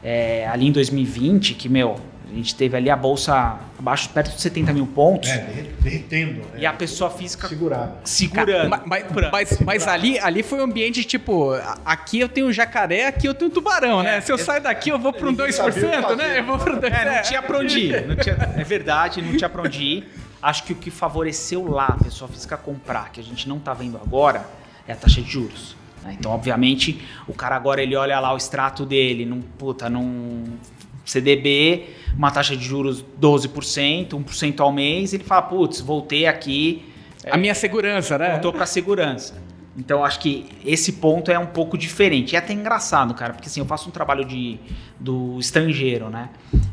é, 0.02 0.48
ali 0.48 0.68
em 0.68 0.72
2020, 0.72 1.56
que, 1.56 1.68
meu, 1.68 2.00
a 2.32 2.34
gente 2.34 2.56
teve 2.56 2.78
ali 2.78 2.89
a 2.89 2.96
bolsa 2.96 3.60
abaixo, 3.78 4.10
perto 4.10 4.34
de 4.34 4.42
70 4.42 4.72
mil 4.72 4.88
pontos. 4.88 5.30
É, 5.30 5.46
derretendo. 5.82 6.42
E 6.58 6.65
a 6.65 6.72
pessoa 6.72 7.10
física 7.12 7.50
segurando. 7.50 7.92
segurando. 8.06 8.70
Mas, 8.70 9.04
mas, 9.30 9.60
mas, 9.60 9.88
ali, 9.88 10.18
ali 10.18 10.42
foi 10.42 10.60
um 10.60 10.63
ambiente 10.63 11.04
tipo: 11.04 11.52
aqui 11.84 12.22
eu 12.22 12.30
tenho 12.30 12.52
jacaré, 12.54 13.08
aqui 13.08 13.28
eu 13.28 13.34
tenho 13.34 13.52
tubarão, 13.52 14.02
né? 14.02 14.10
é, 14.10 14.15
né? 14.15 14.22
Se 14.22 14.32
eu 14.32 14.38
sair 14.38 14.62
daqui, 14.62 14.89
eu 14.89 14.98
vou 14.98 15.12
para 15.12 15.28
um 15.28 15.36
2%, 15.36 16.15
né? 16.15 16.39
Eu 16.39 16.46
vou 16.46 16.58
para 16.58 16.74
um 16.74 16.80
2%. 16.80 16.92
É, 16.92 17.15
não 17.18 17.22
tinha 17.24 17.42
para 17.42 17.60
onde 17.60 17.78
ir. 17.78 18.15
Tinha, 18.18 18.38
é 18.56 18.63
verdade, 18.63 19.22
não 19.22 19.36
tinha 19.36 19.50
para 19.50 19.63
onde 19.63 19.84
ir. 19.84 20.29
Acho 20.41 20.63
que 20.63 20.73
o 20.73 20.75
que 20.75 20.89
favoreceu 20.89 21.69
lá 21.69 21.88
a 21.88 22.04
pessoa 22.04 22.30
física 22.30 22.56
comprar, 22.56 23.12
que 23.12 23.19
a 23.19 23.23
gente 23.23 23.47
não 23.47 23.58
está 23.58 23.73
vendo 23.73 23.97
agora, 23.97 24.49
é 24.88 24.93
a 24.93 24.95
taxa 24.95 25.21
de 25.21 25.30
juros. 25.30 25.75
Né? 26.04 26.15
Então, 26.17 26.32
obviamente, 26.32 27.02
o 27.28 27.34
cara 27.34 27.56
agora 27.56 27.82
ele 27.82 27.95
olha 27.95 28.19
lá 28.19 28.34
o 28.34 28.38
extrato 28.38 28.86
dele, 28.86 29.25
num, 29.25 29.41
puta, 29.41 29.89
num 29.89 30.45
CDB, 31.06 31.89
uma 32.15 32.32
taxa 32.32 32.56
de 32.56 32.63
juros 32.63 33.04
12%, 33.19 34.10
1% 34.10 34.60
ao 34.60 34.71
mês, 34.71 35.13
ele 35.13 35.23
fala, 35.23 35.41
putz, 35.41 35.82
voltei 35.82 36.25
aqui. 36.25 36.86
A 37.25 37.36
é, 37.36 37.38
minha 37.38 37.56
segurança, 37.56 38.17
né? 38.17 38.32
Voltou 38.32 38.54
para 38.54 38.65
segurança. 38.65 39.36
Então, 39.78 40.04
acho 40.04 40.19
que 40.19 40.45
esse 40.65 40.93
ponto 40.93 41.32
é 41.32 41.39
um 41.39 41.45
pouco 41.45 41.78
diferente. 41.78 42.34
E 42.34 42.36
é 42.36 42.39
até 42.39 42.54
engraçado, 42.54 43.13
cara, 43.13 43.34
porque 43.34 43.47
assim, 43.47 43.60
eu 43.60 43.65
faço 43.65 43.88
um 43.88 43.91
trabalho 43.91 44.25
de, 44.25 44.60
do 45.00 45.40
estrangeiro, 45.40 46.10
né? 46.10 46.30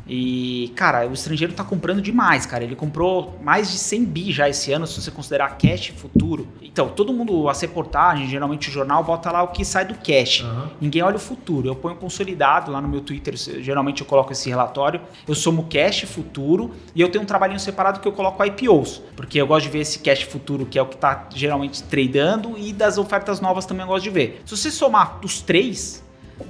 E, 0.09 0.73
cara, 0.77 1.07
o 1.07 1.13
estrangeiro 1.13 1.53
tá 1.53 1.65
comprando 1.65 2.01
demais, 2.01 2.47
cara. 2.47 2.63
Ele 2.63 2.77
comprou 2.77 3.39
mais 3.43 3.71
de 3.71 3.79
100 3.79 4.05
bi 4.05 4.33
já 4.33 4.49
esse 4.49 4.73
ano, 4.73 4.87
se 4.87 5.01
você 5.01 5.11
considerar 5.11 5.57
cash 5.59 5.93
futuro. 5.97 6.47
Então, 6.63 6.89
todo 6.89 7.13
mundo, 7.13 7.49
as 7.49 7.61
reportagens, 7.61 8.31
geralmente 8.31 8.69
o 8.69 8.73
jornal, 8.73 9.03
bota 9.03 9.31
lá 9.31 9.43
o 9.43 9.49
que 9.49 9.65
sai 9.65 9.85
do 9.85 9.95
cash. 9.95 10.43
Uhum. 10.43 10.69
Ninguém 10.81 11.03
olha 11.03 11.17
o 11.17 11.21
futuro. 11.21 11.69
Eu 11.69 11.75
ponho 11.75 11.97
consolidado 11.97 12.71
lá 12.71 12.81
no 12.81 12.89
meu 12.89 13.01
Twitter, 13.01 13.35
geralmente 13.37 14.01
eu 14.01 14.07
coloco 14.07 14.33
esse 14.33 14.49
relatório. 14.49 15.01
Eu 15.27 15.35
somo 15.35 15.65
cash 15.65 16.03
futuro 16.03 16.73
e 16.95 17.01
eu 17.01 17.09
tenho 17.09 17.25
um 17.25 17.27
trabalhinho 17.27 17.59
separado 17.59 17.99
que 17.99 18.07
eu 18.07 18.13
coloco 18.13 18.45
IPOs. 18.45 19.03
Porque 19.17 19.41
eu 19.41 19.47
gosto 19.47 19.67
de 19.67 19.73
ver 19.73 19.81
esse 19.81 19.99
cash 19.99 20.23
futuro, 20.23 20.67
que 20.67 20.79
é 20.79 20.83
o 20.83 20.87
que 20.87 20.97
tá 20.97 21.29
geralmente 21.35 21.83
tradando, 21.83 22.57
e 22.57 22.73
das 22.73 22.99
ofertas 22.99 23.41
novas 23.41 23.67
também 23.67 23.83
eu 23.83 23.89
gosto 23.89 24.05
de 24.05 24.11
ver. 24.11 24.43
Se 24.45 24.57
você 24.57 24.71
somar 24.71 25.19
os 25.25 25.41
três, 25.41 26.06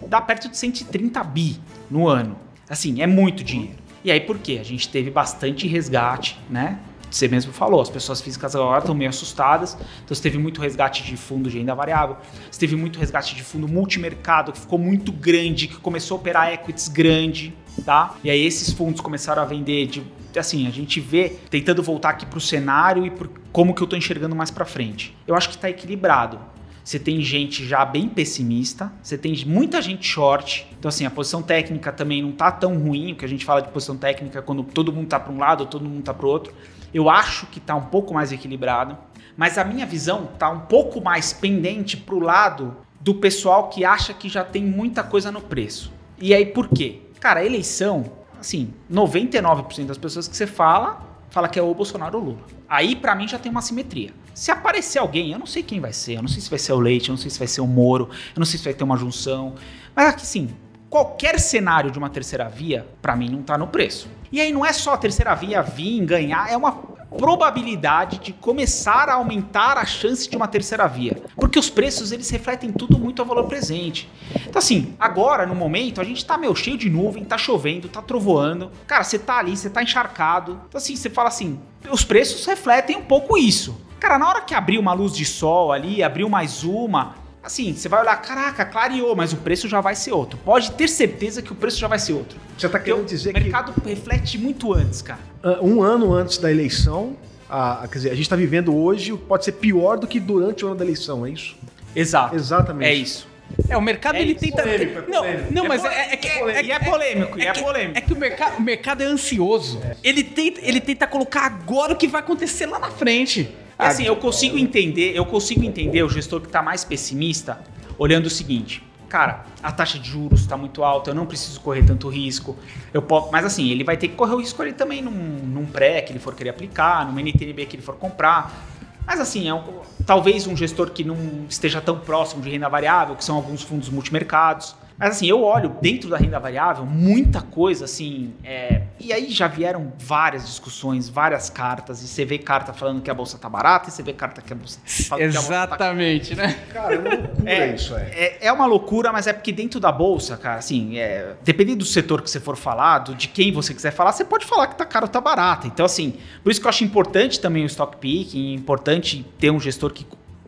dá 0.09 0.21
perto 0.21 0.49
de 0.49 0.57
130 0.57 1.23
bi 1.25 1.61
no 1.91 2.09
ano. 2.09 2.37
Assim, 2.69 3.01
é 3.01 3.07
muito 3.07 3.45
dinheiro. 3.45 3.79
E 4.05 4.11
aí 4.11 4.21
por 4.21 4.39
quê? 4.39 4.59
A 4.61 4.65
gente 4.65 4.89
teve 4.89 5.11
bastante 5.11 5.67
resgate, 5.67 6.39
né? 6.49 6.79
Você 7.11 7.29
mesmo 7.29 7.53
falou, 7.53 7.81
as 7.81 7.89
pessoas 7.89 8.21
físicas 8.21 8.55
agora 8.55 8.79
estão 8.79 8.95
meio 8.95 9.11
assustadas. 9.11 9.75
Então 10.05 10.15
você 10.15 10.23
teve 10.23 10.39
muito 10.39 10.61
resgate 10.61 11.03
de 11.05 11.17
fundo 11.17 11.49
de 11.49 11.59
renda 11.59 11.75
variável, 11.75 12.17
você 12.51 12.59
teve 12.59 12.77
muito 12.77 12.99
resgate 12.99 13.35
de 13.35 13.43
fundo 13.43 13.67
multimercado, 13.69 14.53
que 14.53 14.59
ficou 14.59 14.79
muito 14.79 15.13
grande, 15.13 15.69
que 15.69 15.77
começou 15.77 16.17
a 16.17 16.21
operar 16.21 16.53
equities 16.53 16.89
grande, 16.89 17.55
tá? 17.85 18.17
E 18.23 18.31
aí 18.31 18.45
esses 18.45 18.73
fundos 18.73 19.01
começaram 19.01 19.43
a 19.43 19.45
vender 19.45 19.87
de 19.87 20.03
assim, 20.39 20.67
a 20.67 20.71
gente 20.71 21.01
vê 21.01 21.31
tentando 21.49 21.83
voltar 21.83 22.11
aqui 22.11 22.27
para 22.27 22.37
o 22.37 22.41
cenário 22.41 23.07
e 23.07 23.11
por 23.11 23.31
como 23.53 23.75
que 23.75 23.81
eu 23.81 23.87
estou 23.87 23.99
enxergando 23.99 24.37
mais 24.37 24.51
para 24.51 24.67
frente. 24.67 25.17
Eu 25.27 25.35
acho 25.35 25.49
que 25.49 25.55
está 25.55 25.71
equilibrado 25.71 26.39
você 26.87 27.01
tem 27.01 27.21
gente 27.21 27.67
já 27.67 27.85
bem 27.85 28.09
pessimista, 28.09 28.93
você 29.03 29.19
tem 29.19 29.35
muita 29.45 29.83
gente 29.83 30.07
short. 30.07 30.69
Então, 30.79 30.89
assim, 30.89 31.05
a 31.05 31.11
posição 31.11 31.43
técnica 31.43 31.91
também 31.91 32.23
não 32.23 32.31
tá 32.31 32.53
tão 32.53 32.79
ruim. 32.79 33.11
O 33.11 33.17
que 33.17 33.25
a 33.25 33.29
gente 33.29 33.45
fala 33.45 33.61
de 33.61 33.69
posição 33.71 33.97
técnica 33.97 34.41
quando 34.41 34.63
todo 34.63 34.93
mundo 34.93 35.09
tá 35.09 35.19
para 35.19 35.33
um 35.33 35.37
lado 35.37 35.67
todo 35.67 35.85
mundo 35.85 36.05
tá 36.05 36.15
para 36.15 36.29
outro. 36.29 36.55
Eu 36.95 37.11
acho 37.11 37.47
que 37.47 37.59
tá 37.59 37.75
um 37.75 37.87
pouco 37.87 38.15
mais 38.15 38.31
equilibrado. 38.31 38.97
Mas 39.37 39.59
a 39.59 39.65
minha 39.65 39.85
visão 39.85 40.29
tá 40.39 40.49
um 40.49 40.61
pouco 40.61 41.01
mais 41.01 41.33
pendente 41.33 41.97
para 41.97 42.15
o 42.15 42.21
lado 42.21 42.77
do 43.01 43.17
pessoal 43.17 43.69
que 43.69 43.85
acha 43.85 44.15
que 44.15 44.29
já 44.29 44.45
tem 44.45 44.65
muita 44.65 45.03
coisa 45.03 45.33
no 45.33 45.41
preço. 45.41 45.93
E 46.21 46.33
aí 46.33 46.47
por 46.47 46.69
quê? 46.69 47.01
Cara, 47.19 47.45
eleição, 47.45 48.13
assim, 48.39 48.73
99% 48.89 49.87
das 49.87 49.99
pessoas 49.99 50.29
que 50.29 50.37
você 50.37 50.47
fala, 50.47 51.05
fala 51.31 51.49
que 51.49 51.59
é 51.59 51.63
o 51.63 51.75
Bolsonaro 51.75 52.19
ou 52.19 52.25
Lula. 52.25 52.41
Aí 52.69 52.97
para 52.97 53.15
mim 53.15 53.29
já 53.29 53.39
tem 53.39 53.51
uma 53.51 53.63
simetria. 53.63 54.11
Se 54.35 54.51
aparecer 54.51 54.99
alguém, 54.99 55.33
eu 55.33 55.39
não 55.39 55.47
sei 55.47 55.63
quem 55.63 55.81
vai 55.81 55.93
ser, 55.93 56.15
eu 56.15 56.23
não 56.23 56.29
sei 56.29 56.41
se 56.41 56.51
vai 56.51 56.59
ser 56.59 56.73
o 56.73 56.79
Leite, 56.79 57.09
eu 57.09 57.13
não 57.13 57.19
sei 57.19 57.31
se 57.31 57.39
vai 57.39 57.49
ser 57.49 57.61
o 57.61 57.67
Moro, 57.67 58.11
eu 58.35 58.39
não 58.39 58.47
sei 58.47 58.59
se 58.59 58.65
vai 58.65 58.75
ter 58.75 58.85
uma 58.85 58.97
junção. 58.97 59.55
Mas 59.95 60.09
aqui 60.09 60.27
sim, 60.27 60.51
qualquer 60.91 61.39
cenário 61.41 61.91
de 61.91 61.99
uma 61.99 62.11
terceira 62.11 62.49
via, 62.49 62.87
para 63.01 63.17
mim, 63.17 63.31
não 63.31 63.43
tá 63.43 63.57
no 63.57 63.67
preço. 63.67 64.09
E 64.31 64.41
aí 64.41 64.53
não 64.53 64.65
é 64.65 64.73
só 64.73 64.95
a 64.95 64.99
terceira 64.99 65.35
via 65.35 65.63
vir 65.63 66.05
ganhar, 66.05 66.51
é 66.51 66.57
uma 66.57 66.96
probabilidade 67.11 68.19
de 68.19 68.33
começar 68.33 69.09
a 69.09 69.15
aumentar 69.15 69.79
a 69.79 69.85
chance 69.85 70.29
de 70.29 70.37
uma 70.37 70.49
terceira 70.49 70.87
via. 70.87 71.23
Porque 71.37 71.59
os 71.59 71.71
preços, 71.71 72.13
eles 72.13 72.29
refletem 72.31 72.73
tudo 72.73 72.99
muito 72.99 73.23
ao 73.23 73.29
valor 73.29 73.45
presente. 73.45 74.09
Então 74.47 74.59
assim, 74.59 74.95
agora, 74.99 75.47
no 75.47 75.55
momento, 75.55 76.01
a 76.01 76.05
gente 76.05 76.25
tá 76.25 76.37
meio 76.37 76.55
cheio 76.55 76.77
de 76.77 76.91
nuvem, 76.91 77.25
tá 77.25 77.39
chovendo, 77.39 77.89
tá 77.89 78.03
trovoando. 78.03 78.71
Cara, 78.87 79.05
você 79.05 79.19
tá 79.19 79.39
ali, 79.39 79.57
você 79.57 79.71
tá 79.71 79.83
encharcado. 79.83 80.61
Então 80.69 80.79
assim, 80.79 80.97
você 80.97 81.09
fala 81.11 81.29
assim, 81.29 81.59
os 81.91 82.05
preços 82.05 82.45
refletem 82.47 82.97
um 82.97 83.03
pouco 83.03 83.37
isso. 83.37 83.81
Cara, 83.99 84.19
na 84.19 84.29
hora 84.29 84.41
que 84.43 84.55
abriu 84.55 84.81
uma 84.81 84.93
luz 84.93 85.15
de 85.15 85.25
sol 85.25 85.73
ali, 85.73 86.03
abriu 86.03 86.29
mais 86.29 86.63
uma, 86.63 87.15
assim, 87.47 87.73
você 87.75 87.89
vai 87.89 88.01
olhar, 88.01 88.17
caraca, 88.21 88.65
clareou, 88.65 89.15
mas 89.15 89.33
o 89.33 89.37
preço 89.37 89.69
já 89.69 89.81
vai 89.81 89.95
ser 89.95 90.13
outro. 90.13 90.37
Pode 90.45 90.73
ter 90.73 90.89
certeza 90.89 91.41
que 91.41 91.53
o 91.53 91.55
preço 91.55 91.79
já 91.79 91.87
vai 91.87 91.99
ser 91.99 92.13
outro. 92.13 92.39
Você 92.59 92.67
está 92.67 92.79
querendo 92.79 93.07
dizer 93.07 93.33
que... 93.33 93.39
O 93.39 93.43
mercado 93.43 93.73
reflete 93.87 94.37
muito 94.37 94.73
antes, 94.75 95.01
cara. 95.01 95.21
Ah, 95.43 95.59
um 95.63 95.81
ano 95.83 96.13
antes 96.13 96.39
da 96.39 96.51
eleição, 96.51 97.17
a, 97.49 97.87
quer 97.89 97.99
dizer, 97.99 98.11
a 98.11 98.15
gente 98.15 98.25
está 98.25 98.35
vivendo 98.37 98.75
hoje 98.77 99.17
pode 99.17 99.45
ser 99.45 99.53
pior 99.53 99.97
do 99.97 100.07
que 100.07 100.19
durante 100.19 100.65
o 100.65 100.69
ano 100.69 100.77
da 100.77 100.85
eleição, 100.85 101.25
é 101.25 101.31
isso? 101.31 101.57
Exato. 101.95 102.35
Exatamente. 102.35 102.89
É 102.91 102.95
isso. 102.95 103.29
É, 103.69 103.77
o 103.77 103.81
mercado 103.81 104.17
É 104.17 104.23
ele 104.23 104.35
tenta. 104.35 104.61
Polêmico, 104.63 104.99
é 104.99 105.03
não, 105.09 105.23
polêmico. 105.23 105.55
não, 105.55 105.65
É 105.65 105.69
mas 105.69 105.81
po- 105.83 105.87
é, 105.87 106.13
é 106.13 106.17
que. 106.17 106.29
é- 106.29 106.65
e 106.65 106.71
é 106.73 106.79
polêmico, 106.81 107.41
é 107.41 107.53
que- 107.53 107.63
polêmico. 107.63 107.99
É 107.99 108.01
que 108.01 108.13
o 108.13 108.17
mercado, 108.17 108.57
o 108.59 108.61
mercado 108.61 109.03
é 109.03 109.07
ansioso. 109.07 109.81
Ele, 110.03 110.25
tenta, 110.25 110.61
ele 110.65 110.81
tenta 110.81 111.07
colocar 111.07 111.43
agora 111.47 111.93
o 111.93 111.97
que 111.97 112.09
vai 112.09 112.21
acontecer 112.21 112.67
lá 112.67 112.81
na 112.81 112.91
frente. 112.91 113.49
E 113.79 113.83
assim, 113.83 114.05
eu 114.05 114.17
consigo 114.17 114.57
entender, 114.59 115.13
eu 115.15 115.25
consigo 115.27 115.63
entender 115.65 116.03
o 116.03 116.09
gestor 116.09 116.41
que 116.41 116.49
tá 116.49 116.63
mais 116.63 116.85
pessimista 116.85 117.61
olhando 117.99 118.27
o 118.27 118.31
seguinte. 118.31 118.83
Cara, 119.09 119.45
a 119.63 119.71
taxa 119.71 119.99
de 119.99 120.09
juros 120.11 120.41
está 120.41 120.57
muito 120.57 120.83
alta, 120.83 121.11
eu 121.11 121.15
não 121.15 121.27
preciso 121.27 121.61
correr 121.61 121.85
tanto 121.85 122.09
risco. 122.09 122.57
Eu 122.93 123.01
posso, 123.03 123.31
mas 123.31 123.45
assim, 123.45 123.71
ele 123.71 123.85
vai 123.85 123.97
ter 123.97 124.09
que 124.09 124.15
correr 124.17 124.35
o 124.35 124.39
risco 124.39 124.61
ali 124.63 124.73
também 124.73 125.01
num, 125.01 125.11
num 125.13 125.65
pré 125.67 126.01
que 126.03 126.13
ele 126.13 126.19
for 126.19 126.35
querer 126.35 126.51
aplicar, 126.51 127.07
numa 127.07 127.21
NTNB 127.21 127.67
que 127.67 127.77
ele 127.77 127.83
for 127.83 127.97
comprar. 127.97 128.67
Mas 129.07 129.21
assim, 129.21 129.49
é 129.49 129.55
um- 129.55 129.63
talvez 130.05 130.47
um 130.49 130.57
gestor 130.57 130.91
que 130.91 131.05
não 131.05 131.17
esteja 131.49 131.81
tão 131.81 132.01
próximo 132.01 132.43
de 132.43 132.51
renda 132.51 132.69
variável, 132.69 133.15
que 133.15 133.25
são 133.25 133.37
alguns 133.37 133.63
fundos 133.63 133.89
multimercados. 133.89 134.75
Mas 134.99 135.17
assim, 135.17 135.27
eu 135.29 135.43
olho 135.43 135.77
dentro 135.81 136.09
da 136.09 136.17
renda 136.17 136.39
variável 136.39 136.85
muita 136.87 137.43
coisa 137.43 137.85
assim. 137.85 138.33
é, 138.43 138.83
e 138.99 139.13
aí 139.13 139.31
já 139.31 139.47
vieram 139.47 139.93
várias 139.99 140.47
discussões, 140.47 141.09
várias 141.09 141.51
cartas, 141.51 142.03
e 142.03 142.09
você 142.09 142.25
vê 142.25 142.39
carta 142.39 142.73
falando 142.73 143.03
que 143.03 143.11
a 143.11 143.15
bolsa 143.15 143.37
tá 143.39 143.49
barata, 143.49 143.89
e 143.89 143.93
você 143.93 144.03
vê 144.03 144.13
carta 144.13 144.41
que 144.41 144.53
a 144.53 144.57
bolsa, 144.57 144.81
falando 144.87 145.31
que 145.31 145.37
a 145.37 145.41
bolsa 145.41 145.49
tá 145.49 145.75
Exatamente, 145.75 146.35
né? 146.35 146.57
Cara, 146.73 146.95
é 146.95 146.99
uma 146.99 147.11
loucura 147.15 147.51
é, 147.51 147.75
isso, 147.75 147.97
é. 147.97 148.03
é. 148.13 148.39
é 148.47 148.53
uma 148.53 148.67
loucura, 148.67 149.13
mas 149.13 149.27
é 149.27 149.33
porque 149.33 149.53
dentro 149.53 149.79
da 149.79 149.93
bolsa, 149.93 150.37
cara, 150.37 150.59
assim, 150.59 150.99
é, 150.99 151.35
dependendo 151.45 151.79
do 151.79 151.85
setor 151.85 152.23
que 152.23 152.31
você 152.31 152.41
for 152.41 152.57
falar, 152.57 153.01
do- 153.01 153.15
de 153.15 153.29
quem 153.29 153.53
você 153.53 153.75
quiser 153.75 153.91
falar, 153.91 154.13
você 154.13 154.25
pode 154.25 154.47
falar 154.47 154.67
que 154.69 154.77
tá 154.77 154.85
caro 154.87 155.05
ou 155.07 155.11
tá 155.11 155.21
barato. 155.21 155.67
Então, 155.67 155.85
assim, 155.85 156.15
por 156.43 156.51
isso 156.51 156.61
que 156.61 156.67
eu 156.67 156.71
acho 156.71 156.85
importante 156.85 157.39
também 157.39 157.63
o 157.63 157.67
stock 157.67 157.97
picking, 157.99 158.55
importante 158.55 159.25
ter 159.39 159.51
um 159.51 159.61
gestor 159.61 159.93
que, 159.93 160.07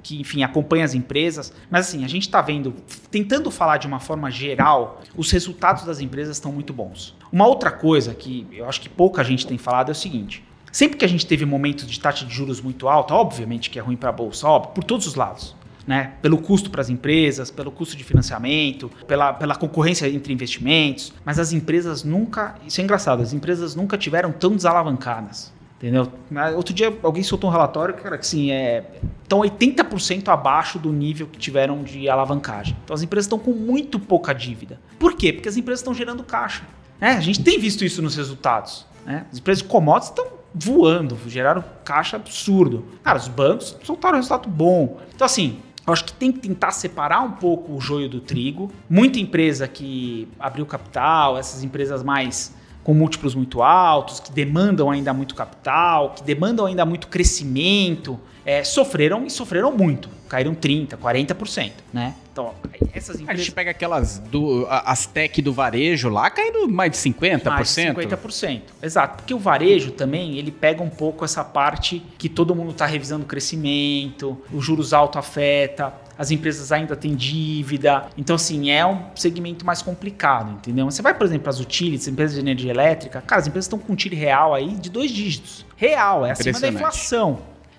que 0.08 0.18
enfim, 0.18 0.42
acompanha 0.42 0.86
as 0.86 0.94
empresas. 0.94 1.52
Mas, 1.70 1.86
assim, 1.88 2.02
a 2.02 2.08
gente 2.08 2.30
tá 2.30 2.40
vendo, 2.40 2.74
tentando 3.10 3.50
falar 3.50 3.76
de 3.76 3.86
uma 3.86 4.00
forma 4.00 4.30
geral, 4.30 5.02
os 5.14 5.30
resultados 5.30 5.84
das 5.84 6.00
empresas 6.00 6.38
estão 6.38 6.50
muito 6.50 6.72
bons. 6.72 7.14
Uma 7.30 7.46
outra 7.46 7.70
coisa 7.70 8.14
que 8.14 8.46
eu 8.50 8.66
acho 8.66 8.80
que 8.80 8.88
pouca 8.88 9.22
gente 9.22 9.46
tem 9.46 9.58
falado 9.58 9.90
é 9.90 9.92
o 9.92 9.94
seguinte. 9.94 10.42
Sempre 10.72 10.96
que 10.96 11.04
a 11.04 11.08
gente 11.08 11.26
teve 11.26 11.44
momentos 11.44 11.86
de 11.86 12.00
taxa 12.00 12.24
de 12.24 12.34
juros 12.34 12.58
muito 12.58 12.88
alta, 12.88 13.12
obviamente 13.12 13.68
que 13.68 13.78
é 13.78 13.82
ruim 13.82 13.96
para 13.96 14.08
a 14.08 14.12
bolsa, 14.12 14.48
óbvio, 14.48 14.72
por 14.72 14.84
todos 14.84 15.06
os 15.06 15.14
lados. 15.14 15.54
Né? 15.86 16.14
Pelo 16.22 16.38
custo 16.38 16.70
para 16.70 16.80
as 16.80 16.88
empresas, 16.88 17.50
pelo 17.50 17.70
custo 17.70 17.94
de 17.94 18.04
financiamento, 18.04 18.90
pela, 19.06 19.34
pela 19.34 19.54
concorrência 19.56 20.08
entre 20.08 20.32
investimentos. 20.32 21.12
Mas 21.22 21.38
as 21.38 21.52
empresas 21.52 22.02
nunca. 22.02 22.54
Isso 22.66 22.80
é 22.80 22.84
engraçado, 22.84 23.22
as 23.22 23.34
empresas 23.34 23.74
nunca 23.74 23.98
tiveram 23.98 24.32
tão 24.32 24.56
desalavancadas. 24.56 25.52
Entendeu? 25.78 26.10
Mas 26.28 26.54
Outro 26.56 26.74
dia 26.74 26.96
alguém 27.02 27.22
soltou 27.22 27.48
um 27.48 27.52
relatório, 27.52 27.94
cara, 27.94 28.18
que 28.18 28.26
assim, 28.26 28.50
é. 28.50 28.84
Estão 29.22 29.40
80% 29.40 30.28
abaixo 30.28 30.78
do 30.78 30.92
nível 30.92 31.26
que 31.26 31.38
tiveram 31.38 31.82
de 31.82 32.08
alavancagem. 32.08 32.76
Então 32.84 32.94
as 32.94 33.02
empresas 33.02 33.26
estão 33.26 33.38
com 33.38 33.52
muito 33.52 33.98
pouca 33.98 34.32
dívida. 34.32 34.80
Por 34.98 35.14
quê? 35.14 35.32
Porque 35.32 35.48
as 35.48 35.56
empresas 35.56 35.80
estão 35.80 35.94
gerando 35.94 36.24
caixa. 36.24 36.64
né? 37.00 37.10
A 37.12 37.20
gente 37.20 37.42
tem 37.42 37.58
visto 37.60 37.84
isso 37.84 38.02
nos 38.02 38.16
resultados. 38.16 38.86
Né? 39.06 39.26
As 39.30 39.38
empresas 39.38 39.62
de 39.62 39.68
commodities 39.68 40.10
estão 40.10 40.26
voando, 40.54 41.16
geraram 41.26 41.62
caixa 41.84 42.16
absurdo. 42.16 42.84
Cara, 43.04 43.18
os 43.18 43.28
bancos 43.28 43.76
soltaram 43.84 44.16
um 44.16 44.20
resultado 44.20 44.48
bom. 44.48 44.98
Então, 45.14 45.26
assim, 45.26 45.60
eu 45.86 45.92
acho 45.92 46.04
que 46.04 46.12
tem 46.12 46.32
que 46.32 46.40
tentar 46.40 46.70
separar 46.72 47.20
um 47.22 47.32
pouco 47.32 47.72
o 47.72 47.80
joio 47.80 48.08
do 48.08 48.20
trigo. 48.20 48.70
Muita 48.90 49.20
empresa 49.20 49.68
que 49.68 50.26
abriu 50.40 50.66
capital, 50.66 51.38
essas 51.38 51.62
empresas 51.62 52.02
mais 52.02 52.54
com 52.88 52.94
múltiplos 52.94 53.34
muito 53.34 53.60
altos, 53.62 54.18
que 54.18 54.32
demandam 54.32 54.90
ainda 54.90 55.12
muito 55.12 55.34
capital, 55.34 56.14
que 56.16 56.22
demandam 56.22 56.64
ainda 56.64 56.86
muito 56.86 57.06
crescimento, 57.08 58.18
é, 58.46 58.64
sofreram 58.64 59.26
e 59.26 59.30
sofreram 59.30 59.70
muito. 59.76 60.08
Caíram 60.26 60.54
30%, 60.54 60.96
40%, 60.96 61.72
né? 61.92 62.14
Então, 62.32 62.54
essas 62.94 63.16
A 63.16 63.20
empresas... 63.22 63.44
gente 63.44 63.52
pega 63.54 63.72
aquelas 63.72 64.18
do, 64.18 64.66
a- 64.70 64.90
as 64.90 65.04
tech 65.04 65.42
do 65.42 65.52
varejo 65.52 66.08
lá, 66.08 66.30
caindo 66.30 66.66
mais 66.66 66.90
de 66.92 66.96
50%. 66.96 67.44
Mais 67.44 67.74
de 67.74 67.82
50%. 67.82 68.62
Exato, 68.82 69.16
porque 69.18 69.34
o 69.34 69.38
varejo 69.38 69.90
também, 69.90 70.38
ele 70.38 70.50
pega 70.50 70.82
um 70.82 70.88
pouco 70.88 71.26
essa 71.26 71.44
parte 71.44 72.02
que 72.16 72.26
todo 72.26 72.54
mundo 72.54 72.70
está 72.70 72.86
revisando 72.86 73.24
o 73.24 73.26
crescimento, 73.28 74.40
os 74.50 74.64
juros 74.64 74.94
alto 74.94 75.18
afeta, 75.18 75.92
as 76.18 76.32
empresas 76.32 76.72
ainda 76.72 76.96
têm 76.96 77.14
dívida. 77.14 78.06
Então, 78.16 78.34
assim, 78.34 78.70
é 78.70 78.84
um 78.84 79.00
segmento 79.14 79.64
mais 79.64 79.80
complicado, 79.80 80.50
entendeu? 80.50 80.84
Você 80.86 81.00
vai, 81.00 81.14
por 81.14 81.24
exemplo, 81.24 81.44
para 81.44 81.50
as 81.50 81.60
utilities, 81.60 82.08
empresas 82.08 82.34
de 82.34 82.40
energia 82.40 82.72
elétrica, 82.72 83.22
cara, 83.22 83.40
as 83.40 83.46
empresas 83.46 83.66
estão 83.66 83.78
com 83.78 83.92
um 83.92 83.96
tiro 83.96 84.16
real 84.16 84.52
aí 84.52 84.74
de 84.74 84.90
dois 84.90 85.12
dígitos. 85.12 85.64
Real, 85.76 86.26
é 86.26 86.32
acima 86.32 86.58
da 86.58 86.68
inflação. 86.68 87.38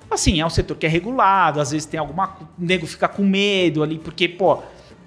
Assim, 0.10 0.40
é 0.40 0.46
um 0.46 0.50
setor 0.50 0.78
que 0.78 0.86
é 0.86 0.90
regulado, 0.90 1.60
às 1.60 1.72
vezes 1.72 1.86
tem 1.86 2.00
alguma. 2.00 2.30
O 2.58 2.64
nego 2.66 2.88
fica 2.88 3.10
com 3.10 3.24
medo 3.24 3.84
ali, 3.84 4.00
porque, 4.00 4.30
pô, 4.30 4.64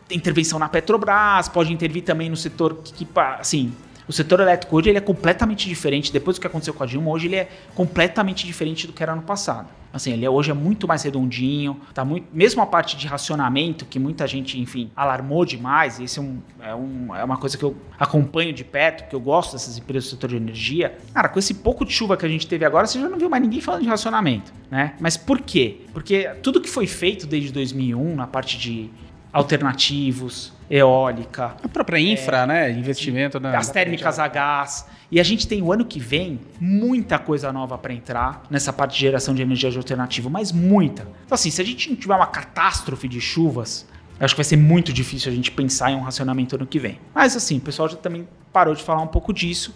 tem 0.06 0.18
intervenção 0.18 0.58
na 0.58 0.68
Petrobras, 0.68 1.48
pode 1.48 1.72
intervir 1.72 2.02
também 2.02 2.28
no 2.28 2.36
setor 2.36 2.76
que, 2.84 2.92
que, 2.92 3.08
assim, 3.38 3.72
o 4.08 4.12
setor 4.12 4.40
elétrico 4.40 4.76
hoje 4.76 4.88
ele 4.90 4.98
é 4.98 5.00
completamente 5.00 5.68
diferente. 5.68 6.12
Depois 6.12 6.36
do 6.36 6.40
que 6.40 6.46
aconteceu 6.46 6.74
com 6.74 6.82
a 6.82 6.86
Dilma, 6.86 7.10
hoje 7.10 7.26
ele 7.26 7.36
é 7.36 7.48
completamente 7.74 8.46
diferente 8.46 8.86
do 8.86 8.92
que 8.92 9.02
era 9.02 9.14
no 9.14 9.22
passado. 9.22 9.68
Assim, 9.92 10.10
ele 10.12 10.24
é- 10.24 10.30
hoje 10.30 10.50
é 10.50 10.54
muito 10.54 10.88
mais 10.88 11.02
redondinho, 11.02 11.78
tá 11.92 12.02
muito, 12.02 12.26
mesmo 12.32 12.62
a 12.62 12.66
parte 12.66 12.96
de 12.96 13.06
racionamento, 13.06 13.84
que 13.84 13.98
muita 13.98 14.26
gente, 14.26 14.58
enfim, 14.58 14.90
alarmou 14.96 15.44
demais, 15.44 16.00
esse 16.00 16.18
é, 16.18 16.22
um, 16.22 16.38
é, 16.62 16.74
um- 16.74 17.14
é 17.14 17.22
uma 17.22 17.36
coisa 17.36 17.58
que 17.58 17.62
eu 17.62 17.76
acompanho 17.98 18.54
de 18.54 18.64
perto, 18.64 19.06
que 19.08 19.14
eu 19.14 19.20
gosto 19.20 19.52
dessas 19.52 19.76
empresas 19.76 20.04
do 20.08 20.10
setor 20.14 20.30
de 20.30 20.36
energia. 20.36 20.96
Cara, 21.12 21.28
com 21.28 21.38
esse 21.38 21.52
pouco 21.54 21.84
de 21.84 21.92
chuva 21.92 22.16
que 22.16 22.24
a 22.24 22.28
gente 22.28 22.46
teve 22.46 22.64
agora, 22.64 22.86
você 22.86 22.98
já 23.00 23.08
não 23.08 23.18
viu 23.18 23.28
mais 23.28 23.42
ninguém 23.42 23.60
falando 23.60 23.82
de 23.82 23.88
racionamento, 23.88 24.50
né? 24.70 24.94
Mas 24.98 25.18
por 25.18 25.40
quê? 25.42 25.82
Porque 25.92 26.26
tudo 26.42 26.58
que 26.60 26.70
foi 26.70 26.86
feito 26.86 27.26
desde 27.26 27.52
2001 27.52 28.14
na 28.16 28.26
parte 28.26 28.56
de 28.56 28.88
alternativos, 29.32 30.52
eólica, 30.68 31.56
A 31.62 31.68
própria 31.68 31.98
infra, 31.98 32.46
né? 32.46 32.70
Investimento 32.70 33.40
na. 33.40 33.56
as 33.56 33.70
térmicas 33.70 34.18
a 34.18 34.28
gás. 34.28 34.86
E 35.10 35.20
a 35.20 35.22
gente 35.22 35.46
tem 35.46 35.60
o 35.60 35.70
ano 35.72 35.84
que 35.84 36.00
vem 36.00 36.40
muita 36.58 37.18
coisa 37.18 37.52
nova 37.52 37.76
para 37.76 37.92
entrar 37.92 38.42
nessa 38.48 38.72
parte 38.72 38.94
de 38.94 39.00
geração 39.00 39.34
de 39.34 39.42
energia 39.42 39.70
alternativa, 39.76 40.30
mas 40.30 40.50
muita. 40.52 41.02
Então, 41.24 41.34
assim, 41.34 41.50
se 41.50 41.60
a 41.60 41.64
gente 41.64 41.90
não 41.90 41.96
tiver 41.96 42.14
uma 42.14 42.26
catástrofe 42.26 43.06
de 43.06 43.20
chuvas, 43.20 43.86
eu 44.18 44.24
acho 44.24 44.34
que 44.34 44.38
vai 44.38 44.44
ser 44.44 44.56
muito 44.56 44.92
difícil 44.92 45.30
a 45.30 45.34
gente 45.34 45.50
pensar 45.50 45.90
em 45.90 45.96
um 45.96 46.00
racionamento 46.00 46.56
ano 46.56 46.66
que 46.66 46.78
vem. 46.78 46.98
Mas, 47.14 47.36
assim, 47.36 47.58
o 47.58 47.60
pessoal 47.60 47.88
já 47.88 47.96
também 47.96 48.26
parou 48.50 48.74
de 48.74 48.82
falar 48.82 49.02
um 49.02 49.06
pouco 49.06 49.32
disso. 49.34 49.74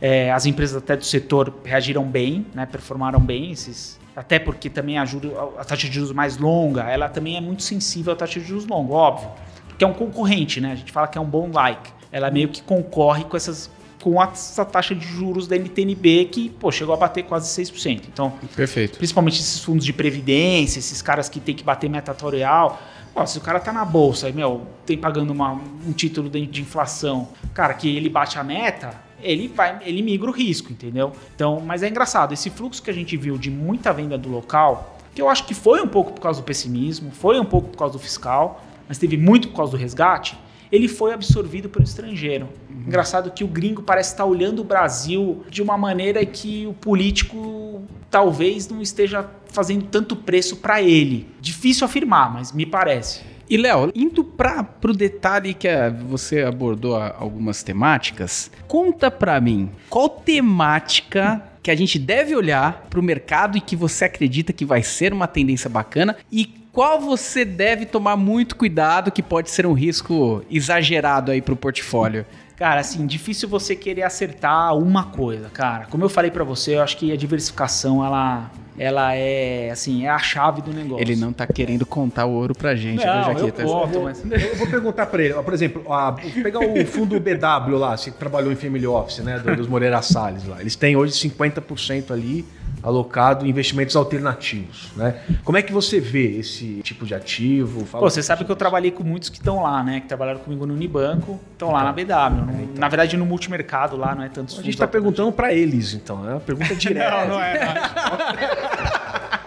É, 0.00 0.32
as 0.32 0.46
empresas 0.46 0.76
até 0.76 0.96
do 0.96 1.04
setor 1.04 1.60
reagiram 1.64 2.04
bem, 2.04 2.44
né, 2.52 2.66
performaram 2.66 3.20
bem 3.20 3.52
esses. 3.52 4.00
Até 4.14 4.38
porque 4.38 4.68
também 4.68 4.98
a, 4.98 5.04
juro, 5.04 5.32
a 5.58 5.64
taxa 5.64 5.88
de 5.88 5.94
juros 5.94 6.12
mais 6.12 6.36
longa, 6.36 6.82
ela 6.82 7.08
também 7.08 7.36
é 7.36 7.40
muito 7.40 7.62
sensível 7.62 8.12
à 8.12 8.16
taxa 8.16 8.38
de 8.40 8.46
juros 8.46 8.66
longa, 8.66 8.92
óbvio. 8.92 9.30
Porque 9.68 9.82
é 9.84 9.86
um 9.86 9.94
concorrente, 9.94 10.60
né? 10.60 10.72
A 10.72 10.74
gente 10.74 10.92
fala 10.92 11.06
que 11.08 11.16
é 11.16 11.20
um 11.20 11.24
bond 11.26 11.52
like. 11.54 11.90
Ela 12.12 12.30
meio 12.30 12.48
que 12.48 12.62
concorre 12.62 13.24
com 13.24 13.36
essas 13.36 13.70
com 14.02 14.20
essa 14.20 14.64
taxa 14.64 14.96
de 14.96 15.06
juros 15.06 15.46
da 15.46 15.54
NTNB 15.56 16.24
que, 16.24 16.50
pô, 16.50 16.72
chegou 16.72 16.92
a 16.92 16.96
bater 16.98 17.22
quase 17.22 17.48
6%. 17.62 18.02
Então, 18.12 18.32
Perfeito. 18.56 18.98
principalmente 18.98 19.38
esses 19.40 19.60
fundos 19.62 19.84
de 19.84 19.92
previdência, 19.92 20.80
esses 20.80 21.00
caras 21.00 21.28
que 21.28 21.38
tem 21.38 21.54
que 21.54 21.62
bater 21.62 21.88
metatorial. 21.88 22.82
Ó, 23.14 23.24
se 23.24 23.38
o 23.38 23.40
cara 23.40 23.60
tá 23.60 23.72
na 23.72 23.84
bolsa 23.84 24.28
e, 24.28 24.32
meu, 24.32 24.66
tem 24.84 24.98
pagando 24.98 25.30
uma- 25.30 25.52
um 25.86 25.92
título 25.92 26.28
de, 26.28 26.44
de 26.46 26.62
inflação, 26.62 27.28
cara, 27.54 27.74
que 27.74 27.96
ele 27.96 28.08
bate 28.08 28.40
a 28.40 28.42
meta, 28.42 28.90
ele 29.22 29.48
vai, 29.48 29.80
ele 29.84 30.02
migra 30.02 30.30
o 30.30 30.32
risco, 30.32 30.72
entendeu? 30.72 31.12
Então, 31.34 31.60
mas 31.60 31.82
é 31.82 31.88
engraçado, 31.88 32.32
esse 32.32 32.50
fluxo 32.50 32.82
que 32.82 32.90
a 32.90 32.94
gente 32.94 33.16
viu 33.16 33.38
de 33.38 33.50
muita 33.50 33.92
venda 33.92 34.18
do 34.18 34.28
local, 34.28 34.98
que 35.14 35.20
eu 35.20 35.28
acho 35.28 35.46
que 35.46 35.54
foi 35.54 35.80
um 35.80 35.88
pouco 35.88 36.12
por 36.12 36.20
causa 36.20 36.40
do 36.40 36.44
pessimismo, 36.44 37.10
foi 37.10 37.38
um 37.38 37.44
pouco 37.44 37.68
por 37.68 37.78
causa 37.78 37.92
do 37.92 37.98
fiscal, 37.98 38.64
mas 38.88 38.98
teve 38.98 39.16
muito 39.16 39.48
por 39.48 39.56
causa 39.56 39.72
do 39.72 39.78
resgate, 39.78 40.36
ele 40.70 40.88
foi 40.88 41.12
absorvido 41.12 41.68
pelo 41.68 41.84
estrangeiro. 41.84 42.48
Engraçado 42.70 43.30
que 43.30 43.44
o 43.44 43.46
gringo 43.46 43.82
parece 43.82 44.12
estar 44.12 44.24
olhando 44.24 44.62
o 44.62 44.64
Brasil 44.64 45.44
de 45.50 45.60
uma 45.60 45.76
maneira 45.76 46.24
que 46.24 46.66
o 46.66 46.72
político 46.72 47.82
talvez 48.10 48.68
não 48.68 48.80
esteja 48.80 49.28
fazendo 49.46 49.84
tanto 49.84 50.16
preço 50.16 50.56
para 50.56 50.80
ele. 50.80 51.28
Difícil 51.40 51.84
afirmar, 51.84 52.32
mas 52.32 52.52
me 52.52 52.64
parece. 52.64 53.31
E, 53.48 53.56
Léo, 53.56 53.92
indo 53.94 54.24
para 54.24 54.66
o 54.84 54.92
detalhe 54.92 55.54
que 55.54 55.68
eh, 55.68 55.90
você 55.90 56.42
abordou 56.42 56.96
algumas 56.96 57.62
temáticas, 57.62 58.50
conta 58.66 59.10
para 59.10 59.40
mim 59.40 59.70
qual 59.90 60.08
temática 60.08 61.42
que 61.62 61.70
a 61.70 61.76
gente 61.76 61.98
deve 61.98 62.34
olhar 62.34 62.86
para 62.90 62.98
o 62.98 63.02
mercado 63.02 63.56
e 63.56 63.60
que 63.60 63.76
você 63.76 64.04
acredita 64.04 64.52
que 64.52 64.64
vai 64.64 64.82
ser 64.82 65.12
uma 65.12 65.28
tendência 65.28 65.70
bacana 65.70 66.16
e 66.30 66.46
qual 66.72 67.00
você 67.00 67.44
deve 67.44 67.84
tomar 67.84 68.16
muito 68.16 68.56
cuidado 68.56 69.12
que 69.12 69.22
pode 69.22 69.50
ser 69.50 69.66
um 69.66 69.74
risco 69.74 70.42
exagerado 70.50 71.30
aí 71.30 71.42
para 71.42 71.54
o 71.54 71.56
portfólio. 71.56 72.24
Cara, 72.56 72.80
assim, 72.80 73.06
difícil 73.06 73.48
você 73.48 73.74
querer 73.74 74.02
acertar 74.02 74.76
uma 74.76 75.04
coisa, 75.04 75.48
cara. 75.48 75.86
Como 75.90 76.04
eu 76.04 76.08
falei 76.08 76.30
para 76.30 76.44
você, 76.44 76.76
eu 76.76 76.82
acho 76.82 76.96
que 76.96 77.10
a 77.12 77.16
diversificação 77.16 78.04
ela 78.04 78.50
ela 78.78 79.14
é, 79.14 79.68
assim, 79.70 80.06
é 80.06 80.08
a 80.08 80.18
chave 80.18 80.62
do 80.62 80.72
negócio. 80.72 81.02
Ele 81.02 81.14
não 81.14 81.30
tá 81.30 81.46
querendo 81.46 81.84
contar 81.84 82.24
o 82.24 82.30
ouro 82.32 82.54
pra 82.54 82.74
gente, 82.74 83.04
Não, 83.04 83.12
viu, 83.12 83.32
eu 83.32 83.38
Jaqueta? 83.38 83.64
conto. 83.64 83.94
Eu 83.94 84.00
vou, 84.00 84.38
eu 84.38 84.56
vou 84.56 84.66
perguntar 84.66 85.06
pra 85.06 85.22
ele, 85.22 85.34
por 85.34 85.52
exemplo, 85.52 85.92
a- 85.92 86.12
pegar 86.42 86.60
o 86.60 86.86
fundo 86.86 87.20
BW 87.20 87.76
lá, 87.76 87.94
você 87.96 88.10
que 88.10 88.16
trabalhou 88.16 88.50
em 88.50 88.56
Family 88.56 88.86
Office, 88.86 89.18
né, 89.18 89.38
do- 89.40 89.56
dos 89.56 89.68
Moreira 89.68 90.00
Salles 90.00 90.46
lá. 90.46 90.58
Eles 90.60 90.74
têm 90.74 90.96
hoje 90.96 91.12
50% 91.12 92.12
ali 92.14 92.46
alocado 92.82 93.44
em 93.46 93.48
investimentos 93.48 93.96
alternativos, 93.96 94.90
né? 94.96 95.20
Como 95.44 95.56
é 95.58 95.62
que 95.62 95.72
você 95.72 96.00
vê 96.00 96.38
esse 96.38 96.80
tipo 96.82 97.04
de 97.06 97.14
ativo? 97.14 97.84
Fala 97.86 98.04
Pô, 98.04 98.10
você 98.10 98.22
sabe 98.22 98.44
que 98.44 98.50
eu 98.52 98.56
trabalhei 98.56 98.90
com 98.90 99.02
muitos 99.04 99.28
que 99.28 99.36
estão 99.38 99.62
lá, 99.62 99.82
né? 99.82 100.00
Que 100.00 100.06
trabalharam 100.08 100.40
comigo 100.40 100.66
no 100.66 100.74
Unibanco, 100.74 101.40
estão 101.52 101.70
lá 101.72 101.84
na 101.84 101.92
BW. 101.92 102.40
No- 102.74 102.80
Na 102.80 102.88
verdade, 102.88 103.16
no 103.16 103.24
multimercado 103.26 103.96
lá, 103.96 104.14
não 104.14 104.22
é 104.24 104.28
tantos 104.28 104.58
A 104.58 104.62
gente 104.62 104.74
está 104.74 104.86
perguntando 104.86 105.32
para 105.32 105.52
eles, 105.52 105.94
então, 105.94 106.22
né? 106.22 106.32
Uma 106.32 106.40
pergunta 106.40 106.74
direta. 106.76 107.10
Não, 107.26 107.28
não 107.28 107.40
é. 107.42 107.64
não. 107.64 108.92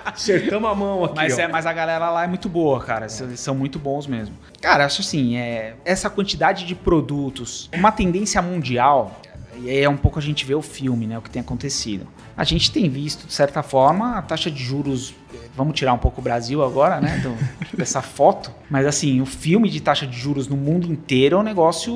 Acertamos 0.15 0.69
a 0.71 0.73
mão 0.75 1.03
aqui, 1.03 1.15
Mas, 1.15 1.37
ó. 1.37 1.41
é, 1.41 1.47
mas 1.49 1.65
a 1.65 1.73
galera 1.73 2.09
lá 2.09 2.23
é 2.23 2.27
muito 2.27 2.47
boa, 2.47 2.79
cara. 2.79 3.05
Eles 3.19 3.39
são 3.39 3.53
muito 3.53 3.77
bons 3.77 4.07
mesmo. 4.07 4.33
Cara, 4.61 4.85
acho 4.85 5.01
assim, 5.01 5.35
é, 5.35 5.73
essa 5.83 6.09
quantidade 6.09 6.65
de 6.65 6.73
produtos, 6.73 7.69
uma 7.75 7.91
tendência 7.91 8.41
mundial, 8.41 9.19
e 9.61 9.69
aí 9.69 9.81
é 9.83 9.89
um 9.89 9.97
pouco 9.97 10.19
a 10.19 10.21
gente 10.21 10.45
vê 10.45 10.53
o 10.55 10.61
filme, 10.61 11.07
né? 11.07 11.17
O 11.17 11.21
que 11.21 11.29
tem 11.29 11.41
acontecido. 11.41 12.07
A 12.37 12.43
gente 12.43 12.71
tem 12.71 12.89
visto, 12.89 13.25
de 13.27 13.33
certa 13.33 13.63
forma, 13.63 14.17
a 14.17 14.21
taxa 14.21 14.51
de 14.51 14.61
juros. 14.63 15.13
eh, 15.33 15.37
Vamos 15.55 15.73
tirar 15.77 15.93
um 15.93 15.97
pouco 15.97 16.19
o 16.19 16.23
Brasil 16.23 16.63
agora, 16.63 16.99
né? 16.99 17.17
do- 17.19 17.37
dessa 17.77 18.01
foto. 18.01 18.51
Mas 18.69 18.85
assim, 18.85 19.21
o 19.21 19.25
filme 19.25 19.69
de 19.69 19.79
taxa 19.81 20.05
de 20.05 20.17
juros 20.17 20.47
no 20.47 20.57
mundo 20.57 20.91
inteiro 20.91 21.37
é 21.37 21.39
um 21.39 21.43
negócio 21.43 21.93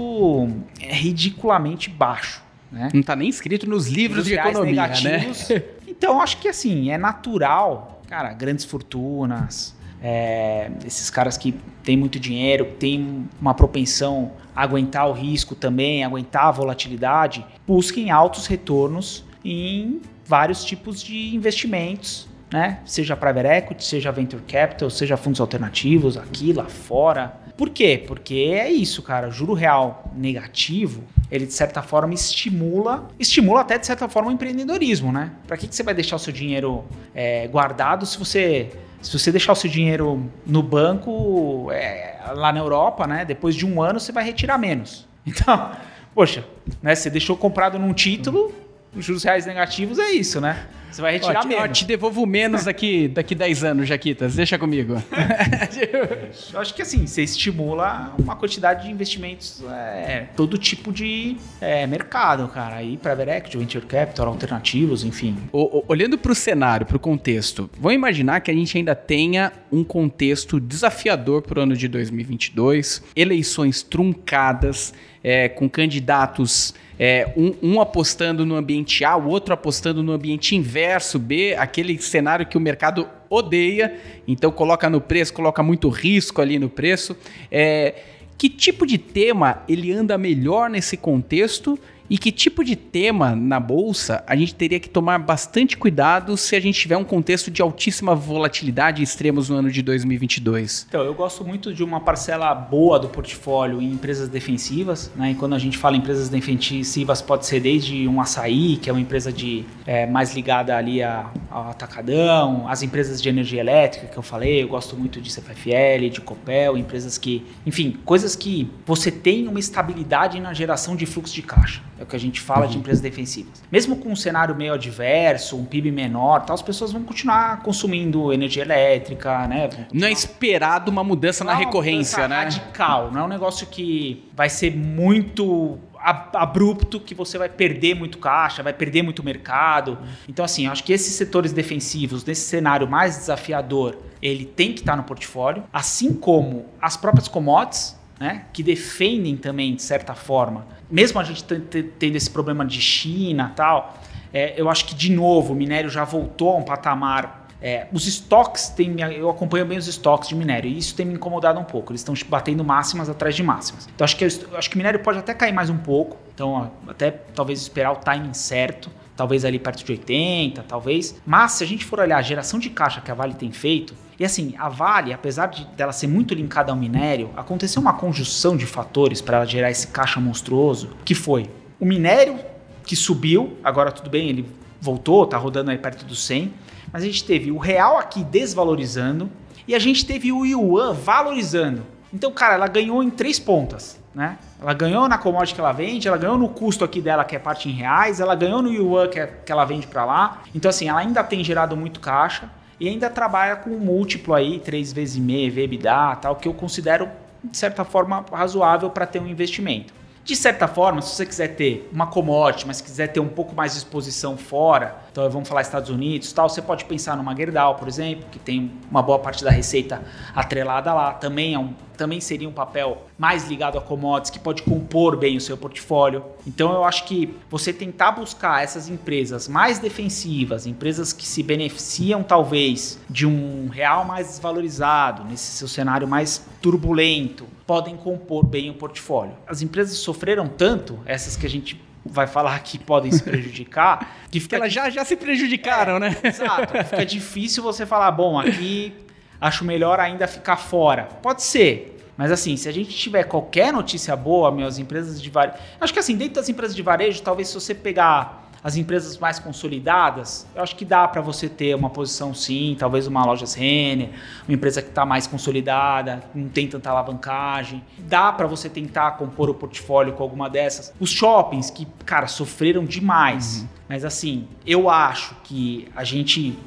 é 0.80 0.94
ridiculamente 0.94 1.90
baixo. 1.90 2.42
Né? 2.72 2.90
Não 2.94 3.02
tá 3.02 3.16
nem 3.16 3.28
escrito 3.28 3.68
nos 3.68 3.88
livros 3.88 4.26
de 4.26 4.36
economia, 4.36 4.64
né? 4.88 5.18
negativos. 5.18 5.48
Então, 5.88 6.22
acho 6.22 6.38
que 6.38 6.48
assim, 6.48 6.92
é 6.92 6.98
natural, 6.98 8.02
cara, 8.08 8.32
grandes 8.32 8.64
fortunas, 8.64 9.76
é, 10.02 10.72
esses 10.86 11.10
caras 11.10 11.38
que 11.38 11.54
têm 11.84 11.98
muito 11.98 12.20
dinheiro, 12.20 12.66
têm 12.80 13.28
uma 13.40 13.54
propensão 13.54 14.32
a 14.56 14.64
aguentar 14.64 15.08
o 15.10 15.14
risco 15.14 15.56
também, 15.56 16.04
aguentar 16.04 16.46
a 16.46 16.52
volatilidade, 16.52 17.46
busquem 17.68 18.12
altos 18.12 18.48
retornos 18.48 19.24
em 19.44 20.02
vários 20.26 20.64
tipos 20.64 21.02
de 21.02 21.36
investimentos, 21.36 22.28
né? 22.52 22.80
Seja 22.86 23.16
private 23.16 23.48
equity, 23.48 23.84
seja 23.84 24.12
venture 24.12 24.42
capital, 24.44 24.90
seja 24.90 25.18
fundos 25.18 25.40
alternativos, 25.40 26.18
aqui, 26.18 26.54
lá 26.54 26.66
fora. 26.66 27.34
Por 27.60 27.72
quê? 27.72 28.02
Porque 28.08 28.54
é 28.56 28.72
isso, 28.72 29.04
cara. 29.04 29.30
Juro 29.30 29.52
real 29.52 30.10
negativo, 30.16 31.04
ele 31.30 31.46
de 31.46 31.52
certa 31.52 31.82
forma 31.82 32.14
estimula, 32.14 33.10
estimula 33.20 33.60
até 33.60 33.78
de 33.78 33.86
certa 33.86 34.08
forma 34.08 34.30
o 34.30 34.32
empreendedorismo, 34.32 35.12
né? 35.12 35.34
Para 35.46 35.58
que, 35.58 35.68
que 35.68 35.76
você 35.76 35.84
vai 35.84 35.94
deixar 35.94 36.16
o 36.16 36.20
seu 36.20 36.32
dinheiro 36.32 36.86
é, 37.14 37.50
guardado 37.50 38.06
se 38.06 38.18
você 38.18 38.72
se 39.02 39.12
você 39.12 39.30
deixar 39.30 39.52
o 39.52 39.56
seu 39.58 39.70
dinheiro 39.70 40.26
no 40.46 40.64
banco 40.64 41.70
é, 41.74 42.18
lá 42.34 42.54
na 42.54 42.60
Europa, 42.60 43.06
né? 43.06 43.26
Depois 43.26 43.54
de 43.56 43.66
um 43.66 43.82
ano 43.82 44.00
você 44.00 44.14
vai 44.14 44.24
retirar 44.24 44.58
menos. 44.58 45.06
Então, 45.28 45.72
poxa, 46.16 46.46
né? 46.82 46.96
Você 46.96 47.10
deixou 47.10 47.36
comprado 47.36 47.78
num 47.78 47.92
título, 47.92 48.54
juros 48.98 49.24
reais 49.24 49.46
negativos 49.46 50.00
é 50.00 50.12
isso, 50.12 50.40
né? 50.42 50.68
Você 50.92 51.04
vai 51.04 51.12
Ó, 51.12 51.14
retirar 51.20 51.46
ó, 51.46 51.48
menos. 51.48 51.78
te 51.78 51.86
devolvo 51.86 52.26
menos 52.26 52.64
daqui, 52.66 53.08
daqui 53.08 53.36
10 53.36 53.64
anos, 53.64 53.88
Jaquitas. 53.88 54.34
Deixa 54.36 54.58
comigo. 54.58 54.96
Eu 56.54 56.60
acho 56.60 56.74
que 56.74 56.82
assim, 56.82 57.06
você 57.06 57.22
estimula 57.24 58.14
uma 58.18 58.36
quantidade 58.36 58.86
de 58.86 58.92
investimentos, 58.92 59.64
é, 59.70 60.26
todo 60.36 60.58
tipo 60.58 60.92
de 60.92 61.38
é, 61.62 61.86
mercado, 61.86 62.48
cara. 62.48 62.78
Aí, 62.78 62.98
private 62.98 63.30
equity, 63.30 63.58
venture 63.58 63.86
capital, 63.86 64.28
alternativos, 64.30 65.04
enfim. 65.04 65.38
O- 65.52 65.80
o- 65.80 65.86
olhando 65.88 66.18
para 66.18 66.32
o 66.32 66.36
cenário, 66.36 66.86
para 66.86 66.98
o 66.98 67.00
contexto, 67.00 67.70
vamos 67.80 67.96
imaginar 67.96 68.40
que 68.42 68.50
a 68.50 68.54
gente 68.54 68.76
ainda 68.78 68.96
tenha 68.96 69.52
um 69.72 69.84
contexto 69.84 70.60
desafiador 70.60 71.42
para 71.44 71.60
o 71.60 71.64
ano 71.64 71.76
de 71.76 71.88
2022, 71.88 73.04
eleições 73.16 73.84
truncadas, 73.84 74.94
é, 75.24 75.50
com 75.50 75.70
candidatos, 75.70 76.74
é, 76.98 77.32
um, 77.36 77.54
um 77.62 77.82
apostando 77.82 78.46
no 78.46 78.56
ambiente 78.56 79.04
A, 79.04 79.16
o 79.16 79.28
outro 79.28 79.54
apostando 79.54 80.02
no 80.04 80.12
ambiente 80.12 80.56
inverso 80.56 81.18
B, 81.20 81.56
aquele 81.58 81.98
cenário 82.02 82.46
que 82.46 82.58
o 82.58 82.62
mercado 82.62 83.08
odeia, 83.30 83.96
então 84.28 84.52
coloca 84.52 84.90
no 84.90 85.00
preço, 85.00 85.34
coloca 85.34 85.62
muito 85.62 85.90
risco 85.90 86.42
ali 86.42 86.58
no 86.58 86.70
preço. 86.70 87.16
É, 87.52 87.96
que 88.38 88.50
tipo 88.50 88.86
de 88.88 88.98
tema 88.98 89.64
ele 89.68 89.92
anda 89.92 90.18
melhor 90.18 90.70
nesse 90.70 90.96
contexto 90.96 91.78
e 92.10 92.18
que 92.18 92.32
tipo 92.32 92.64
de 92.64 92.76
tema 92.76 93.36
na 93.36 93.60
bolsa 93.60 94.24
a 94.26 94.36
gente 94.36 94.56
teria 94.56 94.80
que 94.80 94.90
tomar 94.90 95.20
bastante 95.20 95.78
cuidado 95.78 96.36
se 96.38 96.56
a 96.56 96.60
gente 96.60 96.80
tiver 96.80 96.98
um 96.98 97.04
contexto 97.04 97.52
de 97.52 97.62
altíssima 97.62 98.16
volatilidade 98.16 99.04
extremos 99.04 99.50
no 99.50 99.56
ano 99.58 99.70
de 99.72 99.82
2022? 99.82 100.86
Então, 100.90 101.02
eu 101.04 101.14
gosto 101.14 101.44
muito 101.46 101.74
de 101.74 101.84
uma 101.84 102.00
parcela 102.00 102.54
boa 102.56 103.00
do 103.00 103.10
portfólio 103.10 103.82
em 103.82 103.92
empresas 103.92 104.28
defensivas, 104.28 105.12
né? 105.16 105.32
E 105.32 105.36
quando 105.36 105.54
a 105.56 105.60
gente 105.60 105.78
fala 105.78 105.96
em 105.96 106.00
empresas 106.00 106.30
defensivas, 106.30 107.22
pode 107.22 107.46
ser 107.46 107.60
desde 107.60 108.08
um 108.08 108.20
açaí, 108.22 108.78
que 108.78 108.90
é 108.90 108.94
uma 108.94 109.02
empresa 109.02 109.32
de 109.32 109.66
é, 109.86 110.06
mais 110.06 110.34
ligada 110.34 110.76
ali 110.76 111.02
a- 111.04 111.30
ao 111.50 111.70
atacadão, 111.70 112.68
as 112.68 112.82
empresas 112.84 113.22
de 113.22 113.28
energia 113.30 113.60
elétrica 113.60 114.08
que 114.08 114.18
eu 114.18 114.24
falei, 114.24 114.64
eu 114.64 114.68
gosto 114.68 114.96
muito 114.96 115.20
de 115.22 115.32
CPFL, 115.32 116.10
de 116.12 116.22
Copel, 116.22 116.78
empresas 116.78 117.18
que, 117.18 117.46
enfim, 117.66 117.98
coisas 118.06 118.36
que 118.36 118.70
você 118.86 119.12
tem 119.12 119.48
uma 119.48 119.60
estabilidade 119.60 120.40
na 120.40 120.54
geração 120.54 120.96
de 120.96 121.06
fluxo 121.06 121.34
de 121.34 121.42
caixa. 121.42 121.82
É 122.00 122.04
o 122.04 122.06
que 122.06 122.16
a 122.16 122.20
gente 122.20 122.40
fala 122.40 122.66
de 122.68 122.78
empresas 122.78 123.02
defensivas. 123.02 123.62
Mesmo 123.70 123.98
com 123.98 124.10
um 124.10 124.16
cenário 124.16 124.56
meio 124.56 124.74
adverso, 124.74 125.58
um 125.58 125.66
PIB 125.66 125.92
menor, 125.92 126.46
tal, 126.46 126.54
as 126.54 126.62
pessoas 126.62 126.94
vão 126.94 127.04
continuar 127.04 127.62
consumindo 127.62 128.32
energia 128.32 128.64
elétrica, 128.64 129.46
né? 129.48 129.70
Não 129.94 130.08
é 130.08 130.12
esperado 130.12 130.90
uma 130.90 131.04
mudança 131.04 131.44
na 131.44 131.52
não 131.52 131.60
é 131.60 131.62
uma 131.62 131.66
recorrência, 131.68 132.20
mudança 132.24 132.28
né? 132.28 132.44
Radical, 132.44 133.12
não 133.12 133.20
é 133.22 133.24
um 133.24 133.28
negócio 133.28 133.68
que 133.68 134.30
vai 134.34 134.50
ser 134.50 134.74
muito 134.76 135.78
ab- 136.00 136.36
abrupto, 136.38 137.00
que 137.02 137.14
você 137.14 137.38
vai 137.38 137.50
perder 137.50 137.96
muito 137.96 138.18
caixa, 138.18 138.64
vai 138.64 138.72
perder 138.72 139.02
muito 139.04 139.22
mercado. 139.22 139.98
Então, 140.28 140.46
assim, 140.46 140.68
acho 140.68 140.84
que 140.86 140.94
esses 140.94 141.14
setores 141.16 141.52
defensivos, 141.52 142.24
nesse 142.24 142.48
cenário 142.48 142.88
mais 142.88 143.18
desafiador, 143.18 143.98
ele 144.22 144.46
tem 144.46 144.72
que 144.74 144.80
estar 144.80 144.96
no 144.96 145.04
portfólio, 145.04 145.64
assim 145.74 146.14
como 146.14 146.66
as 146.82 146.96
próprias 146.96 147.28
commodities, 147.28 147.99
né, 148.20 148.46
que 148.52 148.62
defendem 148.62 149.38
também, 149.38 149.74
de 149.76 149.82
certa 149.82 150.14
forma, 150.14 150.68
mesmo 150.90 151.20
a 151.20 151.24
gente 151.24 151.44
tendo 151.44 152.16
esse 152.16 152.30
problema 152.30 152.66
de 152.66 152.82
China 152.82 153.54
tal, 153.56 153.98
é, 154.34 154.54
eu 154.60 154.70
acho 154.70 154.86
que, 154.86 154.94
de 154.94 155.12
novo, 155.12 155.54
o 155.54 155.56
minério 155.56 155.90
já 155.90 156.04
voltou 156.04 156.52
a 156.52 156.58
um 156.58 156.64
patamar 156.64 157.40
é, 157.62 157.88
os 157.92 158.08
estoques 158.08 158.74
me- 158.78 159.02
eu 159.18 159.30
acompanho 159.30 159.66
bem 159.66 159.78
os 159.78 159.88
estoques 159.88 160.30
de 160.30 160.36
minério 160.36 160.70
e 160.70 160.78
isso 160.78 160.96
tem 160.96 161.06
me 161.06 161.14
incomodado 161.16 161.60
um 161.60 161.64
pouco. 161.66 161.92
Eles 161.92 162.00
estão 162.02 162.16
batendo 162.30 162.64
máximas 162.64 163.10
atrás 163.10 163.36
de 163.36 163.44
máximas. 163.44 163.88
Então 163.94 164.06
acho 164.06 164.16
que, 164.16 164.24
eu, 164.24 164.30
eu 164.52 164.58
acho 164.58 164.70
que 164.70 164.76
o 164.76 164.78
minério 164.78 165.00
pode 165.02 165.20
até 165.20 165.34
cair 165.34 165.52
mais 165.52 165.70
um 165.70 165.78
pouco. 165.78 166.16
Então 166.34 166.52
ó, 166.52 166.90
até 166.90 167.12
talvez 167.12 167.60
esperar 167.62 167.92
o 167.92 167.98
timing 167.98 168.34
certo, 168.34 168.90
talvez 169.20 169.44
ali 169.44 169.60
perto 169.60 169.84
de 169.84 169.92
80, 169.92 170.64
talvez. 170.64 171.20
Mas 171.26 171.52
se 171.52 171.64
a 171.66 171.68
gente 171.68 171.84
for 171.84 172.00
olhar 172.00 172.18
a 172.18 172.22
geração 172.22 172.58
de 172.58 172.70
caixa 172.70 173.02
que 173.02 173.12
a 173.12 173.14
Vale 173.14 173.34
tem 173.34 173.52
feito, 173.52 173.94
e 174.18 174.24
assim, 174.24 174.54
a 174.58 174.70
Vale, 174.70 175.12
apesar 175.12 175.48
de 175.48 175.66
dela 175.76 175.92
ser 175.92 176.08
muito 176.08 176.34
linkada 176.34 176.72
ao 176.72 176.78
minério, 176.78 177.30
aconteceu 177.36 177.82
uma 177.82 177.92
conjunção 177.92 178.56
de 178.56 178.66
fatores 178.66 179.20
para 179.20 179.36
ela 179.36 179.46
gerar 179.46 179.70
esse 179.70 179.88
caixa 179.88 180.22
monstruoso, 180.22 180.92
que 181.04 181.14
foi 181.14 181.50
o 181.82 181.86
minério 181.86 182.40
que 182.86 182.96
subiu, 182.96 183.58
agora 183.62 183.92
tudo 183.92 184.10
bem, 184.10 184.30
ele 184.30 184.46
voltou, 184.80 185.28
tá 185.28 185.38
rodando 185.38 185.70
aí 185.70 185.78
perto 185.78 186.06
dos 186.06 186.24
100, 186.26 186.54
mas 186.94 187.04
a 187.04 187.06
gente 187.06 187.26
teve 187.26 187.52
o 187.52 187.58
real 187.58 187.98
aqui 187.98 188.24
desvalorizando 188.24 189.30
e 189.68 189.76
a 189.76 189.80
gente 189.80 190.06
teve 190.06 190.32
o 190.32 190.46
yuan 190.46 190.94
valorizando. 190.94 191.84
Então, 192.14 192.32
cara, 192.32 192.54
ela 192.54 192.68
ganhou 192.68 193.04
em 193.04 193.10
três 193.10 193.38
pontas, 193.38 194.00
né? 194.16 194.38
Ela 194.62 194.74
ganhou 194.74 195.08
na 195.08 195.18
commodity 195.18 195.56
que 195.56 195.62
ela 195.62 195.72
vende, 195.72 196.08
ela 196.08 196.18
ganhou 196.18 196.38
no 196.38 196.50
custo 196.50 196.84
aqui 196.84 197.02
dela, 197.02 197.24
que 197.24 197.36
é 197.36 197.40
parte 197.40 197.70
em 197.70 197.72
reais, 197.72 198.20
ela 198.20 198.36
ganhou 198.36 198.62
no 198.62 198.72
yuan 198.72 199.08
que, 199.08 199.20
é, 199.20 199.28
que 199.28 199.52
ela 199.52 199.64
vende 199.64 199.88
para 199.88 200.04
lá. 200.04 200.42
Então, 200.54 200.70
assim, 200.70 200.90
ela 200.90 201.00
ainda 201.00 201.24
tem 201.24 201.44
gerado 201.44 201.78
muito 201.78 202.00
caixa 202.02 202.50
e 202.78 202.88
ainda 202.90 203.10
trabalha 203.10 203.56
com 203.56 203.70
um 203.70 203.80
múltiplo 203.80 204.34
aí, 204.34 204.60
três 204.60 204.92
vezes 204.92 205.16
e 205.16 205.22
meio, 205.22 205.48
EBITDA, 205.48 206.18
tal, 206.22 206.36
que 206.36 206.48
eu 206.48 206.54
considero, 206.54 207.10
de 207.44 207.56
certa 207.56 207.86
forma, 207.86 208.26
razoável 208.32 208.90
para 208.90 209.06
ter 209.06 209.20
um 209.22 209.28
investimento. 209.28 209.94
De 210.26 210.36
certa 210.36 210.68
forma, 210.68 211.02
se 211.02 211.16
você 211.16 211.26
quiser 211.26 211.56
ter 211.56 211.90
uma 211.92 212.08
commodity, 212.08 212.68
mas 212.68 212.82
quiser 212.82 213.08
ter 213.08 213.20
um 213.20 213.30
pouco 213.30 213.56
mais 213.56 213.72
de 213.72 213.80
exposição 213.80 214.38
fora, 214.38 214.96
então 215.12 215.28
vamos 215.30 215.48
falar 215.48 215.62
Estados 215.62 215.90
Unidos 215.90 216.32
tal, 216.34 216.48
você 216.48 216.62
pode 216.62 216.86
pensar 216.86 217.18
numa 217.18 217.36
Gerdau, 217.36 217.76
por 217.76 217.88
exemplo, 217.88 218.26
que 218.30 218.38
tem 218.38 218.72
uma 218.92 219.02
boa 219.02 219.18
parte 219.18 219.44
da 219.44 219.50
receita 219.50 220.04
atrelada 220.36 220.94
lá, 220.94 221.14
também, 221.14 221.56
é 221.56 221.60
um, 221.60 221.74
também 222.00 222.22
seria 222.22 222.48
um 222.48 222.54
papel 222.54 223.06
mais 223.18 223.48
ligado 223.48 223.78
a 223.78 223.82
commodities, 223.82 224.32
que 224.32 224.40
pode 224.40 224.64
compor 224.64 225.18
bem 225.18 225.36
o 225.38 225.42
seu 225.42 225.58
portfólio. 225.58 226.24
Então 226.48 226.72
eu 226.72 226.86
acho 226.86 227.04
que 227.04 227.36
você 227.50 227.74
tentar 227.74 228.14
buscar 228.14 228.64
essas 228.64 228.88
empresas 228.88 229.48
mais 229.48 229.78
defensivas, 229.78 230.66
empresas 230.66 231.12
que 231.12 231.26
se 231.26 231.44
beneficiam 231.44 232.24
talvez 232.24 232.98
de 233.10 233.28
um 233.28 233.68
real 233.68 234.06
mais 234.06 234.28
desvalorizado, 234.28 235.26
nesse 235.26 235.52
seu 235.52 235.68
cenário 235.68 236.08
mais 236.08 236.46
turbulento, 236.62 237.46
podem 237.68 237.98
compor 237.98 238.46
bem 238.46 238.70
o 238.70 238.74
portfólio. 238.74 239.34
As 239.46 239.62
empresas 239.62 239.98
sofreram 239.98 240.48
tanto, 240.48 240.98
essas 241.06 241.36
que 241.36 241.46
a 241.46 241.50
gente 241.50 241.80
vai 242.06 242.28
falar 242.28 242.58
que 242.60 242.80
podem 242.80 243.12
se 243.12 243.22
prejudicar, 243.22 244.16
que 244.32 244.40
fica... 244.40 244.56
elas 244.56 244.72
já, 244.72 244.90
já 244.90 245.04
se 245.04 245.18
prejudicaram, 245.18 245.98
é, 245.98 246.00
né? 246.00 246.18
Exato. 246.24 246.84
Fica 246.86 247.04
difícil 247.06 247.62
você 247.62 247.86
falar, 247.86 248.10
bom, 248.12 248.40
aqui 248.40 248.94
acho 249.40 249.64
melhor 249.64 250.00
ainda 250.00 250.28
ficar 250.28 250.58
fora. 250.58 251.06
Pode 251.22 251.44
ser. 251.44 251.98
Mas 252.18 252.32
assim, 252.32 252.58
se 252.58 252.68
a 252.68 252.72
gente 252.72 252.90
tiver 252.90 253.24
qualquer 253.24 253.72
notícia 253.72 254.16
boa, 254.16 254.52
minhas 254.52 254.78
empresas 254.78 255.22
de 255.22 255.30
varejo. 255.30 255.58
Acho 255.80 255.94
que 255.94 256.00
assim, 256.00 256.18
dentro 256.18 256.36
das 256.36 256.50
empresas 256.50 256.76
de 256.76 256.82
varejo, 256.82 257.22
talvez 257.22 257.48
se 257.48 257.54
você 257.54 257.74
pegar 257.74 258.50
as 258.64 258.76
empresas 258.76 259.18
mais 259.18 259.40
consolidadas, 259.40 260.46
eu 260.54 260.62
acho 260.62 260.76
que 260.76 260.84
dá 260.84 261.08
para 261.08 261.22
você 261.22 261.48
ter 261.48 261.74
uma 261.76 261.90
posição 261.90 262.34
sim, 262.34 262.76
talvez 262.78 263.08
uma 263.08 263.26
loja 263.26 263.46
Renner, 263.56 264.10
uma 264.48 264.54
empresa 264.54 264.82
que 264.82 264.90
está 264.90 265.06
mais 265.06 265.28
consolidada, 265.28 266.22
não 266.36 266.50
tem 266.50 266.68
tanta 266.68 266.90
alavancagem. 266.90 267.82
Dá 267.98 268.32
para 268.32 268.48
você 268.48 268.70
tentar 268.70 269.12
compor 269.12 269.50
o 269.50 269.54
portfólio 269.54 270.14
com 270.14 270.24
alguma 270.24 270.50
dessas. 270.50 270.94
Os 271.00 271.10
shoppings 271.10 271.70
que, 271.70 271.88
cara, 272.06 272.28
sofreram 272.28 272.84
demais. 272.84 273.62
Uhum. 273.62 273.68
Mas 273.88 274.06
assim, 274.06 274.48
eu 274.66 274.90
acho 274.90 275.36
que 275.44 275.88
a 275.96 276.04
gente 276.04 276.58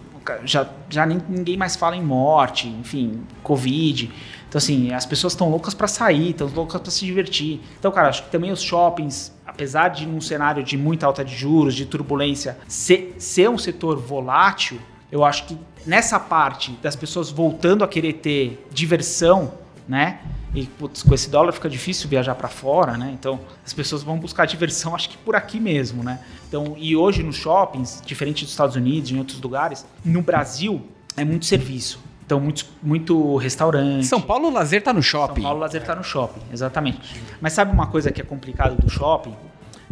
já, 0.44 0.68
já 0.88 1.06
ninguém 1.06 1.56
mais 1.56 1.76
fala 1.76 1.96
em 1.96 2.02
morte, 2.02 2.68
enfim, 2.68 3.22
Covid. 3.42 4.10
Então, 4.48 4.58
assim, 4.58 4.92
as 4.92 5.06
pessoas 5.06 5.32
estão 5.32 5.50
loucas 5.50 5.72
para 5.72 5.88
sair, 5.88 6.30
estão 6.30 6.46
loucas 6.48 6.80
para 6.80 6.90
se 6.90 7.04
divertir. 7.06 7.60
Então, 7.78 7.90
cara, 7.90 8.08
acho 8.08 8.24
que 8.24 8.30
também 8.30 8.50
os 8.52 8.60
shoppings, 8.60 9.32
apesar 9.46 9.88
de 9.88 10.06
num 10.06 10.20
cenário 10.20 10.62
de 10.62 10.76
muita 10.76 11.06
alta 11.06 11.24
de 11.24 11.34
juros, 11.34 11.74
de 11.74 11.86
turbulência, 11.86 12.58
ser, 12.68 13.16
ser 13.18 13.48
um 13.48 13.56
setor 13.56 13.96
volátil, 13.96 14.78
eu 15.10 15.24
acho 15.24 15.46
que 15.46 15.58
nessa 15.86 16.20
parte 16.20 16.72
das 16.82 16.94
pessoas 16.94 17.30
voltando 17.30 17.82
a 17.82 17.88
querer 17.88 18.14
ter 18.14 18.66
diversão, 18.70 19.52
né? 19.88 20.20
E 20.54 20.66
putz, 20.66 21.02
com 21.02 21.14
esse 21.14 21.30
dólar 21.30 21.52
fica 21.52 21.68
difícil 21.68 22.08
viajar 22.08 22.34
para 22.34 22.48
fora, 22.48 22.96
né? 22.96 23.10
Então 23.18 23.40
as 23.64 23.72
pessoas 23.72 24.02
vão 24.02 24.18
buscar 24.18 24.44
diversão, 24.46 24.94
acho 24.94 25.08
que 25.08 25.16
por 25.16 25.34
aqui 25.34 25.58
mesmo, 25.58 26.02
né? 26.02 26.20
Então, 26.46 26.74
e 26.76 26.94
hoje 26.94 27.22
nos 27.22 27.36
shoppings, 27.36 28.02
diferente 28.04 28.44
dos 28.44 28.52
Estados 28.52 28.76
Unidos, 28.76 29.10
em 29.10 29.18
outros 29.18 29.40
lugares, 29.40 29.86
no 30.04 30.20
Brasil 30.20 30.82
é 31.16 31.24
muito 31.24 31.46
serviço. 31.46 31.98
Então, 32.24 32.38
muito, 32.40 32.66
muito 32.82 33.36
restaurante. 33.36 34.06
São 34.06 34.20
Paulo, 34.20 34.48
o 34.48 34.50
lazer 34.50 34.82
tá 34.82 34.92
no 34.92 35.02
shopping. 35.02 35.34
São 35.34 35.42
Paulo, 35.42 35.58
o 35.58 35.60
lazer 35.60 35.82
tá 35.82 35.94
no 35.94 36.04
shopping, 36.04 36.40
exatamente. 36.52 37.00
Mas 37.40 37.52
sabe 37.52 37.72
uma 37.72 37.86
coisa 37.86 38.10
que 38.10 38.20
é 38.20 38.24
complicado 38.24 38.80
do 38.80 38.88
shopping? 38.88 39.34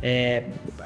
É, 0.02 0.44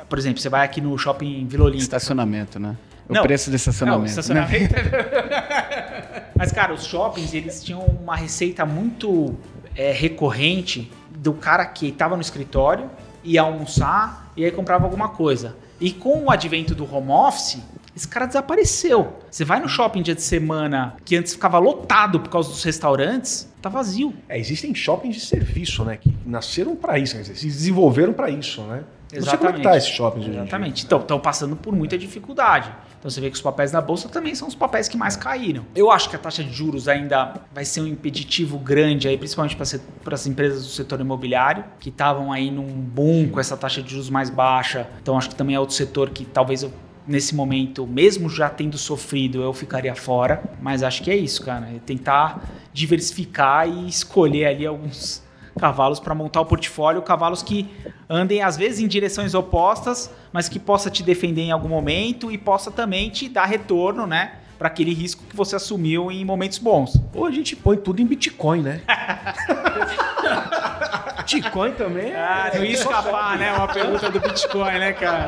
por 0.09 0.19
exemplo, 0.19 0.41
você 0.41 0.49
vai 0.49 0.65
aqui 0.65 0.81
no 0.81 0.97
shopping 0.99 1.47
Vila 1.47 1.65
Olímpica. 1.65 1.85
Estacionamento, 1.85 2.59
né? 2.59 2.77
O 3.09 3.13
não, 3.13 3.23
preço 3.23 3.51
do 3.51 3.57
estacionamento. 3.57 4.01
Não, 4.01 4.09
estacionamento. 4.09 4.75
Né? 4.75 6.25
Mas, 6.35 6.51
cara, 6.51 6.73
os 6.73 6.85
shoppings, 6.85 7.35
eles 7.35 7.63
tinham 7.63 7.81
uma 7.83 8.17
receita 8.17 8.65
muito 8.65 9.37
é, 9.77 9.93
recorrente 9.93 10.91
do 11.11 11.33
cara 11.33 11.65
que 11.65 11.89
estava 11.89 12.17
no 12.17 12.23
escritório, 12.23 12.91
ia 13.23 13.43
almoçar 13.43 14.33
e 14.37 14.45
aí 14.45 14.51
comprava 14.51 14.85
alguma 14.85 15.09
coisa. 15.09 15.57
E 15.81 15.91
com 15.91 16.25
o 16.25 16.31
advento 16.31 16.75
do 16.75 16.85
home 16.85 17.11
office, 17.11 17.59
esse 17.97 18.09
cara 18.09 18.27
desapareceu. 18.27 19.15
Você 19.31 19.45
vai 19.45 19.61
no 19.61 19.69
shopping 19.69 20.03
dia 20.03 20.15
de 20.15 20.23
semana, 20.23 20.97
que 21.05 21.17
antes 21.17 21.35
ficava 21.35 21.59
lotado 21.59 22.19
por 22.21 22.29
causa 22.29 22.51
dos 22.51 22.63
restaurantes, 22.63 23.49
tá 23.63 23.69
vazio. 23.69 24.13
É, 24.29 24.39
existem 24.39 24.75
shoppings 24.75 25.17
de 25.17 25.23
serviço, 25.23 25.85
né? 25.85 25.97
Que 25.97 26.13
nasceram 26.27 26.75
para 26.75 26.99
isso, 26.99 27.17
dizer, 27.17 27.37
se 27.37 27.47
desenvolveram 27.47 28.13
para 28.13 28.31
isso, 28.31 28.63
né? 28.63 28.83
Exatamente. 29.17 29.25
Não 29.25 29.31
sei 29.31 29.39
como 29.39 29.51
é 29.51 29.53
que 29.53 29.63
tá 29.63 29.77
esses 29.77 29.89
shoppings 29.91 30.29
Exatamente. 30.29 30.85
Então, 30.85 31.01
estão 31.01 31.21
passando 31.21 31.57
por 31.57 31.75
muita 31.75 31.97
dificuldade. 31.97 32.71
Então 33.05 33.11
você 33.11 33.21
vê 33.21 33.29
que 33.29 33.37
os 33.37 33.43
papéis 33.43 33.71
na 33.71 33.83
bolsa 33.83 34.09
também 34.09 34.35
são 34.35 34.49
os 34.49 34.55
papéis 34.55 34.89
que 34.89 34.97
mais 34.97 35.15
caíram. 35.15 35.67
Eu 35.75 35.91
acho 35.91 36.09
que 36.09 36.17
a 36.17 36.19
taxa 36.19 36.43
de 36.43 36.51
juros 36.51 36.89
ainda 36.89 37.35
vai 37.53 37.63
ser 37.63 37.83
um 37.83 37.87
impeditivo 37.87 38.59
grande 38.59 39.07
aí, 39.07 39.19
principalmente 39.19 39.55
para 40.03 40.15
as 40.15 40.27
empresas 40.27 40.63
do 40.63 40.71
setor 40.71 41.01
imobiliário, 41.01 41.65
que 41.79 41.91
estavam 41.91 42.33
aí 42.33 42.51
num 42.51 42.65
boom 42.65 43.29
com 43.29 43.39
essa 43.39 43.59
taxa 43.59 43.83
de 43.83 43.91
juros 43.91 44.09
mais 44.09 44.31
baixa. 44.31 44.89
Então 45.03 45.19
acho 45.19 45.29
que 45.29 45.35
também 45.35 45.55
é 45.55 45.61
outro 45.61 45.75
setor 45.75 46.09
que 46.09 46.25
talvez 46.25 46.63
eu 46.63 46.73
nesse 47.07 47.35
momento, 47.35 47.87
mesmo 47.87 48.31
já 48.31 48.49
tendo 48.49 48.79
sofrido, 48.79 49.43
eu 49.43 49.53
ficaria 49.53 49.95
fora. 49.95 50.43
Mas 50.61 50.83
acho 50.83 51.03
que 51.03 51.11
é 51.11 51.17
isso, 51.17 51.45
cara. 51.45 51.67
É 51.67 51.79
tentar 51.85 52.43
diversificar 52.73 53.69
e 53.69 53.87
escolher 53.87 54.47
ali 54.47 54.67
alguns 54.67 55.23
cavalos 55.59 56.01
para 56.01 56.15
montar 56.15 56.41
o 56.41 56.47
portfólio, 56.47 57.03
cavalos 57.03 57.43
que 57.43 57.69
andem 58.09 58.43
às 58.43 58.57
vezes 58.57 58.81
em 58.81 58.89
direções 58.89 59.35
opostas, 59.35 60.11
mas 60.33 60.49
que 60.49 60.59
possa 60.59 60.91
te 60.91 61.03
defender 61.03 61.43
em 61.43 61.51
algum 61.51 61.69
momento 61.69 62.31
e 62.31 62.39
possa 62.39 62.71
também 62.71 63.11
te 63.11 63.29
dar 63.29 63.47
retorno, 63.47 64.07
né? 64.07 64.37
Para 64.59 64.69
aquele 64.69 64.95
risco 64.95 65.25
que 65.29 65.37
você 65.37 65.57
assumiu 65.57 66.11
em 66.11 66.25
momentos 66.25 66.59
bons. 66.59 66.99
Ou 67.15 67.27
a 67.27 67.31
gente 67.31 67.57
põe 67.57 67.77
tudo 67.77 68.01
em 68.01 68.07
Bitcoin, 68.07 68.63
né? 68.63 68.81
Bitcoin 71.25 71.73
também 71.73 72.11
é. 72.11 72.17
Ah, 72.17 72.53
não 72.55 72.65
ia 72.65 72.73
escapar, 72.73 73.39
né? 73.39 73.53
Uma 73.53 73.69
pergunta 73.69 74.11
do 74.11 74.21
Bitcoin, 74.21 74.79
né, 74.79 74.93
cara? 74.93 75.27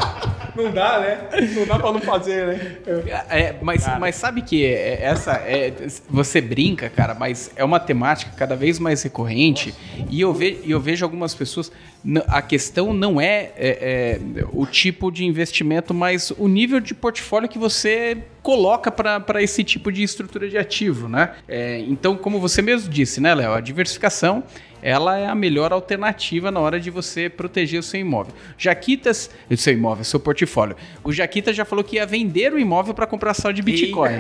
Não 0.57 0.71
dá, 0.71 1.01
né? 1.01 1.29
Não 1.55 1.67
dá 1.67 1.79
pra 1.79 1.93
não 1.93 2.01
fazer, 2.01 2.47
né? 2.47 2.77
É, 3.29 3.55
mas, 3.61 3.87
mas 3.99 4.15
sabe 4.15 4.43
que 4.43 4.65
é, 4.65 5.03
essa. 5.03 5.33
É, 5.33 5.73
você 6.09 6.41
brinca, 6.41 6.89
cara, 6.89 7.15
mas 7.15 7.51
é 7.57 7.63
uma 7.63 7.79
temática 7.79 8.33
cada 8.37 8.57
vez 8.57 8.79
mais 8.79 9.03
recorrente. 9.03 9.75
E 10.11 10.21
eu, 10.21 10.33
ve, 10.33 10.61
eu 10.67 10.81
vejo 10.81 11.05
algumas 11.05 11.35
pessoas. 11.35 11.71
A 12.29 12.41
questão 12.41 12.93
não 12.93 13.21
é, 13.21 13.51
é, 13.57 14.19
é 14.37 14.45
o 14.53 14.65
tipo 14.65 15.11
de 15.11 15.25
investimento, 15.25 15.93
mas 15.93 16.31
o 16.31 16.47
nível 16.47 16.81
de 16.81 16.95
portfólio 16.95 17.49
que 17.49 17.59
você 17.59 18.19
coloca 18.43 18.93
para 18.93 19.43
esse 19.43 19.65
tipo 19.65 19.91
de 19.91 20.05
estrutura 20.05 20.49
de 20.49 20.57
ativo, 20.57 21.09
né? 21.09 21.33
É, 21.49 21.81
então, 21.81 22.17
como 22.17 22.39
você 22.39 22.63
mesmo 22.63 22.89
disse, 22.89 23.21
né, 23.21 23.35
Léo? 23.35 23.53
A 23.53 23.61
diversificação 23.61 24.45
ela 24.87 25.19
é 25.19 25.27
a 25.27 25.35
melhor 25.35 25.73
alternativa 25.73 26.53
na 26.53 26.61
hora 26.61 26.79
de 26.79 26.91
você 26.91 27.29
proteger 27.29 27.81
o 27.81 27.83
seu 27.83 27.99
imóvel. 27.99 28.33
Jaquitas, 28.57 29.29
o 29.51 29.57
seu 29.57 29.73
imóvel, 29.73 30.05
seu 30.05 30.21
portfólio. 30.21 30.77
O 31.03 31.13
Jaquita 31.13 31.53
já 31.53 31.65
falou 31.65 31.83
que 31.83 31.97
ia 31.97 32.07
vender 32.07 32.53
o 32.53 32.59
imóvel 32.59 32.95
para 32.95 33.05
comprar 33.05 33.35
sal 33.35 33.53
de 33.53 33.63
Bitcoin. 33.63 34.13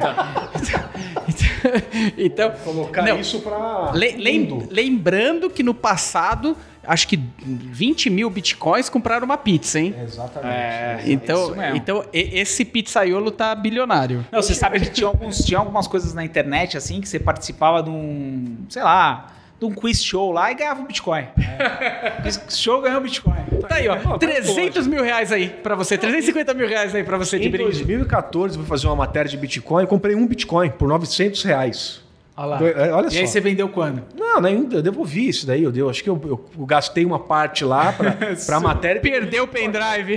então, 2.18 2.50
colocar 2.64 3.02
não, 3.02 3.20
isso 3.20 3.38
para 3.42 3.92
le, 3.92 4.66
lembrando 4.68 5.48
que 5.48 5.62
no 5.62 5.72
passado 5.72 6.56
acho 6.82 7.06
que 7.06 7.16
20 7.16 8.10
mil 8.10 8.28
bitcoins 8.28 8.88
compraram 8.88 9.24
uma 9.24 9.38
pizza, 9.38 9.78
hein? 9.78 9.94
Exatamente. 10.02 10.52
É, 10.52 11.02
então, 11.06 11.54
então 11.76 12.04
esse 12.12 12.64
pizzaiolo 12.64 13.30
tá 13.30 13.54
bilionário. 13.54 14.26
Não, 14.32 14.42
você 14.42 14.54
sabe 14.54 14.80
que 14.80 14.90
tinha, 14.90 15.06
alguns, 15.06 15.44
tinha 15.44 15.60
algumas 15.60 15.86
coisas 15.86 16.12
na 16.12 16.24
internet 16.24 16.76
assim 16.76 17.00
que 17.00 17.08
você 17.08 17.20
participava 17.20 17.84
de 17.84 17.90
um, 17.90 18.56
sei 18.68 18.82
lá, 18.82 19.32
de 19.58 19.64
um 19.64 19.72
quiz 19.72 20.04
show 20.04 20.32
lá 20.32 20.50
e 20.50 20.54
ganhava 20.54 20.80
um 20.80 20.86
Bitcoin. 20.86 21.26
É. 21.38 22.20
quiz 22.22 22.40
show 22.50 22.80
ganhou 22.80 23.00
um 23.00 23.02
Bitcoin. 23.02 23.34
Tá 23.68 23.76
aí, 23.76 23.88
ó. 23.88 23.96
Oh, 24.14 24.18
300 24.18 24.86
mil 24.86 25.02
reais 25.02 25.32
aí 25.32 25.48
pra 25.48 25.74
você. 25.74 25.96
350 25.96 26.54
mil 26.54 26.68
reais 26.68 26.94
aí 26.94 27.02
pra 27.02 27.16
você 27.16 27.38
de 27.38 27.48
em 27.48 27.50
brinde. 27.50 27.82
Em 27.82 27.86
2014, 27.86 28.56
vou 28.56 28.66
fazer 28.66 28.86
uma 28.86 28.96
matéria 28.96 29.30
de 29.30 29.36
Bitcoin 29.36 29.84
e 29.84 29.86
comprei 29.86 30.14
um 30.14 30.26
Bitcoin 30.26 30.70
por 30.70 30.88
900 30.88 31.42
reais. 31.42 32.05
Olha 32.36 32.46
lá. 32.46 32.62
É, 32.62 32.92
olha 32.92 33.06
e 33.06 33.10
só. 33.10 33.18
aí 33.20 33.26
você 33.26 33.40
vendeu 33.40 33.68
quando? 33.68 34.02
Não, 34.14 34.44
ainda 34.44 34.76
eu 34.76 34.82
devolvi 34.82 35.28
isso 35.28 35.46
daí. 35.46 35.62
Eu, 35.62 35.72
deu, 35.72 35.88
acho 35.88 36.04
que 36.04 36.10
eu, 36.10 36.20
eu, 36.22 36.44
eu, 36.58 36.66
gastei 36.66 37.04
uma 37.04 37.18
parte 37.18 37.64
lá 37.64 37.92
pra, 37.92 38.12
pra 38.44 38.60
matéria. 38.60 39.00
Perdeu 39.00 39.44
o 39.44 39.48
pendrive. 39.48 40.16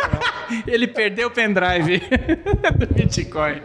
Ele 0.66 0.86
perdeu 0.86 1.28
o 1.28 1.30
pendrive 1.30 2.00
do 2.78 2.94
Bitcoin. 2.94 3.60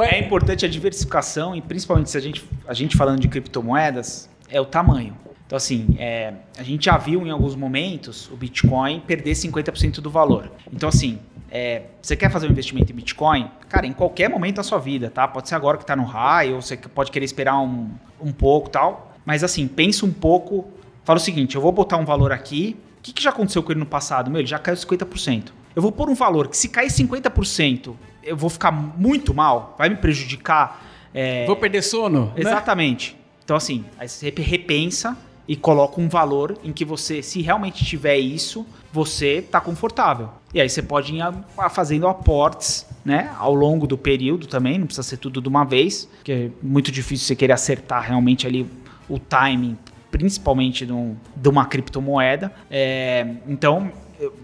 É 0.00 0.18
importante 0.18 0.66
a 0.66 0.68
diversificação 0.68 1.56
e 1.56 1.62
principalmente 1.62 2.10
se 2.10 2.18
a 2.18 2.20
gente, 2.20 2.44
a 2.66 2.74
gente 2.74 2.96
falando 2.96 3.20
de 3.20 3.28
criptomoedas, 3.28 4.28
é 4.50 4.60
o 4.60 4.66
tamanho. 4.66 5.16
Então, 5.46 5.56
assim, 5.56 5.96
é, 5.98 6.34
a 6.58 6.62
gente 6.62 6.84
já 6.84 6.98
viu 6.98 7.26
em 7.26 7.30
alguns 7.30 7.56
momentos 7.56 8.30
o 8.30 8.36
Bitcoin 8.36 9.00
perder 9.00 9.32
50% 9.32 10.00
do 10.00 10.10
valor. 10.10 10.52
Então, 10.70 10.90
assim, 10.90 11.18
é, 11.50 11.82
você 12.00 12.14
quer 12.14 12.30
fazer 12.30 12.46
um 12.46 12.50
investimento 12.50 12.92
em 12.92 12.94
Bitcoin? 12.94 13.50
Cara, 13.68 13.86
em 13.86 13.92
qualquer 13.92 14.28
momento 14.28 14.56
da 14.56 14.62
sua 14.62 14.78
vida, 14.78 15.10
tá? 15.10 15.26
Pode 15.26 15.48
ser 15.48 15.54
agora 15.54 15.76
que 15.76 15.84
está 15.84 15.96
no 15.96 16.04
high, 16.04 16.52
ou 16.52 16.60
você 16.60 16.76
pode 16.76 17.10
querer 17.10 17.24
esperar 17.24 17.58
um, 17.58 17.90
um 18.20 18.32
pouco 18.32 18.68
tal. 18.68 19.12
Mas 19.24 19.42
assim, 19.42 19.66
pensa 19.66 20.04
um 20.04 20.12
pouco. 20.12 20.68
Fala 21.04 21.18
o 21.18 21.22
seguinte: 21.22 21.56
eu 21.56 21.60
vou 21.60 21.72
botar 21.72 21.96
um 21.96 22.04
valor 22.04 22.32
aqui. 22.32 22.76
O 22.98 23.02
que, 23.02 23.12
que 23.12 23.22
já 23.22 23.30
aconteceu 23.30 23.62
com 23.62 23.72
ele 23.72 23.80
no 23.80 23.86
passado? 23.86 24.30
Meu, 24.30 24.40
ele 24.40 24.48
já 24.48 24.58
caiu 24.58 24.76
50%. 24.76 25.52
Eu 25.74 25.80
vou 25.80 25.92
pôr 25.92 26.10
um 26.10 26.14
valor 26.14 26.48
que, 26.48 26.56
se 26.56 26.68
cair 26.68 26.88
50%, 26.88 27.94
eu 28.22 28.36
vou 28.36 28.50
ficar 28.50 28.72
muito 28.72 29.32
mal, 29.32 29.74
vai 29.78 29.88
me 29.88 29.96
prejudicar. 29.96 30.84
É... 31.14 31.46
Vou 31.46 31.56
perder 31.56 31.82
sono? 31.82 32.26
Né? 32.26 32.32
Exatamente. 32.38 33.12
Né? 33.12 33.18
Então, 33.44 33.56
assim, 33.56 33.84
aí 33.98 34.08
você 34.08 34.32
repensa 34.36 35.16
e 35.48 35.56
coloca 35.56 35.98
um 35.98 36.08
valor 36.08 36.58
em 36.62 36.72
que 36.72 36.84
você, 36.84 37.22
se 37.22 37.40
realmente 37.40 37.82
tiver 37.82 38.18
isso, 38.18 38.66
você 38.92 39.38
está 39.38 39.60
confortável. 39.60 40.28
E 40.52 40.60
aí 40.60 40.68
você 40.68 40.82
pode 40.82 41.14
ir 41.14 41.22
fazendo 41.70 42.06
aportes 42.06 42.86
né, 43.04 43.32
ao 43.38 43.54
longo 43.54 43.86
do 43.86 43.96
período 43.96 44.46
também, 44.46 44.78
não 44.78 44.86
precisa 44.86 45.02
ser 45.02 45.16
tudo 45.16 45.40
de 45.40 45.48
uma 45.48 45.64
vez, 45.64 46.06
que 46.22 46.32
é 46.32 46.50
muito 46.62 46.92
difícil 46.92 47.26
você 47.26 47.34
querer 47.34 47.54
acertar 47.54 48.02
realmente 48.02 48.46
ali 48.46 48.70
o 49.08 49.18
timing, 49.18 49.78
principalmente 50.10 50.86
de 50.86 51.48
uma 51.48 51.64
criptomoeda. 51.64 52.52
É, 52.70 53.26
então, 53.46 53.90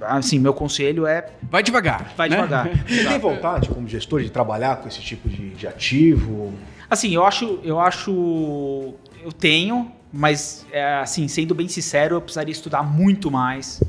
assim, 0.01 0.39
meu 0.39 0.55
conselho 0.55 1.07
é. 1.07 1.29
Vai 1.43 1.63
devagar. 1.63 2.15
Vai 2.17 2.29
né? 2.29 2.37
devagar. 2.37 2.69
Você 2.89 3.05
tem 3.05 3.19
vontade, 3.19 3.69
como 3.69 3.87
gestor, 3.89 4.23
de 4.23 4.31
trabalhar 4.31 4.77
com 4.77 4.89
esse 4.89 5.01
tipo 5.01 5.29
de, 5.29 5.51
de 5.51 5.67
ativo? 5.67 6.55
Assim, 6.89 7.15
eu 7.15 7.25
acho. 7.25 7.61
Eu 7.63 7.81
acho. 7.81 8.95
Eu 9.23 9.33
tenho, 9.33 9.91
mas, 10.17 10.65
é, 10.71 11.01
assim, 11.01 11.27
sendo 11.27 11.57
bem 11.57 11.67
sincero, 11.67 12.15
eu 12.15 12.21
precisaria 12.21 12.53
estudar 12.53 12.85
muito 12.85 13.33
mais 13.33 13.83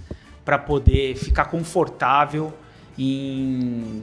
para 0.44 0.58
poder 0.58 1.16
ficar 1.16 1.46
confortável 1.46 2.52
em 2.98 4.02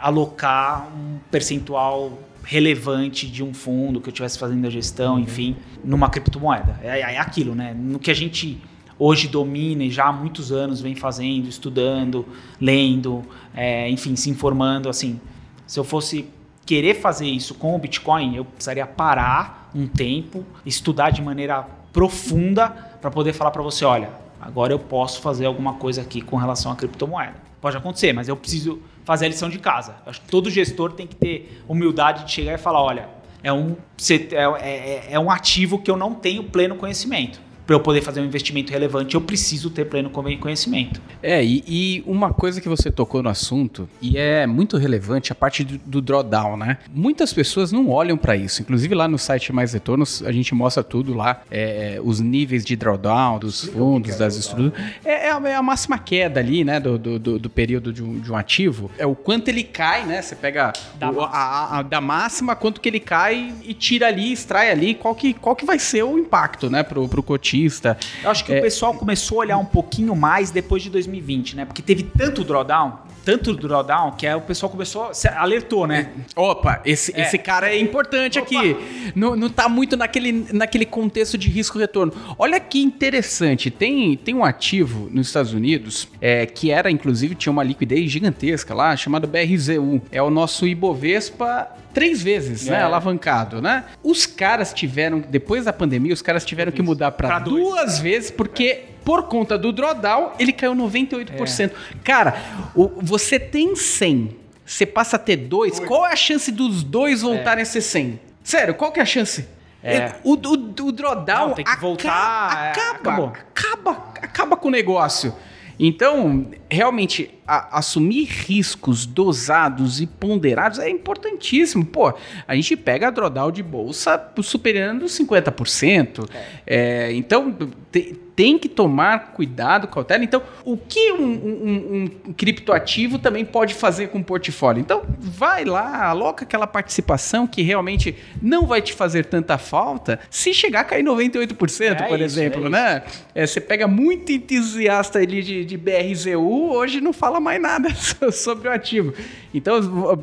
alocar 0.00 0.88
um 0.88 1.18
percentual 1.30 2.18
relevante 2.42 3.26
de 3.26 3.44
um 3.44 3.52
fundo 3.52 4.00
que 4.00 4.08
eu 4.08 4.10
estivesse 4.10 4.38
fazendo 4.38 4.66
a 4.66 4.70
gestão, 4.70 5.16
uhum. 5.16 5.20
enfim, 5.20 5.56
numa 5.84 6.08
criptomoeda. 6.08 6.80
É, 6.82 7.00
é, 7.00 7.18
aquilo, 7.18 7.54
né? 7.54 7.74
No 7.74 7.98
que 7.98 8.10
a 8.10 8.14
gente 8.14 8.58
hoje 8.98 9.28
domina 9.28 9.84
e 9.84 9.90
já 9.90 10.06
há 10.06 10.12
muitos 10.12 10.50
anos 10.50 10.80
vem 10.80 10.94
fazendo, 10.94 11.48
estudando, 11.48 12.26
lendo, 12.58 13.22
é, 13.54 13.90
enfim, 13.90 14.16
se 14.16 14.30
informando. 14.30 14.88
Assim, 14.88 15.20
se 15.66 15.78
eu 15.78 15.84
fosse 15.84 16.30
querer 16.64 16.94
fazer 16.94 17.26
isso 17.26 17.54
com 17.54 17.76
o 17.76 17.78
Bitcoin, 17.78 18.36
eu 18.36 18.44
precisaria 18.46 18.86
parar 18.86 19.57
um 19.74 19.86
tempo, 19.86 20.44
estudar 20.64 21.10
de 21.10 21.22
maneira 21.22 21.66
profunda 21.92 22.68
para 23.00 23.10
poder 23.10 23.32
falar 23.32 23.50
para 23.50 23.62
você, 23.62 23.84
olha, 23.84 24.10
agora 24.40 24.72
eu 24.72 24.78
posso 24.78 25.20
fazer 25.20 25.46
alguma 25.46 25.74
coisa 25.74 26.02
aqui 26.02 26.20
com 26.20 26.36
relação 26.36 26.70
à 26.70 26.76
criptomoeda. 26.76 27.34
Pode 27.60 27.76
acontecer, 27.76 28.12
mas 28.12 28.28
eu 28.28 28.36
preciso 28.36 28.80
fazer 29.04 29.26
a 29.26 29.28
lição 29.28 29.48
de 29.48 29.58
casa. 29.58 29.96
Acho 30.06 30.20
que 30.20 30.28
todo 30.28 30.48
gestor 30.50 30.92
tem 30.92 31.06
que 31.06 31.16
ter 31.16 31.62
humildade 31.66 32.24
de 32.24 32.32
chegar 32.32 32.54
e 32.54 32.58
falar, 32.58 32.82
olha, 32.82 33.08
é 33.42 33.52
um, 33.52 33.76
é, 34.10 34.34
é, 34.36 35.06
é 35.12 35.20
um 35.20 35.30
ativo 35.30 35.78
que 35.78 35.90
eu 35.90 35.96
não 35.96 36.14
tenho 36.14 36.44
pleno 36.44 36.76
conhecimento 36.76 37.47
para 37.68 37.76
eu 37.76 37.80
poder 37.80 38.00
fazer 38.00 38.22
um 38.22 38.24
investimento 38.24 38.72
relevante, 38.72 39.14
eu 39.14 39.20
preciso 39.20 39.68
ter 39.68 39.84
pleno 39.84 40.08
conhecimento. 40.08 41.02
É, 41.22 41.44
e, 41.44 41.62
e, 41.68 42.02
uma 42.06 42.32
coisa 42.32 42.62
que 42.62 42.68
você 42.68 42.90
tocou 42.90 43.22
no 43.22 43.28
assunto, 43.28 43.86
e 44.00 44.16
é 44.16 44.46
muito 44.46 44.78
relevante, 44.78 45.32
a 45.32 45.34
parte 45.34 45.62
do, 45.64 45.78
do 45.84 46.00
drawdown, 46.00 46.56
né? 46.56 46.78
Muitas 46.90 47.30
pessoas 47.30 47.70
não 47.70 47.90
olham 47.90 48.16
para 48.16 48.34
isso. 48.34 48.62
Inclusive 48.62 48.94
lá 48.94 49.06
no 49.06 49.18
site 49.18 49.52
Mais 49.52 49.74
Retornos, 49.74 50.22
a 50.24 50.32
gente 50.32 50.54
mostra 50.54 50.82
tudo 50.82 51.12
lá, 51.12 51.42
é, 51.50 52.00
os 52.02 52.20
níveis 52.20 52.64
de 52.64 52.74
drawdown, 52.74 53.38
dos 53.38 53.64
fundos, 53.64 54.16
das 54.16 54.36
estruturas. 54.36 54.72
É, 55.04 55.26
é, 55.26 55.30
a, 55.30 55.40
é, 55.44 55.54
a, 55.54 55.62
máxima 55.62 55.98
queda 55.98 56.40
ali, 56.40 56.64
né, 56.64 56.80
do, 56.80 56.96
do, 56.96 57.38
do 57.38 57.50
período 57.50 57.92
de 57.92 58.02
um, 58.02 58.18
de 58.18 58.32
um, 58.32 58.36
ativo. 58.36 58.90
É 58.96 59.04
o 59.04 59.14
quanto 59.14 59.48
ele 59.48 59.62
cai, 59.62 60.06
né? 60.06 60.22
Você 60.22 60.34
pega 60.34 60.72
da, 60.98 61.10
o, 61.10 61.16
máxima. 61.16 61.36
A, 61.36 61.78
a, 61.80 61.82
da 61.82 62.00
máxima, 62.00 62.56
quanto 62.56 62.80
que 62.80 62.88
ele 62.88 63.00
cai 63.00 63.52
e 63.62 63.74
tira 63.74 64.06
ali, 64.06 64.32
extrai 64.32 64.70
ali, 64.70 64.94
qual 64.94 65.14
que, 65.14 65.34
qual 65.34 65.54
que 65.54 65.66
vai 65.66 65.78
ser 65.78 66.02
o 66.02 66.18
impacto, 66.18 66.70
né, 66.70 66.82
pro, 66.82 67.06
pro 67.06 67.22
cotista 67.58 67.96
eu 68.22 68.30
acho 68.30 68.44
que 68.44 68.52
é... 68.52 68.58
o 68.58 68.62
pessoal 68.62 68.94
começou 68.94 69.38
a 69.38 69.40
olhar 69.40 69.58
um 69.58 69.64
pouquinho 69.64 70.14
mais 70.14 70.50
depois 70.50 70.82
de 70.82 70.90
2020, 70.90 71.56
né? 71.56 71.64
Porque 71.64 71.82
teve 71.82 72.02
tanto 72.02 72.44
drawdown, 72.44 72.98
tanto 73.28 73.52
drawdown, 73.52 74.12
que 74.12 74.26
aí 74.26 74.34
o 74.34 74.40
pessoal 74.40 74.72
começou, 74.72 75.10
alertou, 75.36 75.86
né? 75.86 76.08
Opa, 76.34 76.80
esse, 76.82 77.14
é. 77.14 77.24
esse 77.24 77.36
cara 77.36 77.68
é 77.68 77.78
importante 77.78 78.38
Opa. 78.38 78.48
aqui. 78.48 79.12
Não, 79.14 79.36
não 79.36 79.50
tá 79.50 79.68
muito 79.68 79.98
naquele, 79.98 80.46
naquele 80.50 80.86
contexto 80.86 81.36
de 81.36 81.50
risco-retorno. 81.50 82.10
Olha 82.38 82.58
que 82.58 82.80
interessante, 82.80 83.70
tem, 83.70 84.16
tem 84.16 84.34
um 84.34 84.42
ativo 84.42 85.10
nos 85.12 85.26
Estados 85.26 85.52
Unidos 85.52 86.08
é, 86.22 86.46
que 86.46 86.70
era, 86.70 86.90
inclusive, 86.90 87.34
tinha 87.34 87.52
uma 87.52 87.62
liquidez 87.62 88.10
gigantesca 88.10 88.72
lá, 88.72 88.96
chamado 88.96 89.28
BRZU. 89.28 90.00
É 90.10 90.22
o 90.22 90.30
nosso 90.30 90.66
Ibovespa 90.66 91.68
três 91.92 92.22
vezes, 92.22 92.66
né, 92.66 92.76
é. 92.76 92.78
né? 92.78 92.84
Alavancado, 92.84 93.60
né? 93.60 93.84
Os 94.02 94.24
caras 94.24 94.72
tiveram, 94.72 95.20
depois 95.20 95.66
da 95.66 95.72
pandemia, 95.72 96.14
os 96.14 96.22
caras 96.22 96.46
tiveram 96.46 96.72
que 96.72 96.80
mudar 96.80 97.10
para 97.10 97.40
duas 97.40 97.98
vezes, 97.98 98.30
porque 98.30 98.64
é. 98.64 98.84
Por 99.08 99.22
conta 99.22 99.56
do 99.56 99.72
drawdown, 99.72 100.32
ele 100.38 100.52
caiu 100.52 100.74
98%. 100.74 101.70
É. 101.70 101.98
Cara, 102.04 102.36
o, 102.74 102.90
você 103.00 103.40
tem 103.40 103.74
100, 103.74 104.36
você 104.66 104.84
passa 104.84 105.16
a 105.16 105.18
ter 105.18 105.36
dois, 105.36 105.80
qual 105.80 106.06
é 106.06 106.12
a 106.12 106.16
chance 106.16 106.52
dos 106.52 106.84
dois 106.84 107.22
voltarem 107.22 107.62
a 107.62 107.64
ser 107.64 107.80
100? 107.80 108.20
Sério, 108.44 108.74
qual 108.74 108.92
que 108.92 109.00
é 109.00 109.02
a 109.02 109.06
chance? 109.06 109.48
É. 109.82 110.12
O, 110.22 110.34
o, 110.34 110.86
o 110.88 110.92
drawdown 110.92 111.48
Não, 111.48 111.54
tem 111.54 111.64
que 111.64 111.70
acaba, 111.70 111.86
voltar, 111.86 112.66
é, 112.66 112.68
acaba, 112.68 113.32
acaba, 113.32 113.90
acaba 114.20 114.56
com 114.58 114.68
o 114.68 114.70
negócio. 114.70 115.34
Então, 115.80 116.50
realmente, 116.70 117.30
a, 117.46 117.78
assumir 117.78 118.24
riscos 118.24 119.06
dosados 119.06 120.00
e 120.00 120.06
ponderados 120.06 120.78
é 120.78 120.88
importantíssimo. 120.88 121.84
Pô, 121.84 122.12
a 122.46 122.54
gente 122.54 122.76
pega 122.76 123.08
a 123.08 123.10
drawdown 123.10 123.50
de 123.50 123.62
bolsa 123.62 124.30
superando 124.42 125.06
50%. 125.06 126.28
É. 126.66 127.08
É, 127.08 127.12
então, 127.12 127.56
te, 127.90 128.18
tem 128.38 128.56
que 128.56 128.68
tomar 128.68 129.32
cuidado, 129.32 129.88
cautela. 129.88 130.22
Então, 130.22 130.40
o 130.64 130.76
que 130.76 131.10
um, 131.10 131.24
um, 131.24 132.10
um, 132.28 132.32
criptoativo 132.34 133.18
também 133.18 133.44
pode 133.44 133.74
fazer 133.74 134.10
com 134.10 134.20
o 134.20 134.24
portfólio? 134.24 134.80
Então, 134.80 135.02
vai 135.18 135.64
lá, 135.64 136.04
aloca 136.04 136.44
aquela 136.44 136.68
participação 136.68 137.48
que 137.48 137.62
realmente 137.62 138.14
não 138.40 138.64
vai 138.64 138.80
te 138.80 138.92
fazer 138.92 139.24
tanta 139.24 139.58
falta 139.58 140.20
se 140.30 140.54
chegar 140.54 140.82
a 140.82 140.84
cair 140.84 141.02
98%, 141.02 142.00
é 142.00 142.06
por 142.06 142.20
isso, 142.20 142.38
exemplo, 142.38 142.66
é 142.66 142.70
né? 142.70 143.02
É, 143.34 143.44
você 143.44 143.60
pega 143.60 143.88
muito 143.88 144.30
entusiasta 144.30 145.18
ali 145.18 145.42
de, 145.42 145.64
de 145.64 145.76
BRZU, 145.76 146.57
hoje 146.64 147.00
não 147.00 147.12
fala 147.12 147.40
mais 147.40 147.60
nada 147.60 147.90
sobre 148.32 148.68
o 148.68 148.72
ativo. 148.72 149.12
Então, 149.52 149.80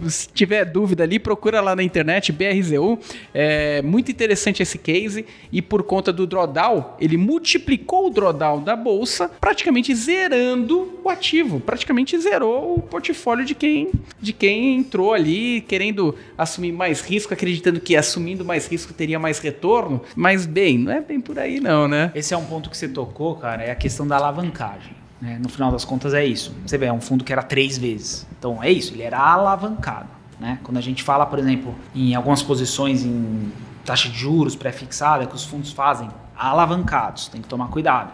se 0.10 0.28
tiver 0.30 0.66
dúvida 0.66 1.04
ali, 1.04 1.18
procura 1.20 1.62
lá 1.62 1.76
na 1.76 1.84
internet, 1.84 2.32
BRZU. 2.32 3.00
É 3.34 3.82
muito 3.82 4.12
interessante 4.12 4.62
esse 4.62 4.78
case 4.78 5.26
e 5.52 5.62
por 5.62 5.84
conta 5.84 6.14
do 6.14 6.28
drawdown, 6.28 6.96
ele 7.00 7.18
multiplicou 7.18 8.08
o 8.08 8.10
drawdown 8.10 8.64
da 8.64 8.76
bolsa, 8.76 9.30
praticamente 9.40 9.94
zerando 9.96 11.00
o 11.04 11.10
ativo, 11.10 11.60
praticamente 11.60 12.18
zerou 12.18 12.76
o 12.78 12.82
portfólio 12.82 13.46
de 13.46 13.56
quem, 13.56 13.92
de 14.22 14.34
quem 14.34 14.78
entrou 14.78 15.14
ali 15.14 15.62
querendo 15.62 16.16
assumir 16.38 16.72
mais 16.72 17.02
risco, 17.02 17.34
acreditando 17.34 17.80
que 17.80 17.96
assumindo 17.96 18.46
mais 18.46 18.68
risco 18.68 18.94
teria 18.94 19.20
mais 19.20 19.40
retorno. 19.40 20.02
Mas, 20.16 20.46
bem, 20.46 20.78
não 20.78 20.92
é 20.92 21.02
bem 21.02 21.20
por 21.20 21.40
aí 21.40 21.60
não, 21.60 21.88
né? 21.88 22.12
Esse 22.14 22.34
é 22.34 22.38
um 22.38 22.46
ponto 22.46 22.70
que 22.70 22.78
você 22.78 22.88
tocou, 22.88 23.36
cara, 23.36 23.64
é 23.64 23.72
a 23.72 23.76
questão 23.76 24.08
da 24.08 24.18
alavancagem. 24.18 25.05
Né? 25.22 25.40
No 25.42 25.50
final 25.50 25.72
das 25.72 25.86
contas 25.86 26.14
é 26.14 26.26
isso. 26.26 26.54
Você 26.66 26.78
vê, 26.78 26.88
é 26.88 26.94
um 26.94 27.02
fundo 27.02 27.24
que 27.24 27.32
era 27.32 27.44
três 27.44 27.78
vezes. 27.78 28.26
Então 28.38 28.62
é 28.62 28.72
isso, 28.72 28.94
ele 28.94 29.04
era 29.04 29.18
alavancado. 29.18 30.10
Né? 30.40 30.60
Quando 30.64 30.78
a 30.78 30.82
gente 30.82 31.04
fala, 31.04 31.26
por 31.26 31.40
exemplo, 31.40 31.74
em 31.94 32.14
algumas 32.14 32.44
posições 32.44 33.04
em 33.04 33.52
taxa 33.86 34.10
de 34.10 34.18
juros 34.18 34.56
pré-fixada 34.56 35.26
que 35.26 35.36
os 35.36 35.46
fundos 35.46 35.72
fazem 35.72 36.10
alavancados, 36.36 37.28
tem 37.28 37.42
que 37.42 37.48
tomar 37.48 37.68
cuidado. 37.68 38.12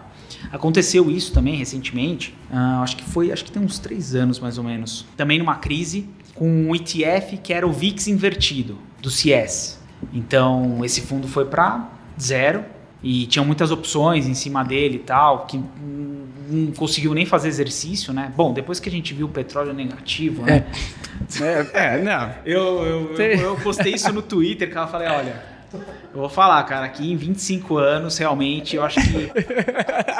Aconteceu 0.52 1.10
isso 1.10 1.34
também 1.34 1.56
recentemente, 1.56 2.36
uh, 2.52 2.82
acho 2.84 2.96
que 2.98 3.04
foi, 3.04 3.32
acho 3.32 3.44
que 3.44 3.52
tem 3.52 3.62
uns 3.62 3.80
três 3.80 4.16
anos 4.16 4.40
mais 4.40 4.58
ou 4.58 4.64
menos, 4.64 5.06
também 5.18 5.40
numa 5.40 5.56
crise 5.56 6.08
com 6.36 6.48
um 6.48 6.76
ETF 6.76 7.38
que 7.38 7.54
era 7.54 7.68
o 7.68 7.72
VIX 7.72 8.08
invertido 8.08 8.78
do 9.02 9.10
CS. 9.10 9.80
Então 10.14 10.84
esse 10.84 11.02
fundo 11.02 11.28
foi 11.28 11.46
para 11.46 11.90
zero 12.20 12.64
e 13.04 13.26
tinham 13.26 13.46
muitas 13.46 13.72
opções 13.72 14.28
em 14.28 14.34
cima 14.34 14.64
dele 14.64 14.98
e 14.98 15.00
tal 15.00 15.46
que 15.46 15.60
não 16.50 16.72
conseguiu 16.74 17.14
nem 17.14 17.26
fazer 17.26 17.48
exercício, 17.48 18.14
né? 18.14 18.32
Bom, 18.36 18.54
depois 18.54 18.80
que 18.80 18.90
a 18.90 18.92
gente 18.92 19.14
viu 19.14 19.28
o 19.28 19.30
petróleo 19.30 19.74
negativo, 19.74 20.44
né? 20.44 20.66
É, 21.42 21.80
é, 21.80 21.96
é 21.96 22.02
não. 22.02 22.34
Eu, 22.46 22.86
eu, 22.86 23.16
eu, 23.16 23.40
eu 23.40 23.56
postei 23.58 23.94
isso 23.94 24.12
no 24.12 24.22
Twitter, 24.22 24.70
que 24.70 24.78
ela 24.78 24.88
falei, 24.88 25.08
olha, 25.08 25.42
eu 25.74 26.20
vou 26.20 26.30
falar, 26.30 26.62
cara, 26.64 26.86
aqui 26.86 27.10
em 27.10 27.16
25 27.16 27.78
anos, 27.78 28.18
realmente, 28.18 28.76
eu 28.76 28.84
acho 28.84 29.00
que 29.00 29.32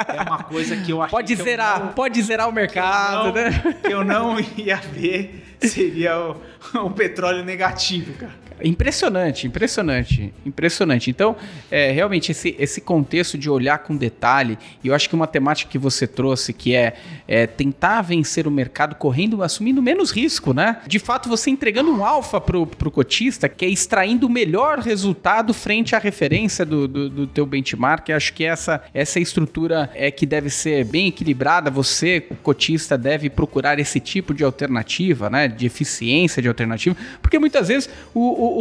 é 0.08 0.22
uma 0.22 0.42
coisa 0.42 0.76
que 0.76 0.90
eu 0.90 1.02
acho 1.02 1.10
pode 1.10 1.36
que 1.36 1.42
zerar, 1.42 1.84
não, 1.84 1.92
pode 1.92 2.22
zerar 2.22 2.48
o 2.48 2.52
mercado, 2.52 3.32
que 3.32 3.38
eu 3.38 3.42
não, 3.42 3.50
né? 3.50 3.76
Que 3.84 3.92
eu 3.92 4.04
não 4.04 4.40
ia 4.56 4.76
ver 4.76 5.42
seria 5.68 6.18
o, 6.18 6.40
o 6.86 6.90
petróleo 6.90 7.44
negativo, 7.44 8.14
cara. 8.14 8.32
Impressionante, 8.62 9.46
impressionante, 9.46 10.32
impressionante. 10.44 11.10
Então, 11.10 11.36
é, 11.70 11.90
realmente, 11.92 12.32
esse, 12.32 12.54
esse 12.58 12.80
contexto 12.80 13.38
de 13.38 13.48
olhar 13.48 13.78
com 13.78 13.96
detalhe, 13.96 14.58
e 14.82 14.88
eu 14.88 14.94
acho 14.94 15.08
que 15.08 15.14
uma 15.14 15.26
temática 15.26 15.70
que 15.70 15.78
você 15.78 16.06
trouxe, 16.06 16.52
que 16.52 16.74
é, 16.74 16.94
é, 17.26 17.46
tentar 17.46 18.02
vencer 18.02 18.46
o 18.46 18.50
mercado 18.50 18.94
correndo, 18.96 19.42
assumindo 19.42 19.82
menos 19.82 20.10
risco, 20.10 20.52
né? 20.52 20.78
De 20.86 20.98
fato, 20.98 21.28
você 21.28 21.50
entregando 21.50 21.90
um 21.90 22.04
alfa 22.04 22.40
pro, 22.40 22.66
pro 22.66 22.90
cotista, 22.90 23.48
que 23.48 23.64
é 23.64 23.68
extraindo 23.68 24.26
o 24.26 24.30
melhor 24.30 24.78
resultado 24.78 25.54
frente 25.54 25.94
à 25.94 25.98
referência 25.98 26.64
do, 26.64 26.86
do, 26.86 27.08
do 27.08 27.26
teu 27.26 27.46
benchmark. 27.46 28.08
Eu 28.08 28.16
acho 28.16 28.32
que 28.32 28.44
essa, 28.44 28.82
essa 28.92 29.18
estrutura 29.20 29.90
é 29.94 30.10
que 30.10 30.26
deve 30.26 30.50
ser 30.50 30.84
bem 30.84 31.08
equilibrada. 31.08 31.70
Você, 31.70 32.20
cotista, 32.42 32.98
deve 32.98 33.30
procurar 33.30 33.78
esse 33.78 34.00
tipo 34.00 34.34
de 34.34 34.44
alternativa, 34.44 35.30
né? 35.30 35.48
De 35.48 35.66
eficiência 35.66 36.42
de 36.42 36.48
alternativa, 36.48 36.96
porque 37.20 37.38
muitas 37.38 37.68
vezes 37.68 37.88
o, 38.14 38.20
o 38.20 38.51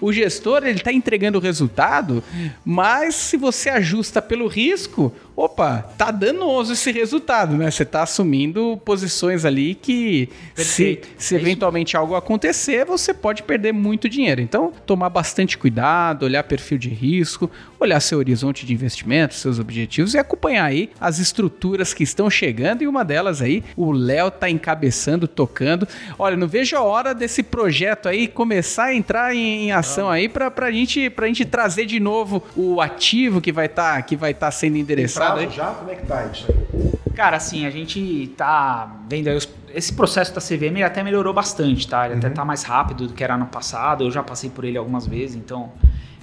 o, 0.00 0.12
gestor 0.12 0.64
ele 0.64 0.78
está 0.78 0.92
entregando 0.92 1.38
o 1.38 1.40
resultado, 1.40 2.22
mas 2.64 3.14
se 3.14 3.36
você 3.36 3.68
ajusta 3.68 4.22
pelo 4.22 4.46
risco, 4.46 5.12
opa, 5.36 5.82
tá 5.98 6.10
danoso 6.10 6.72
esse 6.74 6.92
resultado, 6.92 7.56
né? 7.56 7.70
Você 7.70 7.82
está 7.82 8.02
assumindo 8.02 8.80
posições 8.84 9.44
ali 9.44 9.74
que 9.74 10.28
se, 10.54 11.00
se, 11.18 11.34
é 11.34 11.38
eventualmente 11.38 11.96
algo 11.96 12.14
acontecer, 12.14 12.84
você 12.84 13.12
pode 13.12 13.42
perder 13.42 13.72
muito 13.72 14.08
dinheiro. 14.08 14.40
Então, 14.40 14.72
tomar 14.86 15.08
bastante 15.08 15.58
cuidado, 15.58 16.24
olhar 16.24 16.44
perfil 16.44 16.78
de 16.78 16.88
risco, 16.88 17.50
olhar 17.80 17.98
seu 18.00 18.18
horizonte 18.18 18.64
de 18.64 18.72
investimento, 18.72 19.34
seus 19.34 19.58
objetivos 19.58 20.14
e 20.14 20.18
acompanhar 20.18 20.64
aí 20.64 20.90
as 21.00 21.18
estruturas 21.18 21.92
que 21.92 22.04
estão 22.04 22.30
chegando 22.30 22.82
e 22.82 22.86
uma 22.86 23.04
delas 23.04 23.42
aí, 23.42 23.64
o 23.76 23.90
Léo 23.90 24.30
tá 24.30 24.48
encabeçando, 24.48 25.26
tocando. 25.26 25.86
Olha, 26.18 26.36
não 26.36 26.46
vejo 26.46 26.76
a 26.76 26.82
hora 26.82 27.12
desse 27.12 27.42
projeto 27.42 28.08
aí 28.08 28.28
começar 28.28 28.84
a 28.84 28.94
entrar 28.94 29.34
em, 29.34 29.66
em 29.66 29.72
ação 29.72 30.08
aí 30.08 30.28
para 30.28 30.52
a 30.56 30.70
gente, 30.70 31.10
pra 31.10 31.26
gente 31.26 31.44
trazer 31.44 31.86
de 31.86 31.98
novo 31.98 32.42
o 32.54 32.80
ativo 32.80 33.40
que 33.40 33.50
vai 33.50 33.66
estar 33.66 33.96
tá, 33.96 34.02
que 34.02 34.16
vai 34.16 34.32
tá 34.32 34.50
sendo 34.50 34.76
endereçado 34.76 35.23
prazo 35.32 35.50
já? 35.50 35.66
Como 35.66 35.90
é 35.90 35.94
que 35.94 36.06
tá 36.06 36.26
isso 36.26 36.46
aí? 36.48 37.14
Cara, 37.14 37.36
assim, 37.36 37.64
a 37.64 37.70
gente 37.70 38.32
tá 38.36 38.96
vendo 39.08 39.28
aí 39.28 39.36
os 39.36 39.46
esse 39.74 39.92
processo 39.92 40.32
da 40.32 40.40
CVM 40.40 40.82
até 40.84 41.02
melhorou 41.02 41.34
bastante, 41.34 41.88
tá? 41.88 42.04
Ele 42.04 42.14
uhum. 42.14 42.18
até 42.20 42.30
tá 42.30 42.44
mais 42.44 42.62
rápido 42.62 43.08
do 43.08 43.12
que 43.12 43.24
era 43.24 43.36
no 43.36 43.46
passado. 43.46 44.04
Eu 44.04 44.10
já 44.10 44.22
passei 44.22 44.48
por 44.48 44.64
ele 44.64 44.78
algumas 44.78 45.06
vezes, 45.06 45.34
então, 45.34 45.72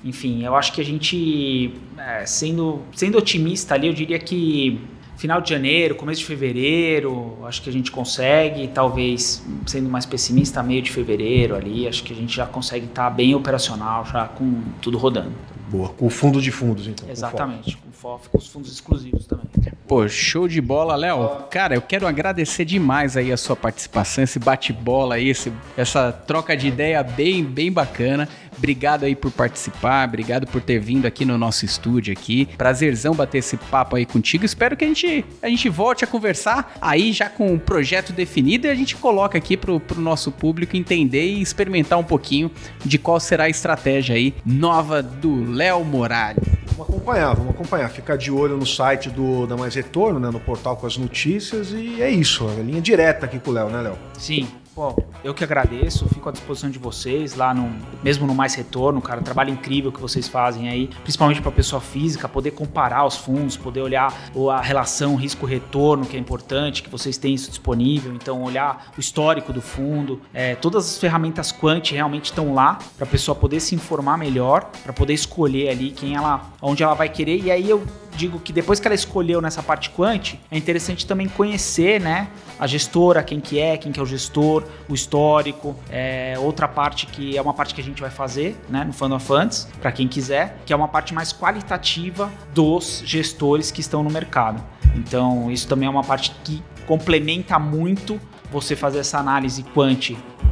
enfim, 0.03 0.43
eu 0.43 0.55
acho 0.55 0.71
que 0.71 0.79
a 0.79 0.85
gente, 0.85 1.73
é, 1.97 2.25
sendo, 2.25 2.81
sendo 2.95 3.17
otimista 3.17 3.75
ali, 3.75 3.87
eu 3.87 3.93
diria 3.93 4.17
que 4.17 4.79
final 5.17 5.39
de 5.39 5.51
janeiro, 5.51 5.93
começo 5.93 6.21
de 6.21 6.25
fevereiro, 6.25 7.37
acho 7.45 7.61
que 7.61 7.69
a 7.69 7.73
gente 7.73 7.91
consegue, 7.91 8.67
talvez 8.69 9.45
sendo 9.67 9.87
mais 9.87 10.03
pessimista, 10.03 10.63
meio 10.63 10.81
de 10.81 10.91
fevereiro 10.91 11.55
ali, 11.55 11.87
acho 11.87 12.03
que 12.03 12.11
a 12.11 12.15
gente 12.15 12.35
já 12.35 12.47
consegue 12.47 12.85
estar 12.85 13.03
tá 13.03 13.09
bem 13.09 13.35
operacional, 13.35 14.03
já 14.05 14.25
com 14.25 14.63
tudo 14.81 14.97
rodando. 14.97 15.33
Boa, 15.71 15.87
com 15.87 16.07
o 16.07 16.09
fundo 16.09 16.41
de 16.41 16.51
fundos, 16.51 16.85
então. 16.85 17.09
Exatamente, 17.09 17.77
com, 17.77 17.91
FOF, 17.93 18.27
com 18.27 18.37
os 18.37 18.47
fundos 18.49 18.69
exclusivos 18.69 19.25
também. 19.25 19.45
Pô, 19.87 20.05
show 20.09 20.45
de 20.45 20.59
bola, 20.59 20.97
Léo. 20.97 21.43
Cara, 21.49 21.75
eu 21.75 21.81
quero 21.81 22.05
agradecer 22.05 22.65
demais 22.65 23.15
aí 23.15 23.31
a 23.31 23.37
sua 23.37 23.55
participação, 23.55 24.21
esse 24.21 24.37
bate-bola 24.37 25.15
aí, 25.15 25.29
esse, 25.29 25.49
essa 25.77 26.11
troca 26.11 26.57
de 26.57 26.67
ideia 26.67 27.01
bem, 27.01 27.41
bem 27.45 27.71
bacana. 27.71 28.27
Obrigado 28.61 29.05
aí 29.05 29.15
por 29.15 29.31
participar, 29.31 30.07
obrigado 30.07 30.45
por 30.45 30.61
ter 30.61 30.77
vindo 30.77 31.07
aqui 31.07 31.25
no 31.25 31.35
nosso 31.35 31.65
estúdio 31.65 32.13
aqui. 32.13 32.47
Prazerzão 32.59 33.15
bater 33.15 33.39
esse 33.39 33.57
papo 33.57 33.95
aí 33.95 34.05
contigo. 34.05 34.45
Espero 34.45 34.77
que 34.77 34.85
a 34.85 34.87
gente, 34.87 35.25
a 35.41 35.49
gente 35.49 35.67
volte 35.67 36.03
a 36.03 36.07
conversar 36.07 36.75
aí 36.79 37.11
já 37.11 37.27
com 37.27 37.47
o 37.47 37.53
um 37.53 37.57
projeto 37.57 38.13
definido 38.13 38.67
e 38.67 38.69
a 38.69 38.75
gente 38.75 38.95
coloca 38.95 39.35
aqui 39.35 39.57
pro, 39.57 39.79
pro 39.79 39.99
nosso 39.99 40.31
público 40.31 40.77
entender 40.77 41.25
e 41.25 41.41
experimentar 41.41 41.97
um 41.97 42.03
pouquinho 42.03 42.51
de 42.85 42.99
qual 42.99 43.19
será 43.19 43.45
a 43.45 43.49
estratégia 43.49 44.15
aí 44.15 44.31
nova 44.45 45.01
do 45.01 45.51
Léo 45.51 45.83
Morales. 45.83 46.43
Vamos 46.77 46.87
acompanhar, 46.87 47.35
vamos 47.35 47.55
acompanhar. 47.55 47.89
Ficar 47.89 48.15
de 48.15 48.29
olho 48.29 48.57
no 48.57 48.65
site 48.65 49.09
do 49.09 49.47
da 49.47 49.57
Mais 49.57 49.73
Retorno, 49.73 50.19
né, 50.19 50.29
no 50.29 50.39
portal 50.39 50.77
com 50.77 50.85
as 50.85 50.97
notícias 50.97 51.71
e 51.71 51.99
é 51.99 52.11
isso, 52.11 52.47
a 52.47 52.61
linha 52.61 52.79
direta 52.79 53.25
aqui 53.25 53.39
com 53.39 53.49
o 53.49 53.53
Léo, 53.55 53.69
né, 53.69 53.81
Léo? 53.81 53.97
Sim, 54.19 54.47
Pô, 54.73 54.95
eu 55.21 55.33
que 55.33 55.43
agradeço, 55.43 56.07
fico 56.07 56.29
à 56.29 56.31
disposição 56.31 56.69
de 56.69 56.79
vocês 56.79 57.35
lá 57.35 57.53
no 57.53 57.69
mesmo 58.01 58.25
no 58.25 58.33
Mais 58.33 58.55
Retorno, 58.55 59.01
cara, 59.01 59.21
trabalho 59.21 59.49
incrível 59.49 59.91
que 59.91 59.99
vocês 59.99 60.29
fazem 60.29 60.69
aí, 60.69 60.87
principalmente 61.03 61.41
para 61.41 61.51
pessoa 61.51 61.81
física, 61.81 62.29
poder 62.29 62.51
comparar 62.51 63.05
os 63.05 63.17
fundos, 63.17 63.57
poder 63.57 63.81
olhar 63.81 64.13
a 64.49 64.61
relação 64.61 65.15
risco-retorno, 65.15 66.05
que 66.05 66.15
é 66.15 66.19
importante, 66.19 66.81
que 66.83 66.89
vocês 66.89 67.17
têm 67.17 67.33
isso 67.33 67.49
disponível, 67.49 68.13
então 68.13 68.41
olhar 68.41 68.93
o 68.97 68.99
histórico 69.01 69.51
do 69.51 69.61
fundo, 69.61 70.21
é, 70.33 70.55
todas 70.55 70.85
as 70.85 70.97
ferramentas 70.97 71.51
quant 71.51 71.91
realmente 71.91 72.25
estão 72.25 72.53
lá 72.53 72.79
para 72.95 73.05
a 73.05 73.09
pessoa 73.09 73.35
poder 73.35 73.59
se 73.59 73.75
informar 73.75 74.17
melhor, 74.17 74.71
para 74.83 74.93
poder 74.93 75.13
escolher 75.13 75.67
ali 75.67 75.91
quem 75.91 76.15
ela, 76.15 76.49
onde 76.61 76.81
ela 76.81 76.93
vai 76.93 77.09
querer 77.09 77.41
e 77.43 77.51
aí 77.51 77.69
eu 77.69 77.83
digo 78.15 78.39
que 78.39 78.53
depois 78.53 78.79
que 78.79 78.87
ela 78.87 78.95
escolheu 78.95 79.41
nessa 79.41 79.63
parte 79.63 79.89
quant, 79.89 80.35
é 80.49 80.57
interessante 80.57 81.05
também 81.05 81.27
conhecer, 81.27 81.99
né, 81.99 82.27
a 82.61 82.67
gestora, 82.67 83.23
quem 83.23 83.39
que 83.39 83.59
é, 83.59 83.75
quem 83.75 83.91
que 83.91 83.99
é 83.99 84.03
o 84.03 84.05
gestor, 84.05 84.63
o 84.87 84.93
histórico, 84.93 85.75
é, 85.89 86.35
outra 86.37 86.67
parte 86.67 87.07
que 87.07 87.35
é 87.35 87.41
uma 87.41 87.55
parte 87.55 87.73
que 87.73 87.81
a 87.81 87.83
gente 87.83 87.99
vai 87.99 88.11
fazer, 88.11 88.55
né, 88.69 88.83
no 88.83 88.93
Fund 88.93 89.13
of 89.13 89.25
Funds, 89.25 89.67
para 89.81 89.91
quem 89.91 90.07
quiser, 90.07 90.59
que 90.63 90.71
é 90.71 90.75
uma 90.75 90.87
parte 90.87 91.11
mais 91.11 91.33
qualitativa 91.33 92.31
dos 92.53 93.01
gestores 93.03 93.71
que 93.71 93.81
estão 93.81 94.03
no 94.03 94.11
mercado. 94.11 94.63
Então, 94.95 95.49
isso 95.49 95.67
também 95.67 95.87
é 95.87 95.89
uma 95.89 96.03
parte 96.03 96.31
que 96.43 96.61
complementa 96.85 97.57
muito 97.57 98.21
você 98.51 98.75
fazer 98.75 98.99
essa 98.99 99.17
análise 99.17 99.63
quant 99.63 100.11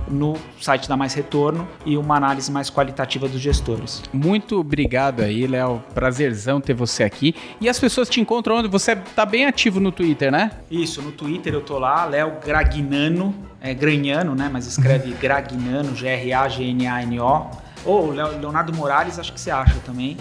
no 0.10 0.36
site 0.60 0.88
da 0.90 0.98
Mais 0.98 1.14
Retorno 1.14 1.68
e 1.86 1.98
uma 1.98 2.16
análise 2.16 2.52
mais 2.52 2.70
qualitativa 2.70 3.28
dos 3.28 3.40
gestores. 3.40 4.02
Muito 4.12 4.60
obrigado 4.60 5.22
aí, 5.22 5.46
Léo. 5.46 5.84
Prazerzão 5.94 6.60
ter 6.60 6.74
você 6.74 7.04
aqui. 7.04 7.36
E 7.62 7.70
as 7.70 7.80
pessoas 7.80 8.10
te 8.10 8.20
encontram 8.20 8.58
onde? 8.58 8.68
Você 8.68 8.96
tá 8.96 9.26
bem 9.26 9.46
ativo 9.46 9.80
no 9.80 9.92
Twitter, 9.92 10.32
né? 10.32 10.52
Isso, 10.70 11.02
no 11.02 11.12
Twitter 11.12 11.54
eu 11.54 11.62
tô 11.62 11.78
lá, 11.78 12.06
Léo 12.06 12.34
Gragnano, 12.44 13.34
é 13.62 13.74
Granhano, 13.74 14.36
né? 14.36 14.50
Mas 14.52 14.66
escreve 14.68 15.12
Gragnano, 15.14 15.96
G-R-A-G-N-A-N-O. 15.96 17.70
Ou 17.86 18.12
Leonardo 18.12 18.74
Morales, 18.74 19.18
acho 19.20 19.32
que 19.32 19.40
você 19.40 19.52
acha 19.52 19.76
também. 19.86 20.18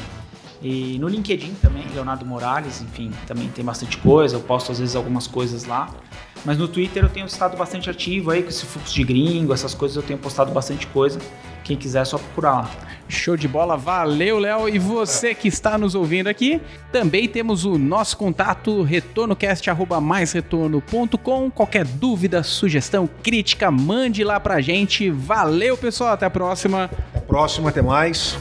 E 0.60 0.98
no 0.98 1.08
LinkedIn 1.08 1.54
também, 1.62 1.86
Leonardo 1.94 2.26
Morales, 2.26 2.82
enfim, 2.82 3.10
também 3.26 3.48
tem 3.48 3.64
bastante 3.64 3.96
coisa. 3.98 4.36
Eu 4.36 4.40
posto 4.40 4.72
às 4.72 4.78
vezes 4.78 4.96
algumas 4.96 5.26
coisas 5.26 5.64
lá. 5.64 5.88
Mas 6.44 6.58
no 6.58 6.68
Twitter 6.68 7.04
eu 7.04 7.08
tenho 7.08 7.26
estado 7.26 7.56
bastante 7.56 7.90
ativo 7.90 8.30
aí 8.30 8.42
com 8.42 8.48
esse 8.48 8.64
fluxo 8.64 8.94
de 8.94 9.02
gringo, 9.02 9.52
essas 9.52 9.74
coisas 9.74 9.96
eu 9.96 10.02
tenho 10.02 10.18
postado 10.18 10.52
bastante 10.52 10.86
coisa. 10.86 11.18
Quem 11.64 11.76
quiser 11.76 12.02
é 12.02 12.04
só 12.04 12.16
procurar 12.16 12.52
lá. 12.52 12.70
Show 13.08 13.36
de 13.36 13.46
bola, 13.46 13.76
valeu, 13.76 14.38
Léo. 14.38 14.68
E 14.68 14.78
você 14.78 15.34
que 15.34 15.48
está 15.48 15.76
nos 15.76 15.94
ouvindo 15.94 16.28
aqui, 16.28 16.62
também 16.90 17.28
temos 17.28 17.64
o 17.64 17.76
nosso 17.76 18.16
contato 18.16 18.82
retornocast@maisretorno.com. 18.82 21.50
Qualquer 21.50 21.84
dúvida, 21.84 22.42
sugestão, 22.42 23.08
crítica, 23.22 23.70
mande 23.70 24.24
lá 24.24 24.40
pra 24.40 24.62
gente. 24.62 25.10
Valeu, 25.10 25.76
pessoal, 25.76 26.12
até 26.12 26.26
a 26.26 26.30
próxima. 26.30 26.84
Até 26.84 27.18
a 27.18 27.22
próxima, 27.22 27.68
até 27.68 27.82
mais. 27.82 28.38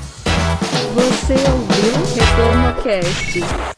Você 0.94 1.34
ouviu 1.34 1.94
Retorno 2.16 2.82
Cast. 2.84 3.77